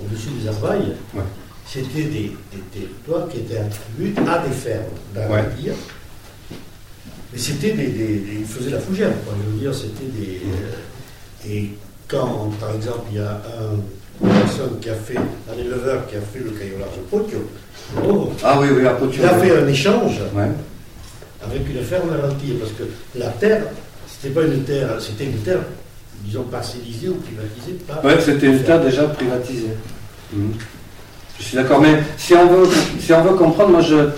[0.02, 0.94] au-dessus des Arbailles,
[1.66, 2.36] c'était des,
[2.72, 5.42] territoires qui étaient attribués à des fermes, dans ouais.
[5.58, 5.74] dire.
[7.32, 9.34] Mais c'était des, des, Ils faisaient la fougère, quoi.
[9.44, 10.40] Je veux dire, c'était des.
[10.44, 11.70] Euh, et
[12.08, 16.16] quand, par exemple, il y a un, une personne qui a fait, un éleveur qui
[16.16, 17.50] a fait le caillolage de Potio,
[18.04, 20.20] oh, ah oui, oui, à il a fait un échange
[21.42, 23.62] avec une ferme à parce que la terre,
[24.08, 25.60] c'était pas une terre, c'était une terre
[26.26, 29.76] disons, parcellisé ou privatisé Oui, c'était terre déjà privatisée.
[30.32, 30.52] Mhm.
[31.38, 32.68] Je suis d'accord, mais si on veut,
[32.98, 34.08] si on veut comprendre, moi je,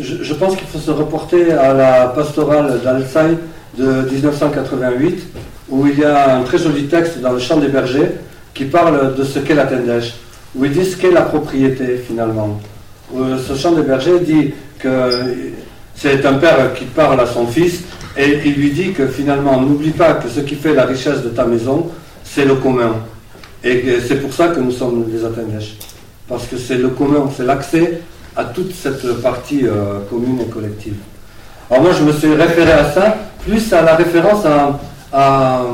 [0.00, 3.36] je, pense qu'il faut se reporter à la pastorale d'Alsaï
[3.76, 5.26] de 1988,
[5.68, 8.12] où il y a un très joli texte dans le Chant des bergers
[8.54, 10.14] qui parle de ce qu'est la tendèche,
[10.54, 12.60] où il dit ce qu'est la propriété finalement.
[13.12, 15.26] ce Chant des bergers dit que
[15.98, 17.82] c'est un père qui parle à son fils
[18.16, 21.28] et il lui dit que finalement, n'oublie pas que ce qui fait la richesse de
[21.28, 21.88] ta maison,
[22.24, 22.96] c'est le commun.
[23.64, 25.76] Et c'est pour ça que nous sommes les Athénèches.
[26.28, 28.00] Parce que c'est le commun, c'est l'accès
[28.36, 30.94] à toute cette partie euh, commune et collective.
[31.70, 34.44] Alors moi, je me suis référé à ça, plus à la référence
[35.12, 35.66] à,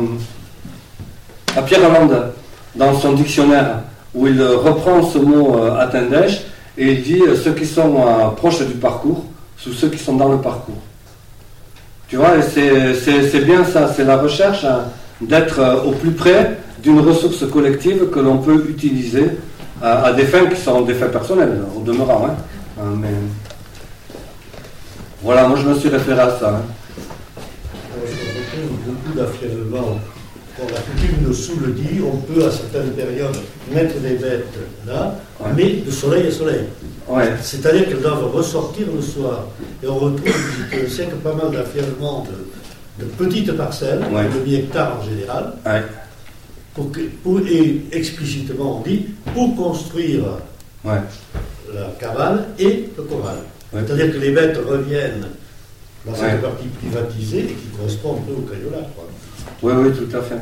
[1.66, 2.33] Pierre Hollande,
[2.75, 3.81] dans son dictionnaire,
[4.14, 5.87] où il reprend ce mot euh,
[6.77, 9.25] et il dit euh, ceux qui sont euh, proches du parcours,
[9.65, 10.83] sous ceux qui sont dans le parcours.
[12.09, 14.85] Tu vois, c'est bien ça, c'est la recherche hein,
[15.23, 19.31] d'être euh, au plus près d'une ressource collective que l'on peut utiliser
[19.81, 22.27] à, des fins qui sont des fins personnelles, au demeurant.
[22.27, 22.35] Hein.
[22.79, 23.09] Euh, mais...
[25.23, 26.51] Voilà, moi je me suis référé à ça.
[26.51, 26.62] Hein.
[28.87, 29.99] beaucoup d'affirmements
[30.59, 33.37] la coutume nous sous le dit, on peut à certaines périodes
[33.73, 34.47] mettre des bêtes
[34.87, 35.17] là,
[35.57, 36.65] mais de soleil à soleil.
[37.42, 39.46] C'est-à-dire qu'elles doivent ressortir le soir.
[39.82, 40.32] Et on retrouve
[40.88, 42.26] c'est que pas mal d'affirmements
[42.98, 45.55] de, petites parcelles, de demi-hectares en général,
[47.22, 50.24] pour et explicitement on dit pour construire
[50.84, 51.02] la
[51.98, 53.36] cabane et le corral.
[53.72, 55.26] C'est-à-dire que les bêtes reviennent
[56.07, 58.86] dans cette partie privatisée et qui correspond un peu au caillolage.
[59.62, 60.36] Oui, oui, tout à fait.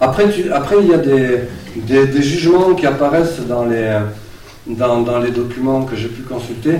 [0.00, 3.98] Après, après il y a des, des, jugements qui apparaissent dans les,
[4.68, 6.76] dans, les documents que j'ai pu consulter.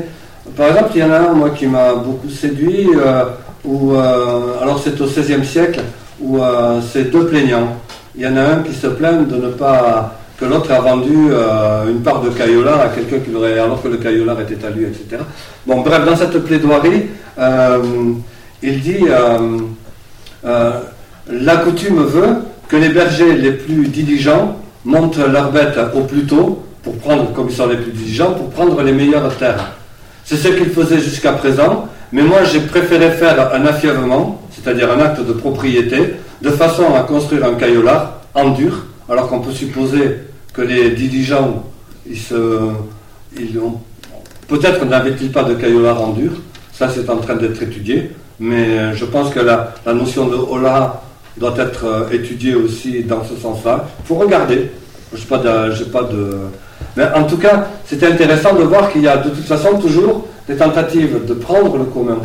[0.57, 3.25] Par exemple, il y en a un, moi, qui m'a beaucoup séduit, euh,
[3.67, 5.81] euh, alors c'est au XVIe siècle,
[6.21, 7.77] où euh, c'est deux plaignants.
[8.17, 11.31] Il y en a un qui se plaint de ne pas que l'autre a vendu
[11.89, 14.85] une part de caillolard à quelqu'un qui l'aurait, alors que le caillolard était à lui,
[14.85, 15.23] etc.
[15.67, 17.07] Bon, bref, dans cette plaidoirie,
[18.63, 19.05] il dit
[20.45, 22.37] la coutume veut
[22.69, 27.49] que les bergers les plus diligents montent leurs bêtes au plus tôt, pour prendre, comme
[27.51, 29.73] ils sont les plus diligents, pour prendre les meilleures terres.
[30.25, 35.01] C'est ce qu'ils faisaient jusqu'à présent, mais moi j'ai préféré faire un affièvement, c'est-à-dire un
[35.01, 40.17] acte de propriété, de façon à construire un caillolard en dur, alors qu'on peut supposer
[40.55, 41.65] que les diligents
[42.09, 42.71] ils se,
[44.49, 46.31] peut-être n'avait-il pas de cailloux en dur,
[46.73, 51.03] ça c'est en train d'être étudié, mais je pense que la, notion de Ola
[51.37, 53.87] doit être euh, étudiée aussi dans ce sens-là.
[54.01, 54.71] Il faut regarder.
[55.15, 56.31] Je pas pas de.
[56.97, 60.27] Mais en tout cas, c'était intéressant de voir qu'il y a de toute façon toujours
[60.49, 62.19] des tentatives de prendre le commun,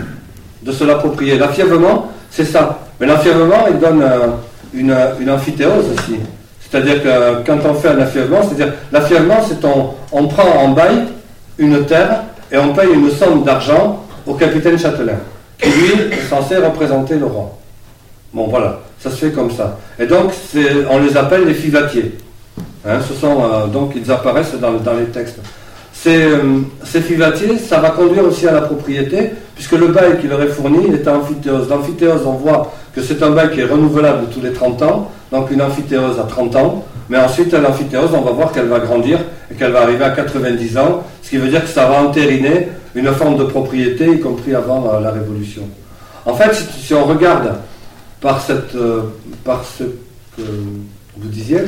[0.62, 1.38] de se l'approprier.
[1.38, 2.80] L'affièvement, c'est ça.
[3.00, 4.28] Mais l'affièvement, il donne euh,
[4.74, 6.20] une, une amphithéose aussi.
[6.62, 11.04] C'est-à-dire que quand on fait un affièvement, c'est-à-dire l'affièvement, c'est on, on prend en bail
[11.60, 15.20] une terre et on paye une somme d'argent au capitaine Châtelain,
[15.60, 17.58] qui lui est censé représenter le roi.
[18.34, 19.78] Bon voilà, ça se fait comme ça.
[20.00, 20.32] Et donc
[20.90, 22.18] on les appelle les fivatiers.
[22.86, 25.40] Hein, ce sont, euh, donc ils apparaissent dans, les textes.
[26.06, 30.42] Euh, ces, fivatiers, ça va conduire aussi à la propriété, puisque le bail qui leur
[30.42, 31.70] est fourni est amphithéose.
[31.70, 35.50] L'amphithéose, on voit que c'est un bail qui est renouvelable tous les 30 ans, donc
[35.52, 39.20] une amphithéose à 30 ans, mais ensuite l'amphithéose, on va voir qu'elle va grandir
[39.50, 42.68] et qu'elle va arriver à 90 ans, ce qui veut dire que ça va entériner
[42.96, 45.64] une forme de propriété, y compris avant euh, la Révolution.
[46.26, 47.54] En fait, si, on regarde
[48.20, 48.78] par, cette,
[49.44, 50.42] par ce que
[51.18, 51.60] vous disiez,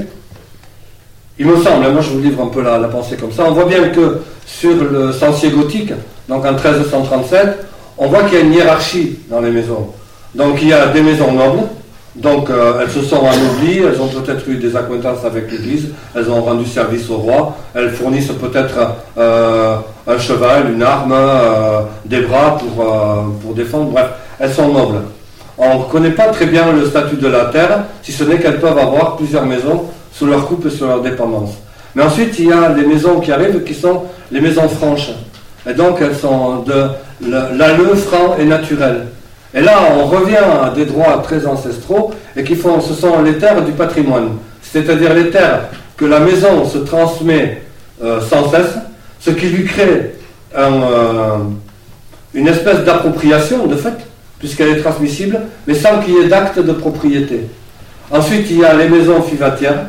[1.38, 3.66] il me semble, moi je vous livre un peu la, pensée comme ça, on voit
[3.66, 5.92] bien que sur le censier gothique,
[6.30, 7.66] donc en 1337,
[7.98, 9.88] on voit qu'il y a une hiérarchie dans les maisons.
[10.34, 11.64] Donc il y a des maisons nobles,
[12.16, 16.30] donc euh, elles se sont anoblis, elles ont peut-être eu des acquaintances avec l'Église, elles
[16.30, 18.78] ont rendu service au roi, elles fournissent peut-être
[19.18, 19.76] euh,
[20.08, 22.86] un cheval, une arme, euh, des bras pour,
[23.42, 24.08] pour défendre, bref,
[24.40, 25.02] elles sont nobles.
[25.58, 28.60] On ne connaît pas très bien le statut de la terre, si ce n'est qu'elles
[28.60, 29.86] peuvent avoir plusieurs maisons
[30.18, 31.52] sous leur coupe et sous leur dépendance.
[31.94, 35.12] Mais ensuite, il y a les maisons qui arrivent qui sont les maisons franches.
[35.70, 36.88] Et donc, elles sont de
[37.22, 39.08] l'alleu franc et naturel.
[39.54, 43.38] Et là, on revient à des droits très ancestraux et qui font, ce sont les
[43.38, 44.32] terres du patrimoine.
[44.62, 47.62] C'est-à-dire les terres que la maison se transmet
[48.04, 48.76] euh, sans cesse,
[49.20, 50.16] ce qui lui crée
[50.58, 51.38] euh,
[52.34, 53.96] une espèce d'appropriation, de fait,
[54.40, 57.48] puisqu'elle est transmissible, mais sans qu'il y ait d'acte de propriété.
[58.12, 59.86] Ensuite, il y a les maisons fivatières,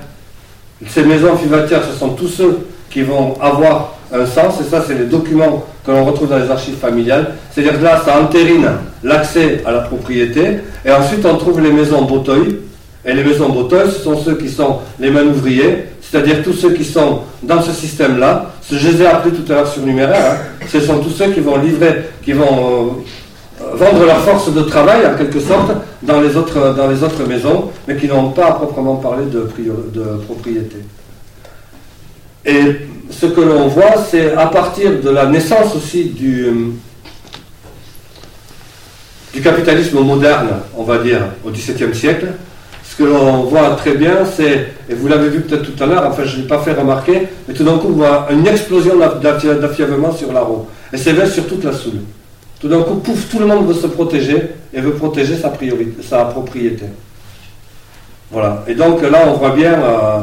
[0.86, 4.94] ces maisons fivatières, ce sont tous ceux qui vont avoir un sens, et ça, c'est
[4.94, 7.34] les documents que l'on retrouve dans les archives familiales.
[7.50, 8.68] C'est-à-dire que là, ça entérine
[9.02, 12.60] l'accès à la propriété, et ensuite, on trouve les maisons Boteuil.
[13.04, 16.84] Et les maisons Boteuil, ce sont ceux qui sont les manouvriers, c'est-à-dire tous ceux qui
[16.84, 18.52] sont dans ce système-là.
[18.62, 21.30] Ce que je les ai appelés tout à l'heure surnuméraires, hein, ce sont tous ceux
[21.30, 22.90] qui vont livrer, qui vont euh,
[23.61, 28.30] vendre leur force de travail, en quelque sorte, dans les autres, maisons, mais qui n'ont
[28.30, 29.48] pas à proprement parler de,
[30.26, 30.76] propriété.
[32.44, 32.76] Et
[33.11, 36.72] ce que l'on voit, c'est à partir de la naissance aussi du,
[39.32, 42.28] du capitalisme moderne, on va dire, au XVIIe siècle,
[42.88, 46.07] ce que l'on voit très bien, c'est, et vous l'avez vu peut-être tout à l'heure,
[46.07, 48.94] enfin je ne l'ai pas fait remarquer, mais tout d'un coup, on voit une explosion
[49.20, 50.66] d'affièvement sur la roue.
[50.92, 52.00] Et c'est vrai sur toute la Soule.
[52.61, 54.42] Tout d'un coup, tout le monde veut se protéger
[54.72, 55.50] et veut protéger sa,
[56.24, 56.86] propriété.
[58.30, 58.64] Voilà.
[58.66, 59.74] Et donc là, on voit bien.
[59.74, 60.20] Euh,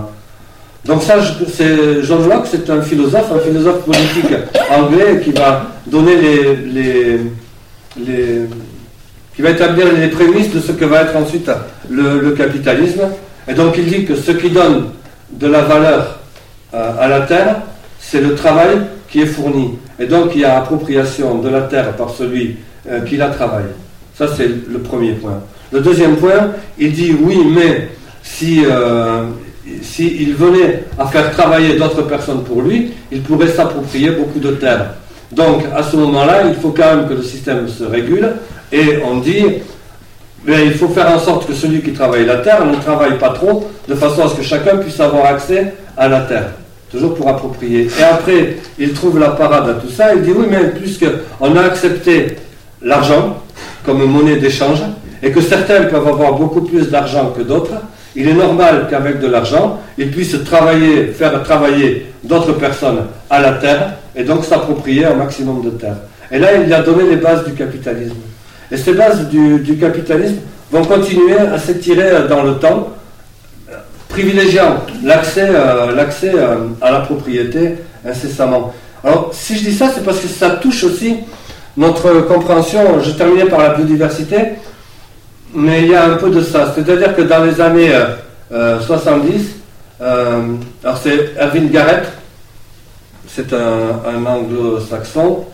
[0.85, 1.15] donc ça,
[1.53, 4.35] c'est John Locke, c'est un philosophe, un philosophe politique
[4.69, 7.19] anglais qui va donner les,
[7.95, 8.41] les,
[9.35, 11.49] qui va établir les prémices de ce que va être ensuite
[11.89, 13.01] le, capitalisme.
[13.47, 14.89] Et donc il dit que ce qui donne
[15.31, 16.19] de la valeur
[16.73, 17.61] euh, à la terre,
[17.99, 18.77] c'est le travail
[19.13, 19.75] qui est fourni.
[19.99, 22.57] Et donc il y a appropriation de la terre par celui
[22.89, 23.71] euh, qui la travaille.
[24.17, 25.39] Ça c'est le premier point.
[25.71, 27.89] Le deuxième point, il dit oui, mais
[28.23, 29.25] si, euh,
[29.83, 34.51] si il venait à faire travailler d'autres personnes pour lui, il pourrait s'approprier beaucoup de
[34.51, 34.95] terre.
[35.31, 38.33] Donc à ce moment-là, il faut quand même que le système se régule
[38.71, 39.45] et on dit
[40.45, 43.29] mais il faut faire en sorte que celui qui travaille la terre ne travaille pas
[43.29, 46.49] trop, de façon à ce que chacun puisse avoir accès à la terre
[46.93, 47.87] toujours pour approprier.
[47.99, 51.61] Et après, il trouve la parade à tout ça, il dit oui, mais puisqu'on a
[51.61, 52.37] accepté
[52.81, 53.41] l'argent
[53.83, 54.79] comme monnaie d'échange,
[55.21, 57.73] et que certains peuvent avoir beaucoup plus d'argent que d'autres,
[58.15, 63.53] il est normal qu'avec de l'argent, ils puissent travailler, faire travailler d'autres personnes à la
[63.53, 65.97] terre, et donc s'approprier un maximum de terre.
[66.31, 68.17] Et là, il a donné les bases du capitalisme.
[68.71, 70.37] Et ces bases du, du capitalisme
[70.71, 72.89] vont continuer à s'étirer dans le temps,
[74.13, 78.71] privilégiant l'accès euh, euh, à la propriété incessamment.
[79.03, 81.17] Alors, si je dis ça, c'est parce que ça touche aussi
[81.75, 83.01] notre compréhension.
[83.01, 84.37] Je terminais par la biodiversité,
[85.55, 86.71] mais il y a un peu de ça.
[86.75, 87.91] C'est-à-dire que dans les années
[88.51, 89.55] 70,
[90.01, 90.41] euh,
[90.83, 92.05] alors c'est Erwin Garrett,
[93.27, 95.45] c'est un, anglo-saxon,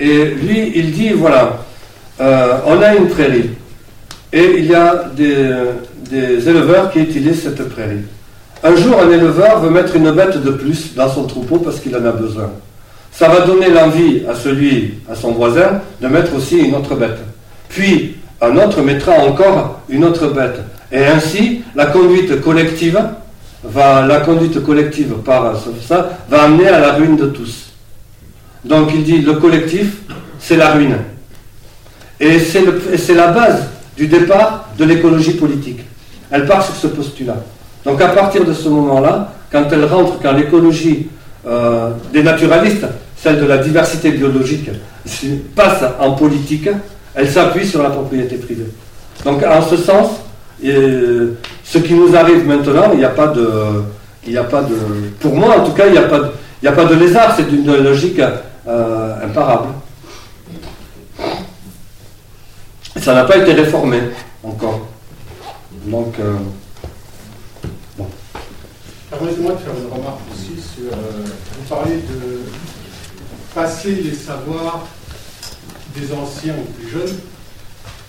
[0.00, 1.60] et lui, il dit voilà,
[2.18, 3.50] on a une prairie,
[4.32, 5.46] et il y a des,
[6.12, 8.02] des éleveurs qui utilisent cette prairie.
[8.62, 11.96] Un jour, un éleveur veut mettre une bête de plus dans son troupeau parce qu'il
[11.96, 12.50] en a besoin.
[13.10, 17.18] ça va donner l'envie à celui, à son voisin, de mettre aussi une autre bête.
[17.68, 20.60] Puis, un autre mettra encore une autre bête.
[20.90, 23.00] Et ainsi, la conduite collective
[23.64, 25.54] va, la conduite collective par
[25.86, 27.72] ça, va amener à la ruine de tous.
[28.64, 29.96] Donc il dit, le collectif,
[30.38, 30.98] c'est la ruine.
[32.20, 33.62] Et c'est la base
[33.96, 35.80] du départ de l'écologie politique.
[36.32, 37.36] Elle part sur ce postulat.
[37.84, 41.08] Donc à partir de ce moment-là, quand elle rentre, quand l'écologie
[41.46, 44.70] euh, des naturalistes, celle de la diversité biologique,
[45.54, 46.68] passe en politique,
[47.14, 48.66] elle s'appuie sur la propriété privée.
[49.24, 50.08] Donc en ce sens,
[50.62, 53.48] ce qui nous arrive maintenant, il n'y a pas de,
[54.26, 54.74] il a pas de,
[55.20, 57.50] pour moi en tout cas, il n'y a pas de, a pas de lézard, c'est
[57.50, 58.20] une logique
[58.66, 59.68] euh, imparable.
[63.02, 63.98] ça n'a pas été réformé
[64.44, 64.81] encore.
[65.86, 66.36] Donc, euh,
[67.98, 68.06] bon.
[69.10, 70.92] Permettez-moi de faire une remarque aussi sur.
[70.92, 71.24] Euh,
[71.58, 72.42] vous parlez de
[73.54, 74.86] passer les savoirs
[75.96, 77.18] des anciens aux plus jeunes.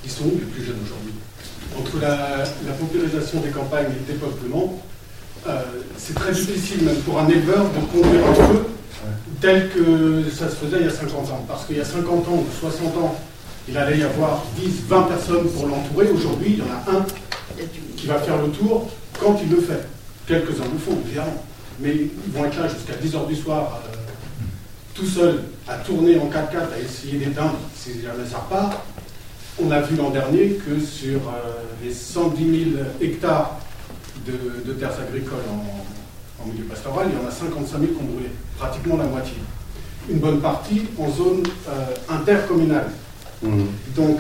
[0.05, 1.13] Ils sont où les plus jeunes aujourd'hui?
[1.80, 4.80] Entre la, la, popularisation des campagnes et le dépeuplement,
[5.47, 5.63] euh,
[5.97, 8.65] c'est très difficile, même pour un éleveur, de conduire un feu
[9.41, 11.45] tel que ça se faisait il y a 50 ans.
[11.47, 13.15] Parce qu'il y a 50 ans ou 60 ans,
[13.68, 16.09] il allait y avoir 10, 20 personnes pour l'entourer.
[16.09, 17.05] Aujourd'hui, il y en a un
[17.95, 18.89] qui va faire le tour
[19.20, 19.88] quand il le fait.
[20.28, 21.43] Quelques-uns le font, évidemment.
[21.80, 23.95] Mais ils vont être là jusqu'à 10h du soir, euh,
[24.93, 28.84] tout seul, à tourner en 4x4, à essayer d'éteindre si jamais ça repart.
[29.61, 33.59] On a vu l'an dernier que sur euh, les 110 000 hectares
[34.26, 38.30] de, terres agricoles en, milieu pastoral, il y en a 55 000 qui ont brûlé,
[38.57, 39.36] pratiquement la moitié.
[40.09, 42.89] Une bonne partie en zone euh, intercommunale.
[43.44, 43.64] Mmh.
[43.96, 44.20] Donc,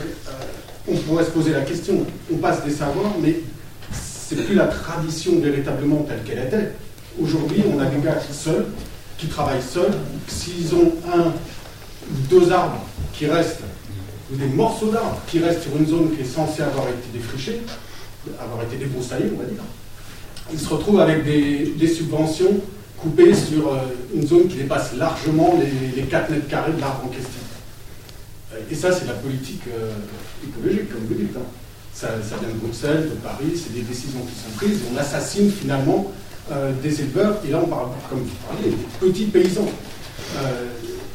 [0.87, 3.35] on pourrait se poser la question, on passe des savoirs, mais
[3.91, 6.71] c'est plus la tradition véritablement telle qu'elle était.
[7.21, 8.65] Aujourd'hui, on a des gars seuls,
[9.17, 9.93] qui travaillent seuls.
[10.27, 12.81] S'ils ont un ou deux arbres
[13.13, 13.61] qui restent,
[14.31, 17.61] ou des morceaux d'arbres qui restent sur une zone qui est censée avoir été défrichée,
[18.39, 19.63] avoir été débroussaillée, on va dire,
[20.51, 22.59] ils se retrouvent avec des, subventions
[22.97, 23.77] coupées sur euh,
[24.15, 27.42] une zone qui dépasse largement les, les 4 mètres carrés de l'arbre en question.
[28.71, 29.91] Et ça, c'est la politique euh,
[30.47, 31.35] écologique, comme vous dites.
[31.35, 31.45] Hein.
[31.93, 32.07] Ça,
[32.41, 34.79] vient de Bruxelles, de Paris, c'est des décisions qui sont prises.
[34.93, 36.11] On assassine finalement
[36.51, 39.69] euh, des éleveurs, et là on parle, comme vous parliez, des petits paysans.
[40.37, 40.67] Euh,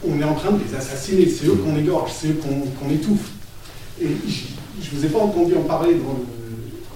[0.09, 3.33] on est en train de les assassiner, c'est eux qu'on égorge, c'est eux qu'on étouffe.
[4.01, 4.07] Et
[4.81, 6.17] je ne vous ai pas entendu en parler dans,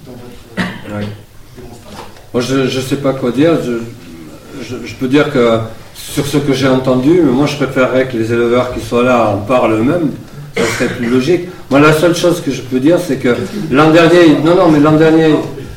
[0.06, 1.08] votre
[1.56, 2.04] démonstration.
[2.32, 3.58] Moi, je ne sais pas quoi dire.
[3.62, 5.58] Je, je, peux dire que
[5.94, 9.30] sur ce que j'ai entendu, mais moi je préférerais que les éleveurs qui soient là
[9.30, 10.12] en parlent eux-mêmes
[10.56, 11.48] ça serait plus logique.
[11.70, 13.34] Moi, la seule chose que je peux dire, c'est que
[13.70, 15.34] l'an dernier, non, non, mais l'an dernier,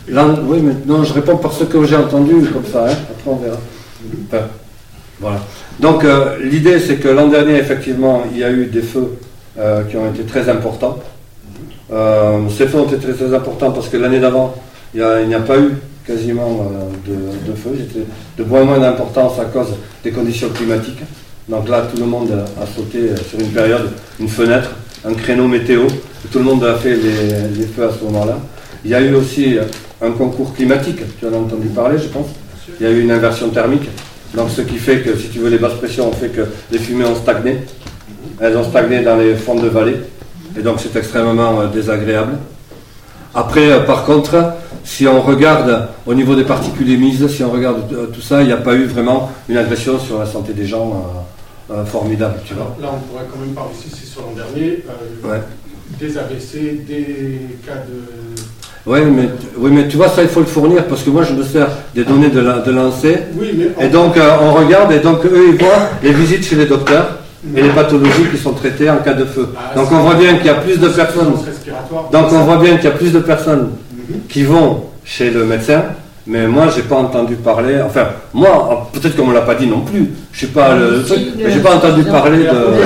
[0.09, 2.93] oui, mais non, je réponds par ce que j'ai entendu, comme ça, hein.
[3.09, 3.57] après on verra.
[5.19, 5.39] voilà.
[5.80, 9.17] Donc, euh, l'idée, c'est que l'an dernier, effectivement, il y a eu des feux
[9.57, 10.97] euh, qui ont été très importants.
[11.91, 14.55] Euh, ces feux ont été très, importants parce que l'année d'avant,
[14.93, 15.71] il n'y a, pas eu
[16.07, 16.71] quasiment
[17.05, 17.78] de, de feux.
[18.38, 21.01] De moins en moins d'importance à cause des conditions climatiques.
[21.48, 22.32] Donc là, tout le monde
[22.62, 24.72] a sauté sur une période, une fenêtre,
[25.06, 25.84] un créneau météo.
[26.32, 28.39] tout le monde a fait les, feux à ce moment-là.
[28.84, 29.58] Il y a eu aussi
[30.02, 32.28] un concours climatique, tu en as entendu parler, je pense.
[32.80, 33.89] Il y a eu une inversion thermique.
[34.34, 36.41] Donc ce qui fait que, si tu veux, les basses pressions ont fait que
[36.72, 37.60] les fumées ont stagné.
[38.41, 39.98] Elles ont stagné dans les fonds de vallée.
[40.58, 42.34] Et donc c'est extrêmement euh, désagréable.
[43.34, 47.91] Après, euh, par contre, si on regarde au niveau des particules émises, si on regarde
[47.93, 50.66] euh, tout ça, il n'y a pas eu vraiment une agression sur la santé des
[50.66, 51.26] gens.
[51.72, 52.76] Euh, formidable, tu vois.
[52.80, 54.84] Là, on pourrait quand même parler aussi, c'est sur l'an dernier,
[55.26, 55.39] euh,
[55.99, 58.39] des AVC, des cas de...
[58.86, 61.34] Oui mais, oui, mais tu vois, ça, il faut le fournir, parce que moi, je
[61.34, 63.18] me sers des données de, la, de l'ANSEE,
[63.80, 67.18] et donc euh, on regarde, et donc eux, ils voient les visites chez les docteurs,
[67.55, 69.49] et les pathologies qui sont traitées en cas de feu.
[69.57, 71.34] Ah, donc on voit bien qu'il y a plus de personnes.
[72.11, 73.72] Donc on voit bien qu'il y a plus de personnes
[74.30, 75.84] qui vont chez le médecin
[76.28, 77.80] mais moi, j'ai pas entendu parler.
[77.82, 80.11] Enfin, moi, peut-être qu'on me l'a pas dit non plus.
[80.32, 82.82] Je sais pas le truc, mais j'ai pas entendu parler de.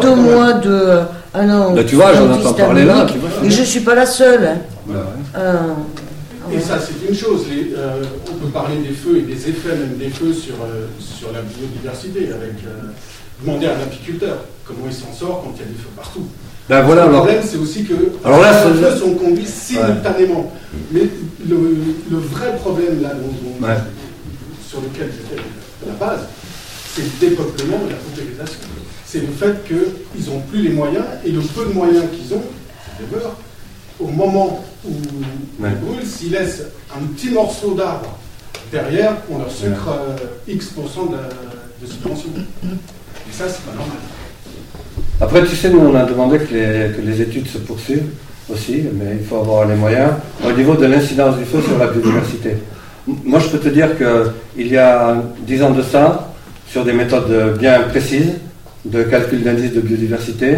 [0.00, 1.00] deux mois de
[1.34, 1.74] un an.
[1.74, 3.06] Là, tu vois, j'en entends parler là.
[3.42, 4.44] Et je suis pas la seule.
[4.46, 4.58] Hein.
[4.86, 5.72] Bah euh,
[6.52, 7.46] et ça, c'est une chose.
[7.50, 11.32] Euh, on peut parler des feux et des effets même des feux sur, euh, sur
[11.32, 12.28] la biodiversité.
[12.32, 12.56] Avec
[13.42, 14.36] demander à un apiculteur
[14.66, 16.26] comment il s'en sort quand il y a des feux partout.
[16.68, 17.92] Ben voilà, le problème, c'est aussi que
[18.24, 20.50] alors là, les feux sont conduits simultanément.
[20.90, 21.02] Mais
[21.46, 21.56] le,
[22.10, 23.10] le, vrai problème là,
[24.66, 25.42] sur lequel j'étais
[25.86, 26.20] la base,
[26.94, 28.60] c'est le dépeuplement et la paupérisation.
[29.04, 32.42] C'est le fait qu'ils n'ont plus les moyens, et le peu de moyens qu'ils ont,
[34.00, 34.90] au moment où
[35.60, 36.62] ils brûlent, s'ils laissent
[36.96, 38.18] un petit morceau d'arbre
[38.72, 39.90] derrière, on leur sucre
[40.48, 42.30] X% de, de subvention.
[42.64, 43.98] Et ça, c'est pas normal.
[45.20, 48.08] Après, tu sais, nous, on a demandé que les, que les études se poursuivent
[48.52, 50.10] aussi, mais il faut avoir les moyens.
[50.46, 52.56] Au niveau de l'incidence du feu sur la biodiversité,
[53.06, 56.32] moi, je peux te dire qu'il y a 10 ans de ça,
[56.68, 58.32] sur des méthodes bien précises
[58.84, 60.56] de calcul d'indice de biodiversité,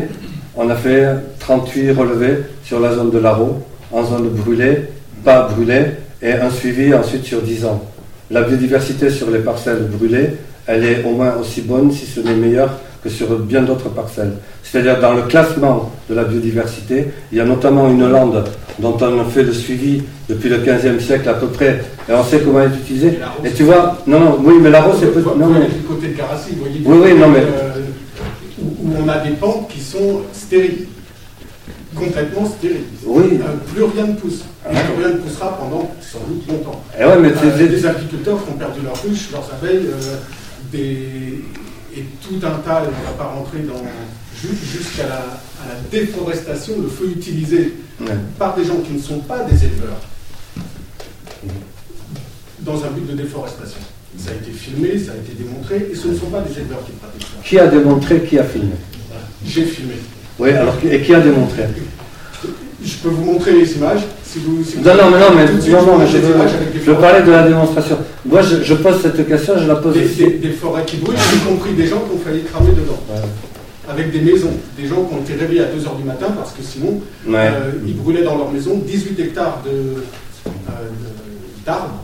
[0.56, 1.06] on a fait
[1.40, 4.88] 38 relevés sur la zone de l'Aro, en zone brûlée,
[5.22, 5.84] pas brûlée,
[6.22, 7.82] et un suivi ensuite sur 10 ans.
[8.30, 10.30] La biodiversité sur les parcelles brûlées,
[10.66, 12.70] elle est au moins aussi bonne, si ce n'est meilleure,
[13.06, 14.32] que sur bien d'autres parcelles.
[14.62, 18.44] C'est-à-dire dans le classement de la biodiversité, il y a notamment une lande
[18.80, 22.40] dont on fait le suivi depuis le 15e siècle à peu près, et on sait
[22.40, 23.18] comment elle est utilisée.
[23.44, 25.36] Et, tu vois, non, non, oui, mais la rose, c'est peut-être.
[25.36, 25.68] Non, mais...
[25.88, 26.80] côté de Garassi, vous voyez.
[26.84, 27.40] Oui, oui, non, mais.
[27.40, 27.80] Euh,
[28.82, 30.86] où on a des pentes qui sont stériles,
[31.94, 32.84] complètement stériles.
[33.06, 33.38] Oui.
[33.40, 34.42] Euh, plus rien ne pousse.
[34.68, 36.82] Et plus rien ne poussera pendant sans doute longtemps.
[36.98, 39.86] Et eh ouais, mais euh, des agriculteurs qui ont perdu leurs ruches, leurs abeilles,
[40.72, 41.44] des
[41.96, 43.82] et tout un tas, on ne va pas rentrer dans
[44.42, 45.22] jusqu'à la,
[45.90, 47.74] déforestation, le feu utilisé
[48.38, 50.00] par des gens qui ne sont pas des éleveurs
[52.60, 53.80] dans un but de déforestation.
[54.18, 56.84] Ça a été filmé, ça a été démontré, et ce ne sont pas des éleveurs
[56.84, 57.42] qui pratiquent ça.
[57.42, 58.72] Qui a démontré, qui a filmé?
[59.44, 59.94] J'ai filmé.
[60.38, 61.64] Oui, alors et qui a démontré?
[62.86, 64.02] Je peux vous montrer les images.
[64.24, 66.34] Si vous, non, non, mais non, mais, non, non, mais je, veux,
[66.84, 67.98] je parlais de la démonstration.
[68.24, 71.38] Moi, je, pose cette question, je la pose des, des, des, forêts qui brûlent, y
[71.48, 73.02] compris des gens qui ont failli cramer dedans.
[73.88, 76.62] Avec des maisons, des gens qui ont été réveillés à 2h du matin parce que
[76.62, 80.00] sinon, euh, ils brûlaient dans leur maison 18 hectares euh,
[81.64, 82.02] d'arbres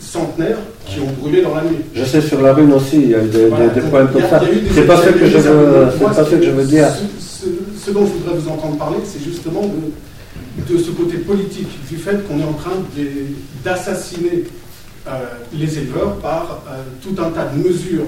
[0.00, 1.78] centenaires qui ont brûlé dans la nuit.
[1.94, 3.46] Je sais, sur la rune aussi, il y a eu des,
[3.82, 4.40] problèmes comme ça.
[4.74, 6.88] C'est pas ce que je veux, pas ce que je veux dire.
[7.18, 9.92] Ce, dont je voudrais vous entendre parler, c'est justement de,
[10.70, 12.72] de, ce côté politique, du fait qu'on est en train
[13.64, 14.44] d'assassiner
[15.06, 18.06] euh, les éleveurs par euh, tout un tas de mesures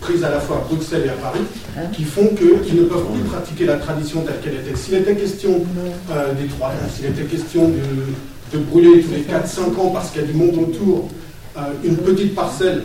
[0.00, 1.40] prises à la fois à Bruxelles et à Paris,
[1.76, 4.76] hein qui font qu'ils ne peuvent plus pratiquer la tradition telle qu'elle était.
[4.76, 5.64] S'il était question
[6.12, 10.20] euh, des trois s'il était question de, de brûler tous les 4-5 ans parce qu'il
[10.20, 11.08] y a du monde autour,
[11.82, 12.84] une petite parcelle,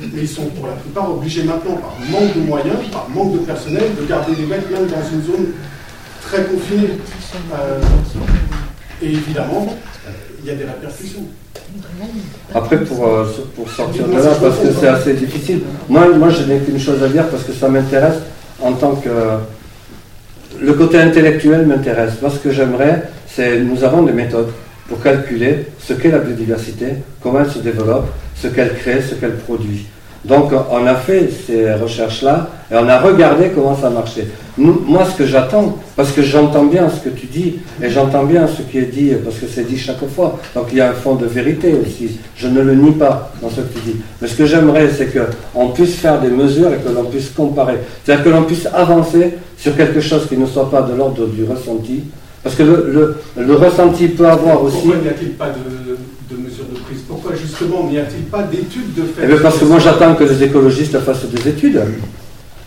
[0.00, 3.38] mais ils sont pour la plupart obligés maintenant, par manque de moyens, par manque de
[3.38, 5.46] personnel, de garder les bêtes même dans une zone
[6.26, 6.98] très confinée.
[9.02, 9.76] et évidemment,
[10.42, 11.24] il y a des répercussions.
[12.54, 13.24] Après, pour, euh,
[13.54, 17.02] pour sortir de là, parce que c'est assez difficile, moi, moi je n'ai qu'une chose
[17.02, 18.18] à dire parce que ça m'intéresse
[18.60, 19.08] en tant que.
[20.58, 22.14] Le côté intellectuel m'intéresse.
[22.22, 23.60] Moi, ce que j'aimerais, c'est.
[23.60, 24.50] Nous avons des méthodes
[24.88, 26.86] pour calculer ce qu'est la biodiversité,
[27.22, 28.06] comment elle se développe,
[28.36, 29.86] ce qu'elle crée, ce qu'elle produit.
[30.26, 34.26] Donc on a fait ces recherches-là et on a regardé comment ça marchait.
[34.58, 38.48] moi, ce que j'attends, parce que j'entends bien ce que tu dis et j'entends bien
[38.48, 40.38] ce qui est dit, parce que c'est dit chaque fois.
[40.54, 42.18] Donc il y a un fond de vérité aussi.
[42.36, 43.96] Je ne le nie pas dans ce que tu dis.
[44.20, 47.78] Mais ce que j'aimerais, c'est qu'on puisse faire des mesures et que l'on puisse comparer.
[48.04, 51.44] C'est-à-dire que l'on puisse avancer sur quelque chose qui ne soit pas de l'ordre du
[51.44, 52.02] ressenti.
[52.42, 54.86] Parce que le, ressenti peut avoir aussi...
[54.86, 55.48] N'y a-t-il pas
[56.30, 57.00] de mesures de prise.
[57.08, 60.42] Pourquoi justement n'y a-t-il pas d'études de fait eh Parce que moi j'attends que les
[60.42, 61.80] écologistes fassent des études.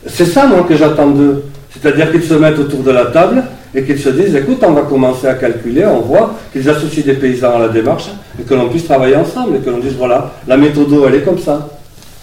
[0.08, 1.44] C'est ça moi que j'attends d'eux.
[1.72, 3.44] C'est-à-dire qu'ils se mettent autour de la table
[3.76, 7.14] et qu'ils se disent, écoute, on va commencer à calculer, on voit qu'ils associent des
[7.14, 8.10] paysans à la démarche
[8.40, 11.22] et que l'on puisse travailler ensemble et que l'on dise, voilà, la méthode, elle est
[11.22, 11.70] comme ça.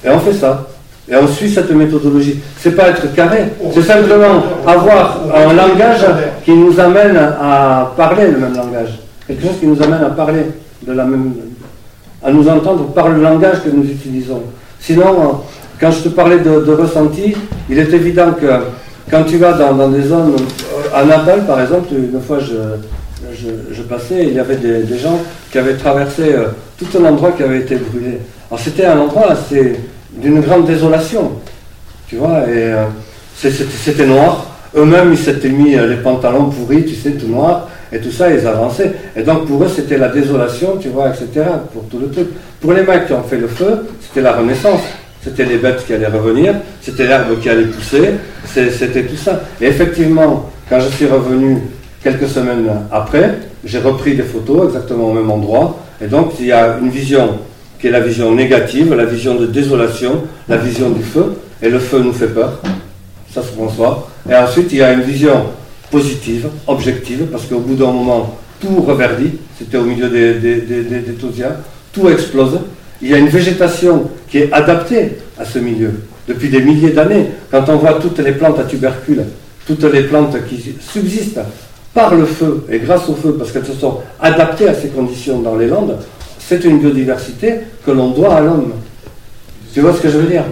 [0.05, 0.67] Et on fait ça.
[1.09, 2.41] Et on suit cette méthodologie.
[2.59, 6.05] C'est pas être carré, c'est simplement avoir un langage
[6.45, 8.99] qui nous amène à parler le même langage.
[9.29, 10.47] Quelque chose qui nous amène à parler
[10.85, 11.33] de la même,
[12.27, 14.43] à nous entendre par le langage que nous utilisons.
[14.81, 15.43] Sinon,
[15.81, 17.37] quand je te parlais de, ressenti,
[17.71, 18.47] il est évident que
[19.09, 20.35] quand tu vas dans, des zones,
[20.93, 22.57] à Naples par exemple, une fois je,
[23.73, 25.21] je, passais, il y avait des, gens
[25.53, 28.19] qui avaient traversé euh, tout un endroit qui avait été brûlé.
[28.51, 29.77] Alors c'était un endroit assez
[30.13, 31.33] d'une grande désolation,
[32.09, 32.87] tu vois, et euh,
[33.37, 34.47] c'était noir.
[34.75, 38.31] Eux-mêmes, ils s'étaient mis euh, les pantalons pourris, tu sais, tout noir et tout ça,
[38.31, 38.93] ils avançaient.
[39.15, 42.29] Et donc pour eux, c'était la désolation, tu vois, etc., pour tout le truc.
[42.61, 44.83] Pour les mecs qui ont fait le feu, c'était la renaissance.
[45.23, 48.13] C'était les bêtes qui allaient revenir, c'était l'herbe qui allait pousser,
[48.45, 49.41] c'était tout ça.
[49.61, 51.59] Et effectivement, quand je suis revenu
[52.01, 53.35] quelques semaines après,
[53.65, 55.81] j'ai repris des photos exactement au même endroit.
[56.01, 57.41] Et donc il y a une vision
[57.81, 61.35] qui est la vision négative, la vision de désolation, la vision du feu.
[61.61, 62.61] Et le feu nous fait peur.
[63.33, 64.09] Ça, c'est bonsoir.
[64.31, 65.47] Et ensuite, il y a une vision
[65.91, 71.03] positive, objective, parce qu'au bout d'un moment, tout reverdit, c'était au milieu des, des, des,
[71.93, 72.59] tout explose.
[73.03, 75.93] Il y a une végétation qui est adaptée à ce milieu
[76.27, 77.27] depuis des milliers d'années.
[77.51, 79.25] Quand on voit toutes les plantes à tubercules,
[79.67, 81.41] toutes les plantes qui subsistent
[81.95, 85.41] par le feu et grâce au feu, parce qu'elles se sont adaptées à ces conditions
[85.41, 85.97] dans les Landes,
[86.39, 87.55] c'est une biodiversité
[87.85, 88.73] que l'on doit à l'homme.
[89.73, 90.45] Tu vois ce que je veux dire?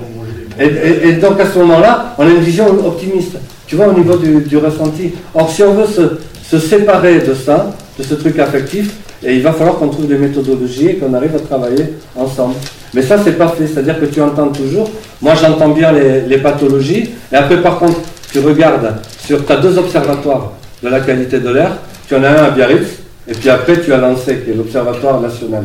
[0.59, 3.37] Et, donc à ce moment-là, on a une vision optimiste.
[3.67, 5.13] Tu vois, au niveau du, ressenti.
[5.35, 9.53] Or, si on veut se, séparer de ça, de ce truc affectif, et il va
[9.53, 12.55] falloir qu'on trouve des méthodologies et qu'on arrive à travailler ensemble.
[12.93, 13.67] Mais ça, c'est pas fait.
[13.67, 14.91] C'est-à-dire que tu entends toujours.
[15.23, 17.11] Moi, j'entends bien les, pathologies.
[17.33, 18.01] Et après, par contre,
[18.31, 19.45] tu regardes sur.
[19.45, 21.73] Tu as deux observatoires de la qualité de l'air.
[22.07, 22.99] Tu en as un à Biarritz.
[23.27, 25.65] Et puis après, tu as lancé, qui est l'Observatoire national.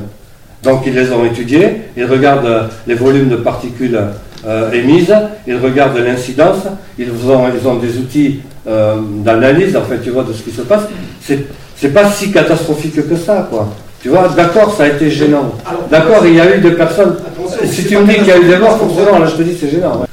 [0.63, 1.81] Donc, ils les ont étudiés.
[1.97, 3.99] Ils regardent les volumes de particules
[4.45, 5.13] euh, émises.
[5.47, 6.63] Ils regardent l'incidence.
[6.97, 10.51] Ils ont, ils ont des outils euh, d'analyse, en fait, tu vois, de ce qui
[10.51, 10.83] se passe.
[11.21, 13.69] C'est pas si catastrophique que ça, quoi.
[14.01, 15.53] Tu vois, d'accord, ça a été gênant.
[15.91, 17.17] D'accord, il y a eu des personnes.
[17.65, 19.57] si tu me dis qu'il y a eu des morts, forcément, là je te dis
[19.59, 20.05] c'est gênant.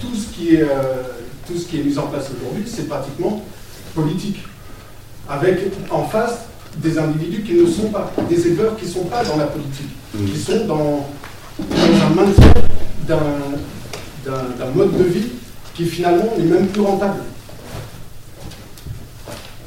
[0.00, 1.02] Tout, ce qui est, euh,
[1.46, 3.42] tout ce qui est mis en place aujourd'hui, c'est pratiquement
[3.94, 4.38] politique.
[5.28, 5.58] Avec
[5.90, 6.46] en face
[6.78, 9.90] des individus qui ne sont pas, des éleveurs qui ne sont pas dans la politique,
[10.14, 10.24] mm.
[10.24, 11.06] qui sont dans,
[11.70, 12.44] un maintien
[13.06, 15.28] d'un mode de vie
[15.74, 17.20] qui finalement n'est même plus rentable.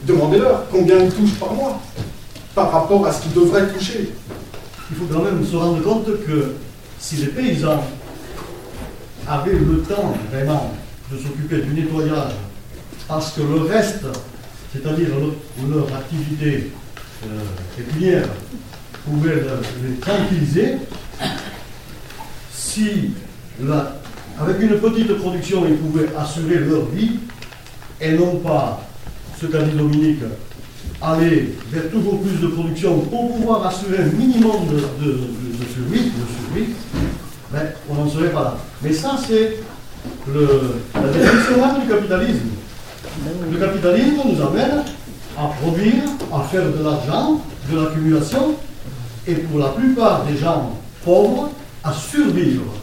[0.06, 1.82] Demandez-leur combien ils touchent par mois
[2.56, 4.10] par rapport à ce qu'ils devraient toucher.
[4.90, 6.54] Il faut quand même se rendre compte que
[7.00, 7.84] si les paysans
[9.28, 10.74] avaient le temps vraiment
[11.12, 12.32] de s'occuper du nettoyage,
[13.08, 14.06] parce que le reste,
[14.74, 15.10] c'est-à-dire
[15.70, 16.72] leur, activité
[17.26, 18.24] euh,
[19.06, 19.44] pouvait
[19.84, 20.78] les tranquilliser,
[22.52, 23.12] si
[24.40, 27.20] avec une petite production ils pouvaient assurer leur vie
[28.00, 28.82] et non pas
[29.40, 30.20] ce qu'a dit Dominique,
[31.02, 36.12] aller vers toujours plus de production pour pouvoir assurer un minimum de, de, de, survie,
[37.52, 38.58] ben, on n'en serait pas là.
[38.82, 39.58] Mais ça, c'est
[40.28, 42.50] la définition du capitalisme.
[43.52, 44.84] Le capitalisme nous amène
[45.38, 46.04] à produire,
[46.34, 48.56] à faire de l'argent, de l'accumulation,
[49.28, 50.72] et pour la plupart des gens
[51.04, 51.52] pauvres,
[51.84, 52.74] à survivre.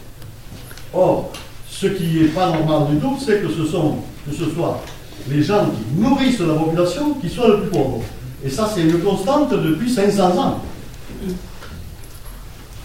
[0.94, 1.32] Or,
[1.68, 3.96] ce qui n'est pas normal du tout, c'est que ce sont,
[4.28, 4.80] que ce soit
[5.28, 8.02] les gens qui nourrissent la population qui soient les plus pauvres.
[8.44, 10.60] Et ça, c'est une constante depuis 500 ans.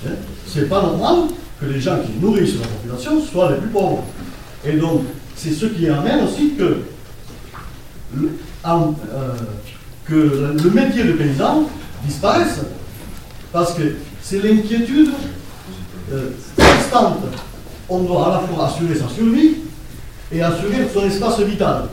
[0.05, 0.11] Hein?
[0.47, 1.29] C'est pas normal
[1.59, 4.03] que les gens qui nourrissent la population soient les plus pauvres.
[4.65, 5.03] Et donc,
[5.35, 6.77] c'est ce qui amène aussi que
[8.15, 8.29] le,
[8.65, 9.33] euh,
[10.05, 11.63] que le métier de paysan
[12.05, 12.61] disparaisse.
[13.51, 15.09] Parce que c'est l'inquiétude
[16.13, 17.19] euh, constante.
[17.89, 19.57] On doit à la fois assurer sa survie
[20.31, 21.89] et assurer son espace vital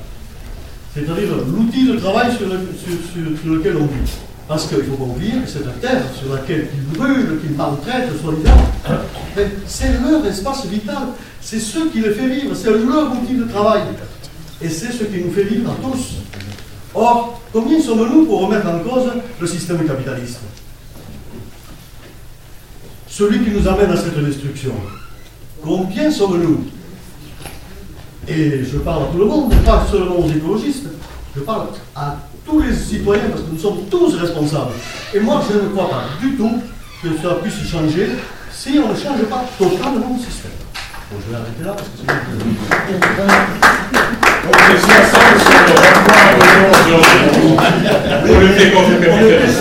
[0.96, 4.10] c'est-à-dire l'outil de travail sur, lequel on vit.
[4.48, 8.56] Parce qu'il faut oublier que c'est la terre sur laquelle ils brûlent, qu'ils maltraitent, soi-disant,
[9.66, 11.08] c'est leur espace vital,
[11.42, 13.82] c'est ce qui les fait vivre, c'est leur outil de travail.
[14.62, 16.14] Et c'est ce qui nous fait vivre à tous.
[16.94, 20.40] Or, combien sommes-nous pour remettre en cause le système capitaliste?
[23.06, 24.72] Celui qui nous amène à cette destruction.
[25.66, 26.64] Combien sommes-nous
[28.28, 30.86] et je parle à tout le monde, pas seulement aux écologistes,
[31.36, 34.72] je parle à tous les citoyens parce que nous sommes tous responsables.
[35.14, 36.60] Et moi, je ne crois pas du tout
[37.02, 38.10] que ça puisse changer
[38.52, 40.52] si on ne change pas totalement le système.
[41.10, 42.06] Bon, je vais arrêter là parce que c'est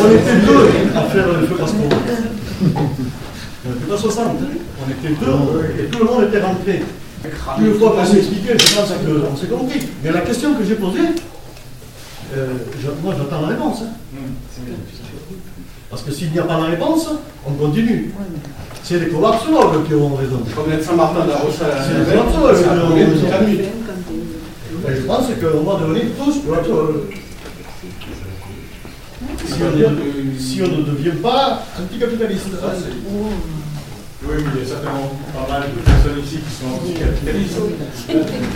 [0.01, 1.73] on était deux à faire le feu passe
[3.65, 6.83] On n'était pas 60, on était deux et tout le monde était rentré.
[7.59, 9.79] Une fois qu'on s'est expliqué, je pense qu'on s'est compris.
[10.03, 10.99] Mais la question que j'ai posée,
[12.35, 12.53] euh,
[13.03, 13.81] moi j'attends la réponse.
[13.81, 14.19] Hein.
[15.89, 17.09] Parce que s'il n'y a pas la réponse,
[17.47, 18.13] on continue.
[18.83, 20.41] C'est les collapsologues qui auront raison.
[20.55, 23.27] Comme Saint-Martin la C'est les collapsologues qui auront raison.
[24.87, 27.15] je pense qu'on va devenir tous collapsologues.
[29.47, 32.47] Si on, ne devient pas anticapitalistes.
[34.27, 37.59] Oui, mais il y a certainement pas mal de personnes ici qui sont anticapitalistes.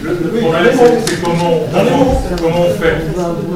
[0.01, 2.97] Le, le problème, c'est comment, comment, comment on fait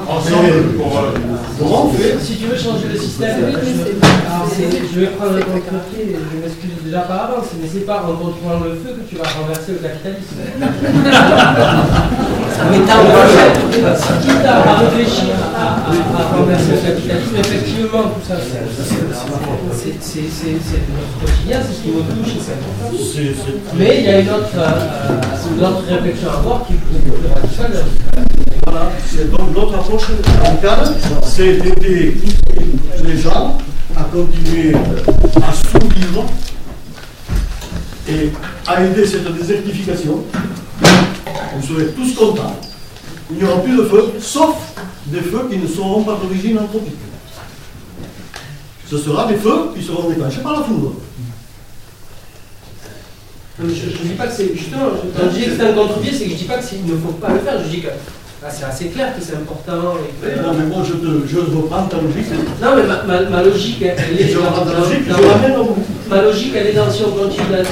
[0.08, 1.00] ensemble pour.
[1.00, 1.12] Euh,
[1.58, 3.52] comment on fait Si tu veux changer le système,
[4.94, 8.60] je vais prendre le contre-pied, je m'excuse déjà par avance, mais c'est pas en contrôlant
[8.64, 10.38] le feu que tu vas renverser le capitalisme.
[12.54, 19.26] Si quitte à réfléchir à, renverser le capitalisme, effectivement, tout ça, c'est notre
[21.20, 22.34] quotidien, c'est ce qui nous touche.
[23.76, 27.28] Mais il y a une autre, euh, une autre réflexion à avoir qui est plus
[27.34, 27.86] radicale.
[28.68, 30.08] Voilà, c'est donc l'autre approche
[30.44, 32.18] radicale, c'est d'aider
[33.04, 33.58] les gens
[33.98, 34.76] à continuer
[35.42, 36.26] à survivre
[38.08, 38.32] et
[38.68, 40.24] à aider cette désertification.
[41.56, 42.60] On serait tous contents.
[43.32, 44.56] Il n'y aura plus de feux, sauf
[45.08, 46.94] des feux qui ne seront pas d'origine anthropique.
[48.90, 50.94] ce sera des feux qui seront déclenchés par la foudre.
[53.60, 54.56] Je ne dis pas que c'est.
[54.56, 56.86] Justement, quand je dis que c'est un contre-pied, c'est que je ne dis pas qu'il
[56.86, 57.62] ne faut pas le faire.
[57.64, 57.88] Je dis que
[58.46, 59.74] ah, c'est assez clair que c'est important.
[59.78, 62.26] Non, mais moi, je, te, je reprends ta logique.
[62.62, 64.28] Non, mais ma, ma, logique, elle est.
[64.28, 65.76] Je ta logique, dans,
[66.14, 67.72] ma logique, elle est dans si on continue notre,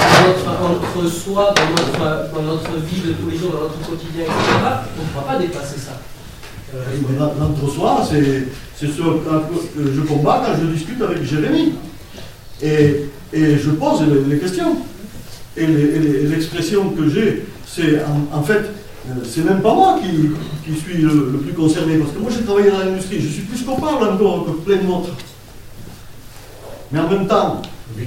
[0.64, 4.34] entre soi, dans notre, dans notre vie de tous les jours, dans notre quotidien, etc.,
[4.98, 6.00] on ne pourra pas dépasser ça.
[6.74, 6.80] Euh,
[7.40, 8.48] L'entre-soi, c'est
[8.80, 11.74] ce que je combats quand je discute avec Jérémy.
[12.64, 14.78] Et, et je pose les, questions.
[15.58, 18.02] Et l'expression que j'ai, c'est
[18.34, 18.62] en fait
[19.10, 22.70] euh, c'est même pas moi qui, suis le, plus concerné, parce que moi j'ai travaillé
[22.70, 25.10] dans l'industrie, je suis plus coupable encore que plein d'autres.
[26.92, 27.62] Mais en même temps,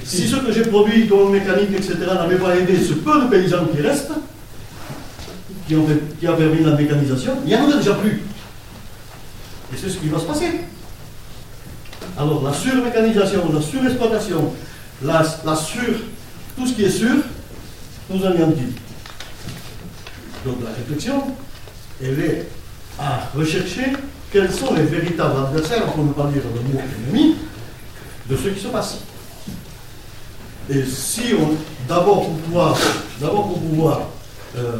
[0.05, 3.67] si ce que j'ai produit comme mécanique, etc., n'avait pas aidé ce peu de paysans
[3.67, 4.13] qui restent,
[5.67, 5.87] qui, ont
[6.19, 8.23] qui a permis la mécanisation, il n'y en aurait déjà plus.
[9.73, 10.61] Et c'est ce qui va se passer.
[12.17, 14.53] Alors la surmécanisation, la surexploitation,
[15.03, 15.95] la, la sur,
[16.57, 17.17] tout ce qui est sûr,
[18.11, 18.75] nous anéantit.
[20.45, 21.25] Donc la réflexion,
[22.03, 22.49] elle est
[22.99, 23.93] à rechercher
[24.31, 27.37] quels sont les véritables adversaires, pour ne pas dire le mot ennemi,
[28.29, 28.99] de ce qui se passe.
[30.71, 31.55] Et si on,
[31.89, 32.79] d'abord pour pouvoir,
[33.21, 34.01] d'abord pour pouvoir
[34.57, 34.79] euh,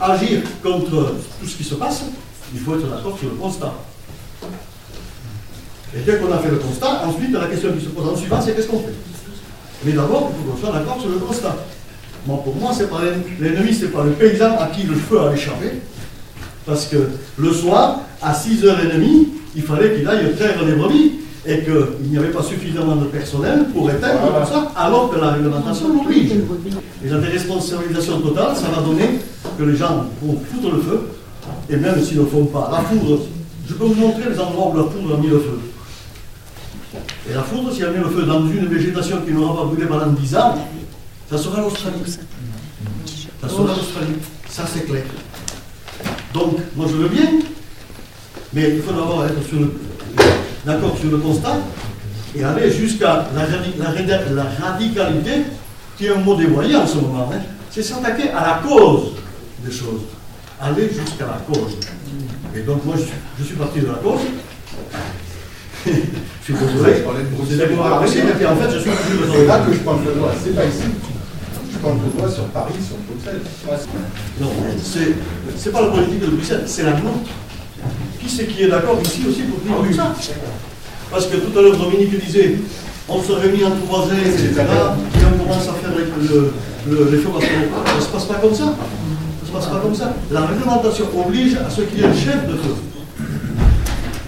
[0.00, 2.04] agir contre tout ce qui se passe,
[2.54, 3.74] il faut être d'accord sur le constat.
[5.96, 8.40] Et dès qu'on a fait le constat, ensuite la question qui se pose en suivant,
[8.40, 8.94] c'est qu'est-ce qu'on fait?
[9.84, 11.56] Mais d'abord, il faut qu'on soit d'accord sur le constat
[12.34, 13.00] pour moi, c'est pas
[13.40, 15.80] l'ennemi, c'est pas le paysan à qui le feu a échappé.
[16.64, 16.96] Parce que
[17.38, 21.12] le soir, à 6h30, il fallait qu'il aille traire les brebis
[21.46, 25.30] et qu'il n'y avait pas suffisamment de personnel pour éteindre tout ça, alors que la
[25.30, 26.32] réglementation l'oblige.
[27.04, 29.20] Et la déresponsabilisation totale, ça va donner
[29.56, 31.08] que les gens vont foutre le feu,
[31.70, 33.20] et même s'ils ne le font pas, la foudre,
[33.68, 35.60] je peux vous montrer les endroits où la foudre a mis le feu.
[37.30, 39.86] Et la foudre, si elle met le feu dans une végétation qui n'aura pas brûlé
[39.86, 40.54] pendant 10 ans,
[41.30, 41.96] ça sera l'Australie.
[43.40, 44.14] Ça sera l'Australie.
[44.48, 45.04] Ça, c'est clair.
[46.32, 47.30] Donc, moi, je veux bien,
[48.52, 49.40] mais il faut d'abord être
[50.66, 51.58] d'accord sur le constat
[52.34, 55.30] et aller jusqu'à la, radicalité,
[55.96, 57.30] qui est un mot dévoyé en ce moment.
[57.32, 57.38] Hein.
[57.70, 59.12] C'est s'attaquer à la cause
[59.64, 60.02] des choses.
[60.60, 61.78] Aller jusqu'à la cause.
[62.54, 62.96] Et donc, moi,
[63.38, 64.20] je suis, parti de la cause.
[65.86, 65.92] je
[66.42, 67.04] suis désolé.
[67.46, 68.90] C'est et puis en fait, je suis
[69.32, 70.82] C'est là que je pense le doigt, c'est pas ici
[71.82, 73.40] quand le doigt sur Paris, sur Bruxelles.
[74.40, 74.48] Non,
[75.56, 77.30] c'est pas la politique de Bruxelles, c'est la nôtre.
[78.20, 80.32] Qui c'est qui est d'accord ici aussi pour dire ah ça
[81.10, 82.56] Parce que tout à l'heure, Dominique disait
[83.08, 84.52] on se réunit entre voisins, etc.
[84.56, 86.50] Et on commence à faire les choses.
[86.86, 88.64] Ça ne se passe pas comme ça.
[88.64, 88.72] Ça
[89.42, 90.14] ne se passe pas comme ça.
[90.30, 92.74] La réglementation oblige à ce qu'il y ait un chef de feu.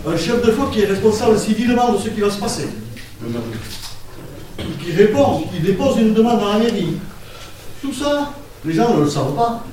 [0.06, 2.68] Un chef de feu qui est responsable civilement de ce qui va se passer.
[4.56, 6.97] Qui répond, qui dépose une demande dans la mairie,
[7.82, 8.32] tout ça,
[8.64, 9.64] les gens ne le savent pas.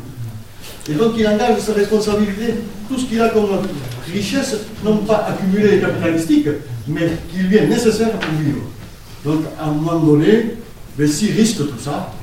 [0.89, 2.55] Et donc il engage sa responsabilité.
[2.87, 3.49] Tout ce qu'il a comme
[4.11, 6.47] richesse, non pas accumulée et capitalistique,
[6.87, 8.61] mais qui lui est nécessaire pour vivre.
[9.23, 10.55] Donc à un moment donné,
[10.97, 12.13] mais s'il risque tout ça,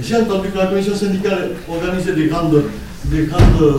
[0.00, 2.62] j'ai entendu que la commission syndicale organisait des grandes,
[3.04, 3.78] des grandes, euh,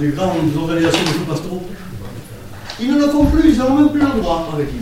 [0.00, 1.62] des grandes organisations de pastoraux.
[2.80, 4.80] Ils ne le font plus, ils n'ont même plus le droit avec lui.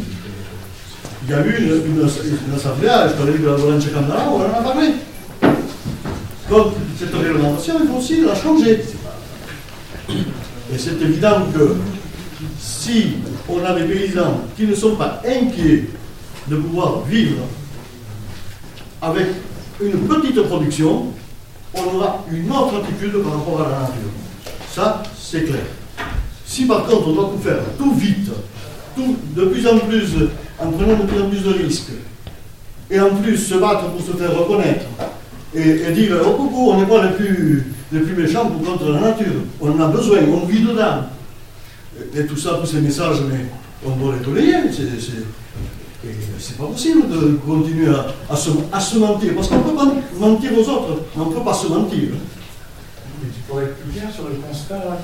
[1.25, 2.05] Il y a eu une, une,
[2.55, 4.89] assemblée, je parlais de la Volante Candela, on en a parlé.
[6.53, 8.85] Donc, cette réglementation, il faut aussi la changer.
[10.11, 11.77] Et c'est évident que
[12.61, 13.15] si
[13.49, 15.89] on a des paysans qui ne sont pas inquiets
[16.49, 17.39] de pouvoir vivre
[19.01, 19.29] avec
[19.81, 21.07] une petite production,
[21.73, 24.12] on aura une autre attitude par rapport à la nature.
[24.70, 25.65] Ça, c'est clair.
[26.45, 28.31] Si par contre on doit tout faire tout vite,
[28.95, 30.11] tout de plus en plus,
[30.59, 31.93] en prenant de plus en plus de risques,
[32.91, 34.85] et en plus se battre pour se faire reconnaître,
[35.55, 39.01] et, dire oh coucou, on n'est pas les plus, les plus méchants pour contre la
[39.01, 39.33] nature.
[39.61, 41.05] On en a besoin, on vit dedans.
[42.15, 43.47] Et, tout ça, tous ces messages, mais
[43.85, 44.57] on doit les relayer.
[46.39, 47.95] C'est pas possible de continuer
[48.29, 51.35] à, se, à se, mentir, parce qu'on ne peut pas mentir aux autres, on ne
[51.35, 52.09] peut pas se mentir.
[53.23, 54.99] Mais tu pourrais être plus clair sur le constat, là,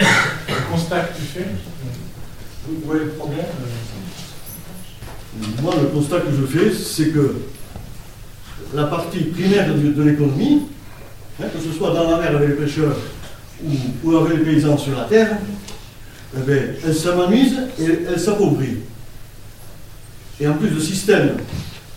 [0.00, 1.46] le constat que tu fais
[2.68, 3.46] Où est le problème
[5.62, 7.36] Moi, le constat que je fais, c'est que
[8.74, 10.62] la partie primaire de, l'économie,
[11.40, 12.96] hein, que ce soit dans la mer avec les pêcheurs
[14.04, 15.36] ou, avec les paysans sur la terre,
[16.36, 18.78] eh bien, elle s'amenuise et elle s'appauvrit.
[20.40, 21.36] Et en plus, le système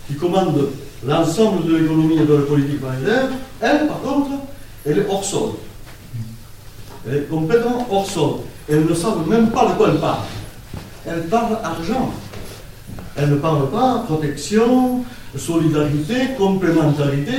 [0.06, 0.68] qui commande
[1.06, 3.28] l'ensemble de l'économie et de la politique monétaire,
[3.60, 4.30] elle, par contre,
[4.84, 5.50] elle est hors sol.
[7.08, 8.30] Elle est complètement hors sol.
[8.68, 10.22] Elle ne savent même pas de quoi elle parle.
[11.06, 12.12] Elle parle argent.
[13.16, 15.04] Elle ne parle pas protection,
[15.36, 17.32] solidarité, complémentarité,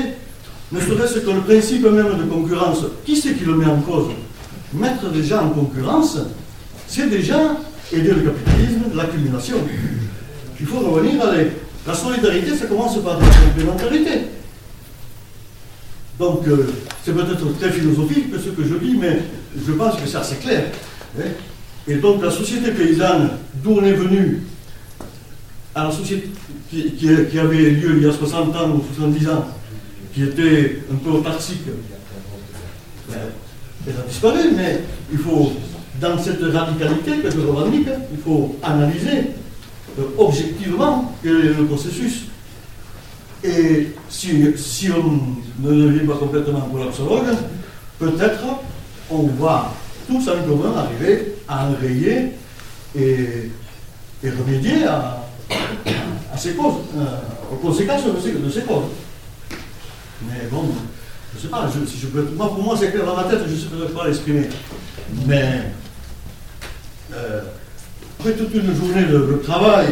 [0.72, 2.86] ne serait-ce que le principe même de concurrence.
[3.06, 4.07] Qui c'est qui le met en cause?
[4.74, 6.18] Mettre des gens en concurrence,
[6.88, 7.57] c'est déjà
[7.91, 9.57] aider le capitalisme, l'accumulation.
[10.60, 11.34] Il faut revenir à
[11.88, 14.11] la solidarité, ça commence par la complémentarité.
[16.19, 16.68] Donc, euh,
[17.06, 19.19] c'est peut-être très philosophique ce que je dis, mais
[19.65, 20.65] je pense que c'est assez clair.
[21.18, 21.24] Hein.
[21.88, 23.30] Et donc, la société paysanne,
[23.64, 24.41] d'où on est venu,
[25.76, 26.30] à la société
[26.69, 29.48] qui, avait lieu il y a 60 ans ou 70 ans,
[30.14, 31.61] qui était un peu autarcique,
[33.88, 34.81] elle a disparu, mais
[35.11, 35.53] il faut,
[36.02, 39.31] dans cette radicalité que je revendique, il faut analyser
[39.99, 42.26] euh, objectivement quel est le processus.
[43.44, 47.35] Et si, on ne devient pas complètement collapsologue,
[47.99, 48.44] peut-être
[49.10, 49.72] on va
[50.07, 52.31] tout simplement arriver à enrayer
[52.95, 53.52] et,
[54.23, 55.23] remédier à,
[56.38, 57.05] ces causes, euh,
[57.51, 58.85] aux conséquences de ces, de ces, causes.
[60.27, 60.64] Mais bon,
[61.34, 63.39] je ne sais pas, si je peux, moi, pour moi c'est clair dans ma tête,
[63.47, 64.47] je ne sais pas l'exprimer.
[65.26, 65.64] Mais
[67.14, 67.41] euh,
[68.19, 69.88] après toute une journée de, travail,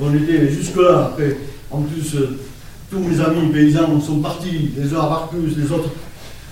[0.00, 1.36] on était jusque-là, après,
[1.70, 2.38] en plus, euh,
[2.90, 5.90] tous mes amis paysans sont partis, les uns à Marcus, les autres,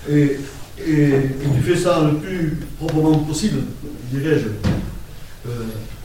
[0.09, 0.37] et,
[0.77, 3.63] tu fais ça le plus proprement possible,
[4.13, 4.47] dirais-je,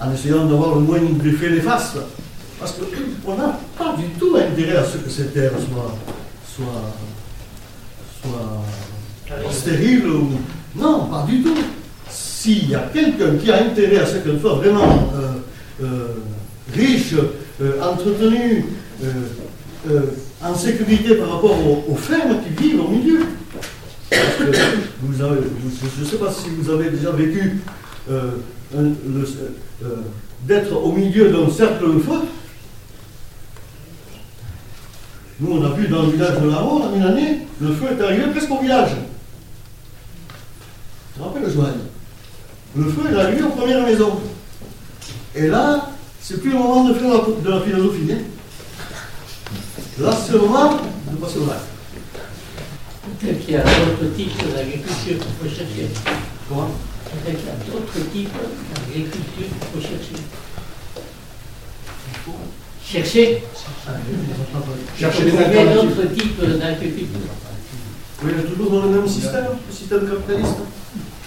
[0.01, 1.99] en essayant d'avoir le moins d'effets néfastes.
[2.65, 2.77] Parce
[3.25, 5.95] qu'on n'a pas du tout intérêt à ce que cette terre soit,
[6.57, 6.95] soit,
[8.23, 10.31] soit stérile ou.
[10.75, 11.55] Non, pas du tout.
[12.09, 16.07] S'il y a quelqu'un qui a intérêt à ce qu'elle soit vraiment euh, euh,
[16.73, 17.15] riche,
[17.83, 18.65] entretenue,
[20.43, 23.27] en sécurité par rapport aux, fermes qui vivent au milieu.
[25.03, 25.41] vous avez,
[25.97, 27.61] je ne sais pas si vous avez déjà vécu
[28.11, 28.31] euh,
[28.75, 29.97] euh,
[30.47, 32.21] d'être au milieu d'un cercle de feu.
[35.41, 38.03] Nous, on a vu dans le village de la Mort, une année, le feu est
[38.03, 38.91] arrivé presque au village.
[41.13, 41.75] Tu te rappelles, Joël
[42.77, 44.21] Le feu est arrivé aux premières maisons.
[45.35, 45.91] Et là,
[46.21, 48.13] c'est plus le moment de faire de la philosophie.
[48.13, 48.19] Hein.
[49.99, 50.77] Là, c'est le moment
[51.11, 51.59] de passer au lac.
[53.21, 55.89] Peut-être qu'il y a d'autres types d'agriculture qu'il faut chercher.
[56.49, 56.71] Comment
[57.05, 58.31] Peut-être qu'il y a d'autres types
[58.87, 60.23] d'agriculture qu'il faut chercher.
[62.85, 63.43] Chercher
[64.99, 65.97] Chercher des alternatives.
[65.97, 67.21] d'autres types d'agriculture.
[68.23, 70.59] Oui, il toujours dans le même système, le système capitaliste.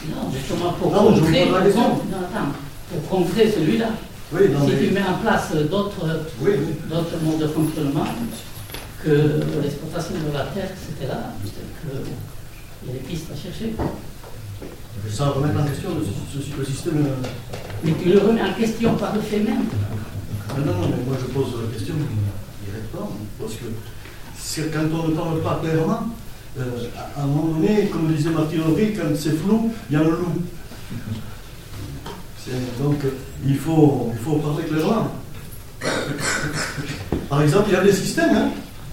[0.09, 2.53] Non, justement pour non, contrer, non, attends,
[2.89, 3.89] pour contrer celui-là.
[4.31, 6.75] Oui, si tu mets en place d'autres oui, oui.
[6.89, 8.05] modes de fonctionnement,
[9.03, 9.09] que
[9.61, 13.73] l'exploitation de la terre, c'était là, qu'il y a des pistes à chercher.
[15.09, 17.05] Ça remettre en question le, système.
[17.05, 17.27] Euh,
[17.83, 19.65] mais tu le remets en question par le fait même.
[20.55, 21.95] Non, non, mais moi je pose la question
[22.63, 26.07] directement, parce que quand on ne parle pas clairement,
[26.59, 30.03] euh, à un moment donné, comme disait Martin Aubry, quand c'est flou, il y a
[30.03, 30.41] le loup.
[32.81, 32.97] Donc
[33.45, 35.11] il faut, il faut parler clairement.
[37.29, 38.35] Par exemple, il y a des systèmes.
[38.35, 38.49] Hein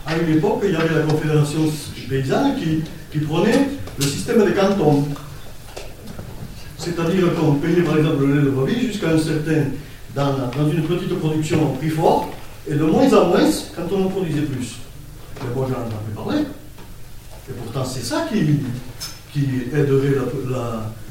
[0.06, 1.60] à une époque, il y avait la Confédération
[2.09, 3.68] paysanne qui, qui prenait
[3.98, 5.06] le système des cantons.
[6.78, 9.64] C'est-à-dire qu'on payait par exemple le lait de brebis jusqu'à un certain,
[10.15, 12.31] dans, une petite production au prix fort,
[12.69, 14.77] et de moins en moins quand on en produisait plus.
[15.43, 16.45] Mais moi j'en ai parler.
[17.49, 18.61] Et pourtant c'est ça qui,
[19.32, 20.15] qui aiderait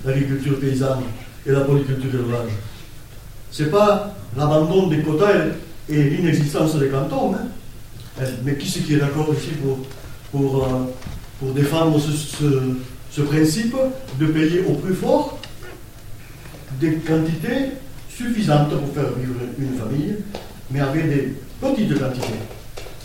[0.06, 1.02] l'agriculture paysanne
[1.46, 2.52] et la polyculture élevage.
[3.52, 5.52] Ce n'est pas l'abandon des quotas
[5.90, 7.36] et l'inexistence des cantons.
[7.36, 8.26] Hein.
[8.44, 9.50] Mais qui c'est qui est d'accord ici
[10.32, 12.12] pour, euh, défendre ce,
[13.12, 13.76] ce, principe
[14.20, 15.40] de payer au plus fort
[16.80, 17.72] des quantités
[18.15, 20.15] suffisantes pour faire vivre une famille,
[20.72, 22.40] mais avec des petites quantités,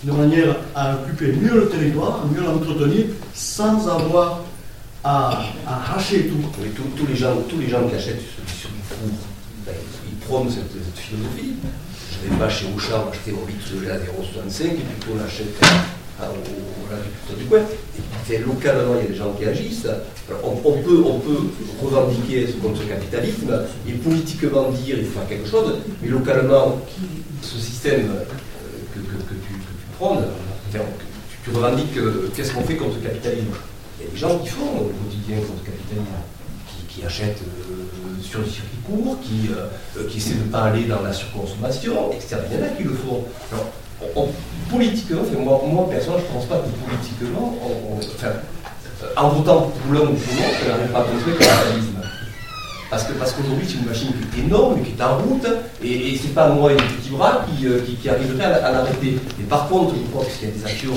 [0.04, 4.44] de manière à occuper mieux le territoire, mieux l'entretenir, sans avoir
[5.04, 6.60] à, à tout.
[6.96, 9.08] Tous les gens, tous les gens qui achètent sur du four,
[9.66, 9.74] ben,
[10.10, 11.54] ils prônent cette, philosophie
[12.10, 15.24] je vais pas chez Auchan acheter mon litre de lait à 0,65 et puis on
[16.20, 17.60] l'agriculteur du coin.
[18.46, 19.86] Localement, il y a des gens qui agissent.
[20.44, 21.38] on, peut, on peut
[21.82, 26.78] revendiquer ce contre-capitalisme et politiquement dire qu'il faut faire quelque chose, mais localement,
[27.42, 28.24] ce système euh,
[28.94, 29.54] que, tu,
[29.98, 30.20] prends,
[30.72, 33.46] tu, revendiques euh, qu'est-ce qu'on fait contre le capitalisme?
[33.98, 36.06] Il y a des gens qui font au quotidien contre le capitalisme,
[36.88, 37.42] qui, achètent.
[37.42, 37.88] Euh,
[38.20, 39.48] sur le circuit court, qui,
[40.18, 42.36] essaient de ne pas aller dans la surconsommation, etc.
[42.50, 43.24] Il y en a qui le font.
[44.70, 45.22] Politiquement,
[45.66, 48.32] moi, personnellement, je ne pense pas que politiquement, euh,
[49.16, 51.94] en votant pour l'un ou pour l'autre, on n'arrive pas à construire le capitalisme.
[52.90, 55.46] Parce qu'aujourd'hui, c'est une machine qui est énorme, qui est en route,
[55.82, 59.18] et, et c'est pas moi et mes petits bras qui, euh, qui, arriveraient à, l'arrêter.
[59.38, 60.94] Et par contre, je crois qu'il y a des actions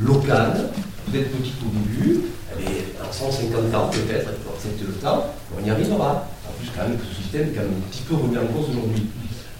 [0.00, 0.68] locales,
[1.10, 2.20] peut-être petites au début,
[2.58, 2.66] mais
[3.02, 4.28] en 150 ans peut-être,
[4.60, 6.28] accepter le temps, on y arrivera.
[6.46, 8.68] En plus, quand même, ce système est quand même un petit peu remis en cause
[8.68, 9.06] aujourd'hui.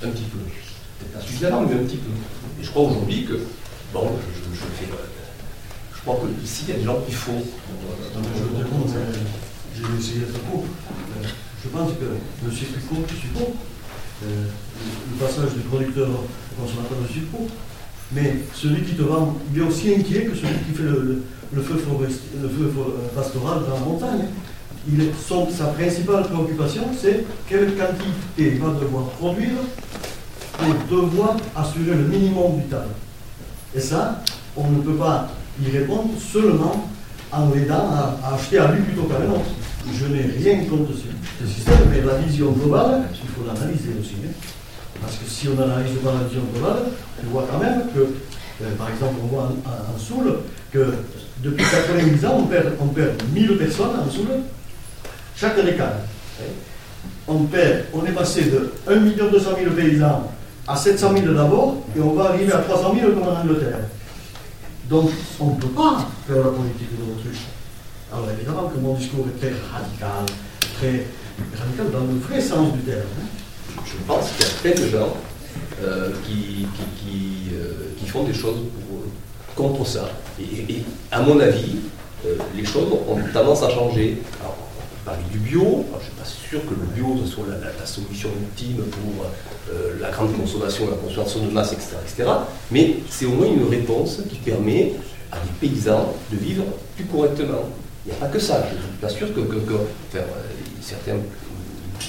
[0.05, 0.39] Un petit peu.
[0.39, 2.11] Peut-être pas suffisamment, mais un petit peu.
[2.61, 3.39] Et je crois aujourd'hui que,
[3.93, 4.93] bon, je, je, fais.
[4.93, 4.97] Euh,
[5.95, 7.43] je crois qu'ici, il y a des gens qui font.
[9.75, 10.65] J'ai essayé d'être court.
[11.63, 13.53] Je pense que circuit court je suis pour.
[14.23, 17.47] le passage du producteur au consommateur, je suis pour.
[18.13, 21.23] Mais celui qui te vend, il est aussi inquiet que celui qui fait le,
[21.63, 21.77] feu,
[22.43, 22.73] le feu
[23.15, 24.27] pastoral dans la montagne.
[24.91, 25.11] Il
[25.55, 29.59] sa principale préoccupation, c'est quelle quantité il va devoir produire
[30.61, 32.87] pour devoir assurer le minimum vital.
[33.75, 34.23] Et ça,
[34.57, 35.29] on ne peut pas
[35.63, 36.89] y répondre seulement
[37.33, 39.51] en l'aidant à, acheter à lui plutôt qu'à un autre.
[39.93, 44.15] Je n'ai rien contre ce, système, mais la vision globale, il faut l'analyser aussi.
[44.25, 44.33] Hein.
[45.01, 46.83] Parce que si on n'analyse pas la vision globale,
[47.25, 50.39] on voit quand même que, euh, par exemple, on voit en, Soule
[50.73, 50.95] que
[51.43, 54.43] depuis 90 ans, on perd, on perd 1000 personnes en Soule
[55.37, 56.01] chaque décade.
[57.27, 58.97] On perd, on est passé de 1
[59.31, 60.31] 200 000 paysans
[60.71, 63.79] à 700 000 d'abord, et on va arriver à 300 000 comme en Angleterre.
[64.89, 65.11] Donc,
[65.41, 67.47] on ne peut pas faire la politique de l'autruche.
[68.13, 70.27] Alors, évidemment que mon discours est très radical,
[70.79, 71.07] très
[71.59, 73.01] radical dans le vrai sens du terme.
[73.01, 73.83] Hein.
[73.85, 75.17] Je pense qu'il y a plein de gens
[75.83, 76.67] euh, qui,
[77.55, 78.59] euh, qui, font des choses
[79.57, 80.09] contre ça.
[80.41, 81.79] Et, à mon avis,
[82.27, 84.23] euh, les choses ont tendance à changer.
[85.33, 85.85] Du bio.
[85.93, 89.27] je ne suis pas sûr que le bio soit la, solution ultime pour
[89.73, 91.97] euh, la grande consommation, la consommation de masse, etc.
[92.07, 92.31] etc.
[92.71, 94.93] mais c'est au moins une réponse qui permet
[95.33, 96.65] à des paysans de vivre
[96.97, 97.69] plus correctement.
[98.05, 98.67] Il n'y a pas que ça.
[98.71, 100.21] Je ne suis pas sûr que, euh,
[100.81, 101.19] certains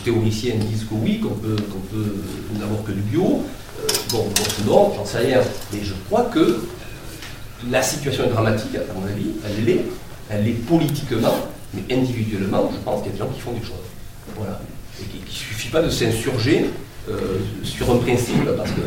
[0.03, 2.15] théoriciens disent que oui, qu'on peut, peut
[2.59, 3.43] n'avoir que du bio.
[3.79, 4.25] Euh, bon,
[4.65, 5.41] non, j'en sais rien.
[5.73, 6.61] Mais je crois que
[7.69, 9.31] la situation est dramatique, à mon avis.
[9.45, 9.85] Elle l'est.
[10.29, 11.35] Elle est politiquement.
[11.73, 13.87] Mais individuellement, je pense qu'il y a des gens qui font des choses.
[14.35, 14.59] Voilà.
[15.01, 16.69] Et qu'il ne suffit pas de s'insurger
[17.09, 18.81] euh, sur un principe, parce que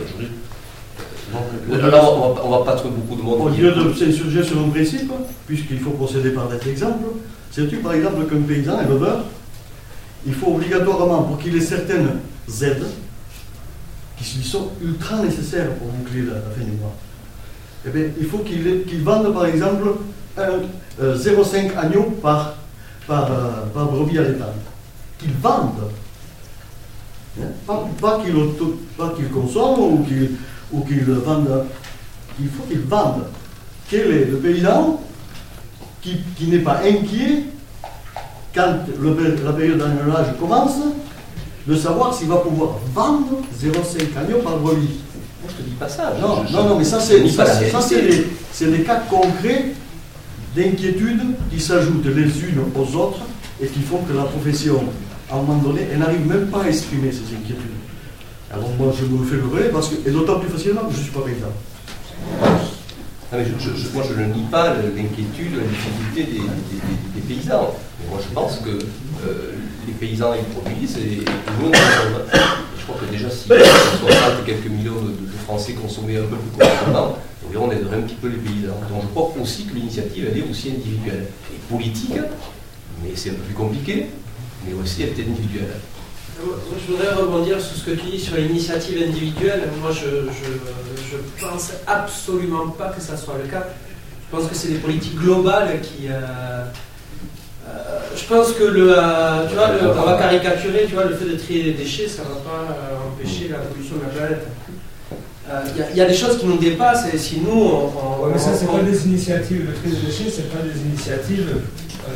[1.73, 3.41] euh, là, on ne va, pas trouver beaucoup de monde.
[3.41, 5.11] Au lieu de s'insurger sur un principe,
[5.47, 7.07] puisqu'il faut procéder par des exemples,
[7.51, 9.25] sais-tu par exemple qu'un paysan, un éleveur,
[10.27, 12.09] il faut obligatoirement, pour qu'il ait certaines
[12.63, 12.85] aides,
[14.17, 16.95] qui lui sont ultra nécessaires pour boucler la, fin du mois,
[17.87, 19.89] eh bien, il faut qu'il vende par exemple
[20.39, 20.43] 0,5
[21.01, 22.57] euh, agneaux par
[23.07, 24.53] par, euh, par brebis l'état.
[25.19, 25.91] Qu'ils vendent.
[27.41, 27.47] Hein?
[27.67, 30.37] Pas, pas qu'ils consomment ou qu'ils
[30.87, 31.65] qu'ils vendent.
[32.41, 33.25] Il faut qu'ils vendent.
[33.89, 35.01] Quel est le paysan
[36.01, 37.45] qui, qui n'est pas inquiet
[38.55, 40.77] quand le, la période d'annulage commence
[41.67, 45.01] de savoir s'il va pouvoir vendre 0,5 agneaux par brebis?
[45.47, 46.15] Je ne te dis pas ça.
[46.21, 49.75] Non, non, non, mais ça, c'est des, des cas concrets
[50.55, 53.21] d'inquiétudes qui s'ajoutent les unes aux autres
[53.63, 54.85] et qui font que la profession,
[55.31, 57.71] à un moment donné, elle n'arrive même pas à exprimer ces inquiétudes.
[58.53, 60.99] Alors moi, je me fais le relais, parce que, et d'autant plus facilement que je
[60.99, 61.49] ne suis pas paysan.
[63.33, 63.37] Ah,
[63.95, 66.41] moi, je ne nie pas l'inquiétude, la difficulté
[67.15, 67.75] des, paysans.
[68.09, 69.55] moi, je pense que euh,
[69.87, 71.25] les paysans, ils produisent et,
[71.61, 75.15] nous, je crois que déjà, si 60 et quelques millions de,
[75.45, 76.67] Français consommaient un peu plus
[77.55, 78.81] correctement, on aiderait un petit peu les paysans.
[78.89, 82.19] Donc je crois aussi que l'initiative, elle est aussi individuelle et politique,
[83.03, 84.07] mais c'est un peu plus compliqué,
[84.67, 85.77] mais aussi elle est individuelle.
[86.41, 89.63] je voudrais rebondir sur ce que tu dis sur l'initiative individuelle.
[89.81, 93.67] Moi, je, je, pense absolument pas que ça soit le cas.
[94.31, 96.09] Je pense que c'est des politiques globales qui.
[96.09, 96.65] Euh,
[97.69, 101.25] euh, je pense que le, euh, tu vois, on va caricaturer, tu vois, le fait
[101.25, 102.77] de trier les déchets, ça ne va pas
[103.07, 104.47] empêcher la pollution de la planète.
[105.47, 107.53] Il euh, y, a des choses qui nous dépassent et si nous.
[107.53, 109.67] On, mais ça, c'est pas des initiatives.
[109.67, 111.61] Le tri des déchets, c'est pas des initiatives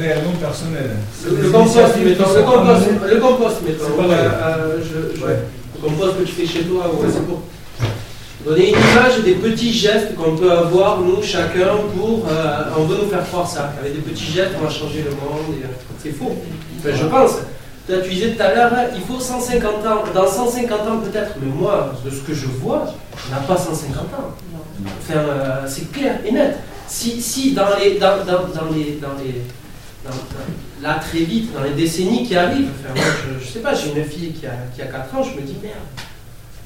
[0.01, 0.97] réellement personnelles.
[1.27, 2.33] Le, compost, mettons.
[2.35, 4.11] Le compost, le compost, mettons.
[4.11, 7.43] Euh, euh, je, Le compost que tu fais chez toi, c'est pour
[8.47, 12.25] donner une image des petits gestes qu'on peut avoir, nous, chacun, pour.
[12.79, 13.75] on veut nous faire croire ça.
[13.79, 15.55] Avec des petits gestes, on va changer le monde.
[16.03, 16.35] C'est faux.
[16.79, 17.33] Enfin, je pense
[17.89, 20.05] tu disais tout à l'heure, il faut 150 ans.
[20.15, 22.95] Dans 150 ans, peut-être, mais moi, de ce que je vois,
[23.27, 24.35] on n'a pas 150 ans.
[25.01, 26.57] Enfin, euh, c'est clair et net.
[26.87, 27.99] Si, si dans les.
[27.99, 29.43] Dans, dans, les, dans les
[30.83, 34.05] là, très vite, dans les décennies qui arrivent, enfin, je, ne sais pas, j'ai une
[34.05, 35.77] fille qui a, qui a 4 ans, je me dis, merde,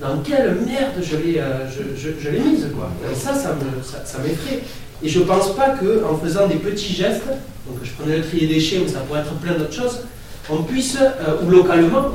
[0.00, 2.90] dans quelle merde je l'ai euh, je, je, mise, quoi.
[3.10, 3.94] Et ça, ça m'effraie.
[4.04, 4.18] Ça,
[5.04, 7.26] et je pense pas qu'en faisant des petits gestes,
[7.66, 10.02] donc je prenais le tri des déchets, mais ça pourrait être plein d'autres choses,
[10.50, 10.98] on puisse,
[11.42, 12.10] ou localement,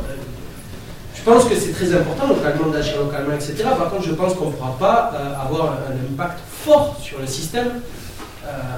[1.16, 3.56] je pense que c'est très important localement d'agir localement, etc.
[3.78, 7.82] Par contre, je pense qu'on ne pourra pas avoir un impact fort sur le système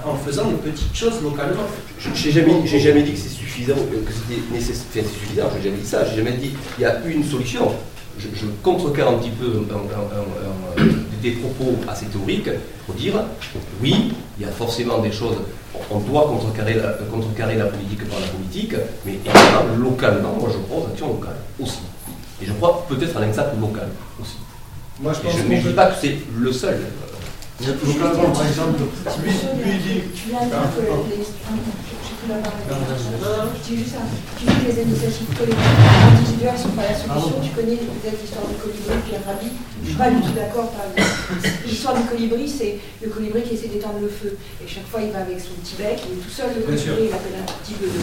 [0.05, 1.63] en faisant des petites choses localement.
[1.99, 5.81] Je n'ai jamais, jamais dit que c'est suffisant, que c'était nécessaire, enfin, suffisant, j'ai jamais
[5.81, 7.71] dit ça, j'ai jamais dit il y a une solution.
[8.17, 9.45] Je, je contrecarre un petit peu
[11.21, 12.49] des propos assez théoriques
[12.85, 13.13] pour dire
[13.81, 15.37] oui, il y a forcément des choses,
[15.91, 18.73] on doit contrecarrer la, contrecarrer la politique par la politique,
[19.05, 21.79] mais évidemment, localement, moi je crois aux actions locales aussi.
[22.41, 23.89] Et je crois peut-être à l'impact local
[24.21, 24.37] aussi.
[25.01, 26.77] Moi, je, pense je ne dis pas que c'est le seul.
[27.59, 28.79] Localement, par exemple,
[29.21, 29.31] lui,
[29.63, 30.01] lui dit.
[30.15, 30.31] Tu
[34.45, 35.57] dis les initiatives collectives
[36.07, 37.41] individuelles ne sont pas la solution.
[37.43, 39.51] Tu connais peut-être l'histoire du colibri, Pierre Rabhi.
[39.51, 40.71] Je ne suis pas du tout d'accord.
[41.65, 44.37] L'histoire du colibri, c'est le colibri qui essaie d'éteindre le feu.
[44.63, 47.11] Et chaque fois, il va avec son petit bec, il est tout seul, le colibri,
[47.11, 47.99] il appelle un petit peu de.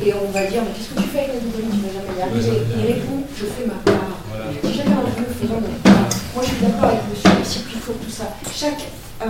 [0.00, 1.76] Et on va dire Mais qu'est-ce que tu fais avec le colibri?
[1.76, 2.64] Tu ne vas jamais y arriver.
[2.72, 4.16] Il répond Je fais ma part.
[4.64, 5.93] Si jamais on veut, faisons notre.
[6.34, 7.30] Moi, je suis d'accord avec monsieur
[7.74, 8.24] il faut tout ça.
[8.52, 8.88] Chaque
[9.22, 9.26] euh,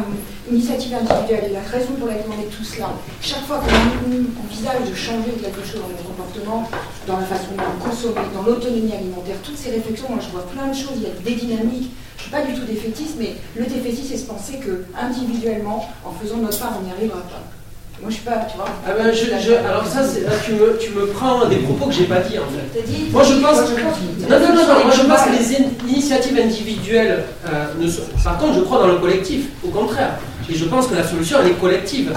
[0.51, 4.89] initiative individuelle, et la raison pour laquelle on est tous là, chaque fois qu'on envisage
[4.89, 6.71] de changer quelque chose dans notre comportement,
[7.07, 10.47] dans la façon dont on consomme, dans l'autonomie alimentaire, toutes ces réflexions, moi je vois
[10.47, 11.91] plein de choses, il y a des dynamiques.
[12.17, 15.87] Je ne suis pas du tout défaitiste, mais le défaitiste, c'est se penser que individuellement,
[16.07, 17.43] en faisant notre part, on n'y arrivera pas.
[18.05, 18.67] Moi, je suis pas, tu vois.
[18.87, 19.07] Ah ben,
[19.67, 22.43] alors ça, c'est, tu me, tu me prends des propos que j'ai pas dit en
[22.53, 22.85] fait.
[23.11, 23.61] moi, je pense.
[24.29, 28.03] non, non, non, non, moi, je pense que les initiatives individuelles euh, ne sont.
[28.23, 29.47] Par contre, je crois dans le collectif.
[29.67, 30.19] Au contraire.
[30.51, 32.13] Et je pense que la solution, elle est collective.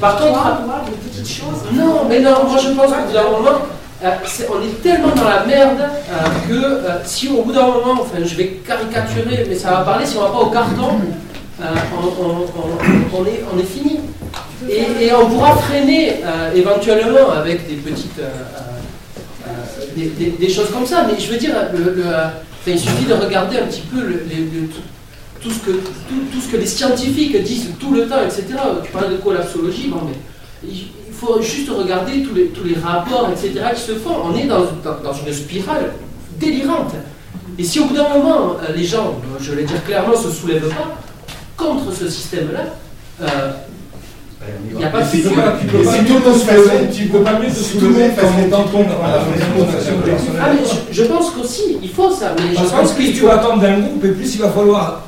[0.00, 0.40] Par contre,
[0.86, 1.62] des petites choses.
[1.72, 3.58] Non, mais non, moi, je pense qu'au bout d'un moment.
[4.02, 4.10] Euh,
[4.52, 8.34] on est tellement dans la merde euh, que si au bout d'un moment, enfin je
[8.36, 11.00] vais caricaturer, mais ça va parler, si on va pas au carton,
[11.60, 13.98] on, est, on est fini.
[14.66, 18.18] Et, on pourra freiner euh, éventuellement avec des petites.
[18.18, 18.28] Euh,
[19.46, 21.06] euh, des, choses comme ça.
[21.06, 21.54] Mais je veux dire,
[22.66, 24.00] il suffit de regarder un petit peu
[25.40, 28.44] tout, ce que, tout, ce que les scientifiques disent tout le temps, etc.
[28.84, 33.30] Tu parles de collapsologie, bon, mais il faut juste regarder tous les, tous les rapports,
[33.30, 34.14] etc., qui se font.
[34.24, 35.92] On est dans, dans, une spirale
[36.38, 36.94] délirante.
[37.58, 40.68] Et si au bout d'un moment, les gens, je vais dire clairement, ne se soulèvent
[40.68, 40.96] pas
[41.56, 43.26] contre ce système-là,
[44.72, 45.30] il n'y a pas de futur.
[45.30, 46.38] Tu peux pas
[46.92, 49.20] tu peux pas mieux te soulever comme étant contre la
[50.40, 50.60] Ah, mais
[50.90, 52.34] je pense qu'aussi, il faut ça.
[52.36, 55.02] Mais je pense que plus tu vas attendre d'un groupe, et plus il va falloir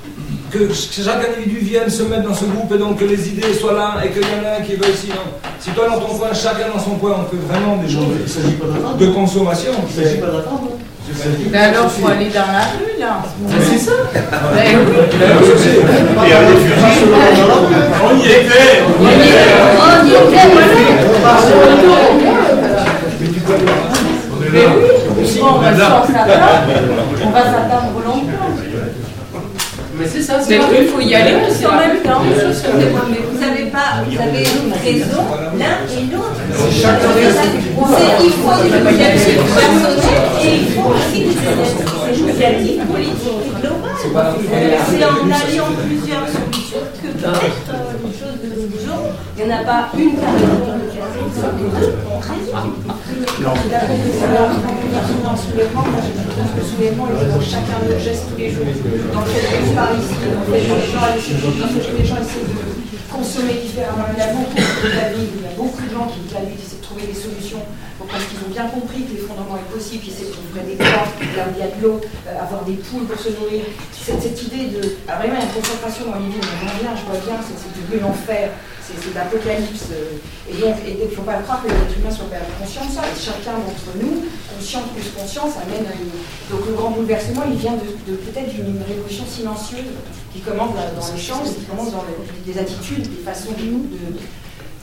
[0.50, 3.72] que chaque individu vienne se mettre dans ce groupe et donc que les idées soient
[3.72, 5.22] là et qu'il y en a un qui veuille sinon.
[5.60, 9.06] Si toi dans ton coin, chacun dans son coin, on fait vraiment des choses de
[9.06, 9.70] consommation.
[9.88, 10.70] Il ne s'agit pas d'attendre.
[11.50, 13.22] Ben alors, il faut aller dans la rue, là.
[13.60, 13.92] C'est ça.
[14.12, 14.94] Ben oui.
[18.02, 18.82] On y était.
[18.98, 20.46] On y était, on y était,
[24.52, 25.58] Mais oui, on
[27.30, 28.50] va s'attendre longtemps.
[29.98, 32.22] Mais c'est ça, c'est il faut y aller aussi en même temps.
[32.22, 34.44] Vous pas, vous avez
[34.82, 35.22] raison
[35.58, 36.40] l'un et l'autre.
[36.48, 39.98] Il faut des initiatives personnelles
[40.42, 43.96] et il faut aussi des initiatives politiques et globales.
[44.90, 49.04] C'est en alliant plusieurs solutions que peut-être euh, une chose de toujours.
[49.40, 51.16] Il n'y en a pas une qui raison.
[53.70, 54.12] D'après le
[55.40, 55.84] soulèvement,
[56.56, 58.66] le soulèvement dans chacun de nos gestes tous les jours.
[59.14, 60.52] Dans le fait qu'on parle ici, dans le
[61.96, 62.52] les gens essaient de
[63.10, 64.12] consommer différemment.
[64.12, 67.06] Il y a beaucoup de il y a beaucoup de gens qui essaient de trouver
[67.06, 67.64] des solutions
[68.10, 71.08] parce qu'ils ont bien compris que l'effondrement est possible, qu'ils essaient de trouver des plans,
[71.36, 73.64] là où il y a de l'eau, euh, avoir des poules pour se nourrir.
[73.92, 75.00] Cette, idée de.
[75.08, 77.56] Alors vraiment, il y a une concentration dans on voit bien, je vois bien, c'est
[77.56, 78.50] devenu l'enfer
[78.98, 79.92] c'est l'apocalypse.
[79.92, 82.92] Euh, et donc, il ne faut pas croire que l'être humain soit pas conscient de
[82.92, 83.02] ça.
[83.06, 86.10] Et chacun d'entre nous, conscience plus conscience, amène à une...
[86.50, 89.94] Donc le grand bouleversement, il vient de, peut-être d'une révolution silencieuse
[90.32, 92.04] qui commence dans l'échange, qui commence dans
[92.46, 94.18] des attitudes, des façons de nous de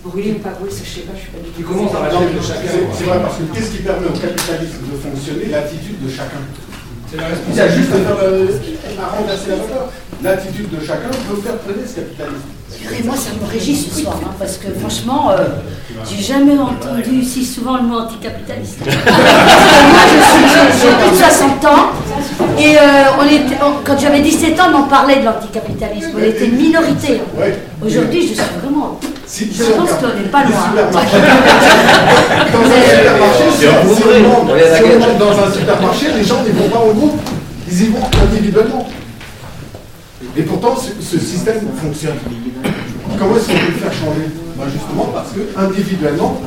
[0.03, 1.59] brûler ou pas brûler, je sais pas, je suis pas du tout.
[1.59, 2.71] Qui commence à de chacun.
[2.95, 5.45] C'est vrai, parce que qu'est-ce qui permet au capitalisme de fonctionner?
[5.51, 6.41] L'attitude de chacun.
[7.09, 7.51] C'est la responsabilité.
[7.51, 9.91] Il y a juste à, à renverser la valeur.
[10.23, 12.57] L'attitude de chacun peut faire traîner ce capitalisme
[13.05, 15.47] moi, ça me régit ce soir, hein, parce que franchement, euh,
[16.09, 18.79] j'ai jamais entendu si souvent le mot anticapitaliste.
[18.85, 20.01] moi,
[20.81, 21.91] j'ai plus de 60 ans,
[22.59, 22.81] et euh,
[23.19, 26.11] on était, quand j'avais 17 ans, on en parlait de l'anticapitalisme.
[26.17, 27.21] On était une minorité.
[27.39, 27.43] Hein.
[27.85, 28.99] Aujourd'hui, je suis vraiment.
[29.27, 30.73] je pense qu'on n'est pas loin.
[35.19, 37.19] Dans un supermarché, les gens ne vont pas au groupe,
[37.69, 38.87] ils y vont individuellement.
[40.37, 42.17] Et pourtant, ce, système fonctionne.
[43.17, 46.39] Comment est-ce qu'on peut le faire changer ben Justement parce que individuellement,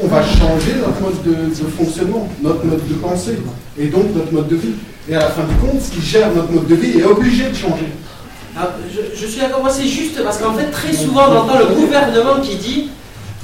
[0.00, 3.38] on va changer notre mode de, fonctionnement, notre mode de pensée,
[3.78, 4.74] et donc notre mode de vie.
[5.08, 7.48] Et à la fin du compte, ce qui gère notre mode de vie est obligé
[7.48, 7.88] de changer.
[8.54, 11.58] Ah, je, je, suis d'accord, moi c'est juste parce qu'en fait très souvent on entend
[11.58, 12.90] le gouvernement qui dit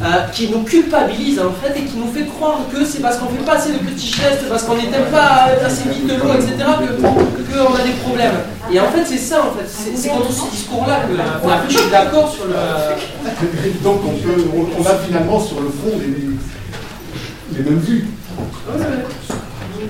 [0.02, 3.28] euh, qui nous culpabilise en fait et qui nous fait croire que c'est parce qu'on
[3.28, 6.56] fait pas assez de petits gestes, parce qu'on n'était pas assez vite de l'eau, etc.,
[6.58, 8.34] que qu'on a des problèmes.
[8.72, 9.68] Et en fait, c'est ça, en fait.
[9.68, 12.54] C'est contre ce discours-là que après, je suis d'accord sur le.
[13.84, 14.44] Donc, on, peut,
[14.78, 18.08] on, a finalement sur le fond les, les mêmes vues.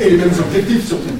[0.00, 1.14] Et les mêmes objectifs, surtout.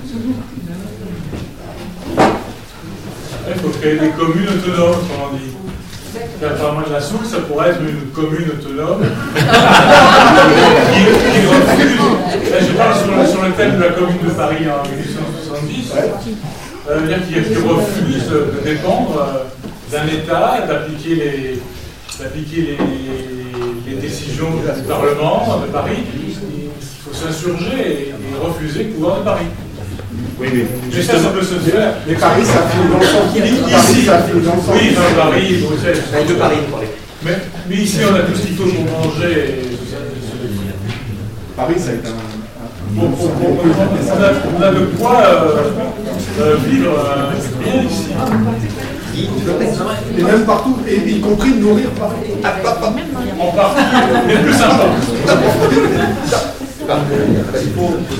[3.46, 5.63] Il faut créer des communes autonomes, comme on dit.
[6.44, 9.02] Apparemment, la Soule, ça pourrait être une commune autonome
[10.94, 11.02] qui,
[11.46, 12.00] refuse.
[12.60, 12.94] Je parle
[13.28, 15.92] sur le, thème de la commune de Paris en 1870.
[16.86, 19.44] Ça veut dire qu'il refuse de dépendre euh,
[19.90, 21.60] d'un État, d'appliquer les,
[22.60, 22.78] les,
[23.86, 26.04] les, décisions du Parlement de Paris.
[26.14, 26.34] Il
[27.02, 28.14] faut s'insurger et,
[28.44, 29.46] refuser le pouvoir de Paris.
[30.40, 30.48] Oui,
[30.92, 31.94] mais ça, ça peut se faire.
[32.06, 33.34] Mais Paris, ça finit dans le sens.
[33.36, 34.74] Ici, ça finit dans le sens.
[34.74, 36.02] Oui, dans Paris, Bruxelles.
[36.28, 36.56] De Paris,
[37.24, 37.38] mais,
[37.68, 39.62] mais ici, on a tout ce qu'il faut pour manger.
[41.56, 42.12] Paris, ça a été un.
[42.90, 43.28] Bon, on, on,
[44.58, 45.70] on, a, de quoi euh,
[46.40, 47.32] euh, vivre euh,
[47.62, 48.08] bien ici.
[50.16, 52.16] Et même partout, et y compris nourrir partout.
[53.40, 53.82] En partout,
[54.26, 54.54] mais plus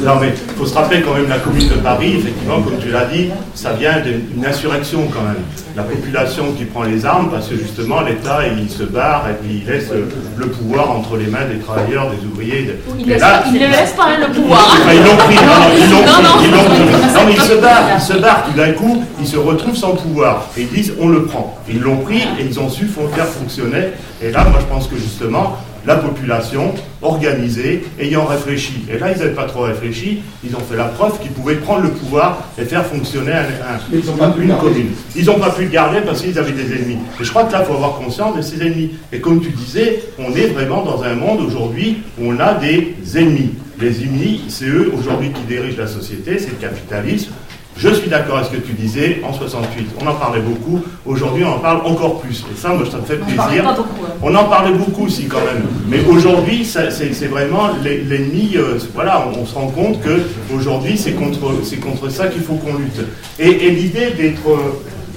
[0.05, 2.91] Non, mais il faut se rappeler quand même la commune de Paris, effectivement, comme tu
[2.91, 5.43] l'as dit, ça vient d'une insurrection quand même.
[5.77, 9.63] La population qui prend les armes parce que justement l'État il se barre et puis
[9.63, 12.79] il laisse le, pouvoir entre les mains des travailleurs, des ouvriers.
[12.97, 14.77] Il, ne laisse pas le pouvoir.
[14.93, 16.81] ils l'ont pris, ils l'ont pris,
[17.13, 19.97] Non, mais ils se barrent, ils se barrent, tout d'un coup, ils se retrouvent sans
[19.97, 21.59] pouvoir et ils disent on le prend.
[21.69, 23.89] Ils l'ont pris et ils ont su faire fonctionner.
[24.23, 28.85] Et là, moi je pense que justement, la population organisée, ayant réfléchi.
[28.91, 31.83] Et là, ils n'avaient pas trop réfléchi, ils ont fait la preuve qu'ils pouvaient prendre
[31.83, 33.45] le pouvoir et faire fonctionner un,
[33.93, 34.87] ils pas une commune.
[35.15, 36.99] Ils n'ont pas pu le garder parce qu'ils avaient des ennemis.
[37.21, 38.93] Et je crois que là, il faut avoir conscience de ces ennemis.
[39.13, 42.95] Et comme tu disais, on est vraiment dans un monde aujourd'hui où on a des
[43.17, 43.51] ennemis.
[43.81, 47.33] Les ennemis, c'est eux aujourd'hui qui dirigent la société, c'est le capitalisme.
[47.77, 49.89] Je suis d'accord avec ce que tu disais en 68.
[50.01, 50.81] On en parlait beaucoup.
[51.05, 52.45] Aujourd'hui, on en parle encore plus.
[52.53, 53.69] Et ça, moi, ça me fait plaisir.
[53.69, 53.77] Hein.
[54.23, 55.67] On en parlait beaucoup aussi, quand même.
[55.89, 58.53] Mais aujourd'hui, c'est vraiment l'ennemi.
[58.57, 60.23] Euh, voilà, on, se rend compte que
[60.55, 61.41] aujourd'hui, c'est contre,
[61.81, 63.01] contre ça qu'il faut qu'on lutte.
[63.39, 64.49] Et, l'idée d'être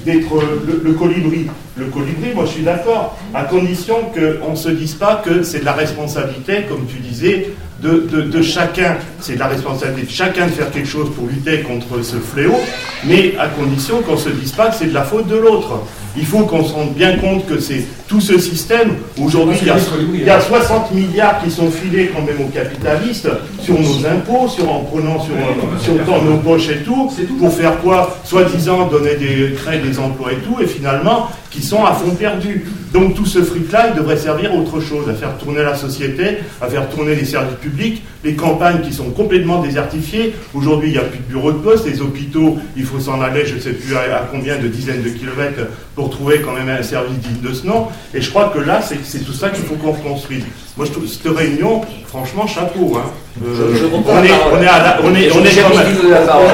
[0.06, 1.48] le, le, colibri.
[1.76, 5.60] Le colibri, moi je suis d'accord, à condition qu'on ne se dise pas que c'est
[5.60, 7.52] de la responsabilité, comme tu disais,
[7.82, 12.16] de, chacun, c'est la responsabilité de chacun de faire quelque chose pour lutter contre ce
[12.18, 12.60] fléau,
[13.06, 15.82] mais à condition qu'on se dise pas que c'est de la faute de l'autre.
[16.18, 18.96] Il faut qu'on se rende bien compte que c'est tout ce système.
[19.22, 23.30] Aujourd'hui, il, y a 60 milliards qui sont filés quand même aux capitalistes
[23.62, 25.34] sur nos impôts, sur, en prenant sur,
[25.80, 28.18] sur nos poches et tout, pour faire quoi?
[28.24, 32.66] Soi-disant donner des, créer des emplois et tout, et finalement, qui sont à fond perdu.
[32.94, 36.38] Donc tout ce fric-là, il devrait servir à autre chose, à faire tourner la société,
[36.62, 40.36] à faire tourner les services publics, les campagnes qui sont complètement désertifiées.
[40.54, 43.46] Aujourd'hui, il n'y a plus de bureaux de poste, les hôpitaux, il faut s'en aller,
[43.46, 46.84] je ne sais plus à, combien de dizaines de kilomètres pour trouver quand même un
[46.84, 47.88] service digne de ce nom.
[48.14, 50.44] Et je crois que là, c'est tout ça qu'il faut qu'on reconstruise.
[50.78, 52.98] Moi, je trouve cette réunion, franchement, chapeau.
[52.98, 53.10] Hein.
[53.42, 55.88] on, est, on, est à on, est, on, est quand même,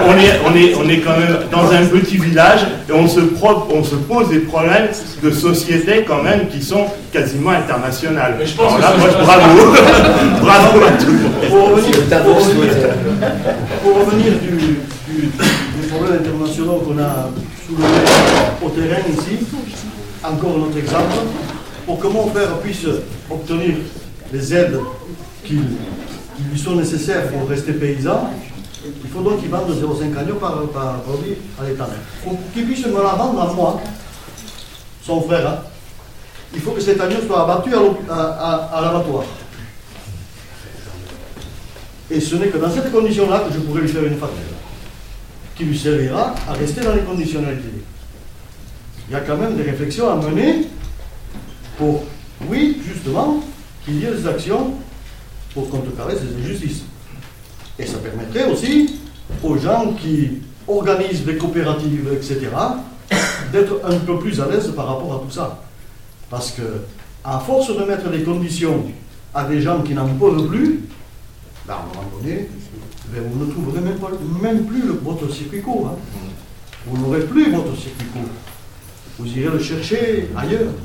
[0.08, 3.20] on, est, on, est, on est quand même dans un petit village et on se,
[3.22, 4.88] on se pose des problèmes
[5.22, 8.36] de société quand même qui sont quasiment internationales.
[8.40, 9.74] Mais je pense là, moi, bravo,
[10.42, 11.34] bravo à tout le monde.
[13.84, 17.30] Pour revenir, du, du, du problème international qu'on a
[18.64, 19.46] au terrain ici,
[20.24, 21.14] encore un autre exemple,
[21.86, 22.86] pour que mon père puisse
[23.30, 23.76] obtenir
[24.32, 24.80] les aides
[25.44, 25.60] qui,
[26.52, 28.30] lui sont nécessaires pour rester paysan,
[28.86, 31.88] il faut donc qu'il vende 0,5 agneaux par, produit à l'État.
[32.24, 33.82] Pour qu'il puisse me la vendre à moi,
[35.06, 35.58] son frère, hein,
[36.54, 37.72] il faut que cet agneau soit abattu
[38.10, 39.24] à, l'abattoir.
[42.12, 44.53] Et ce n'est que dans cette condition-là que je pourrais lui faire une facture,
[45.56, 47.84] qui lui servira à rester dans les conditionnalités.
[49.08, 50.68] Il y a quand même des réflexions à mener
[51.78, 52.04] pour,
[52.48, 53.44] oui, justement,
[53.84, 54.74] qu'il y ait des actions
[55.54, 56.84] pour contrecarrer ces injustices.
[57.78, 59.00] Et ça permettrait aussi
[59.44, 62.48] aux gens qui organisent des coopératives, etc.,
[63.52, 65.64] d'être un peu plus à l'aise par rapport à tout ça.
[66.30, 66.62] Parce que,
[67.24, 68.86] à force de mettre des conditions
[69.34, 70.82] à des gens qui n'en peuvent plus,
[71.68, 72.50] ben, à un moment donné,
[73.14, 75.88] ben, vous ne trouverez même, plus votre circuit court.
[75.94, 75.98] Hein.
[76.88, 78.24] Vous n'aurez plus votre circuit court.
[79.20, 80.74] Vous irez le chercher ailleurs.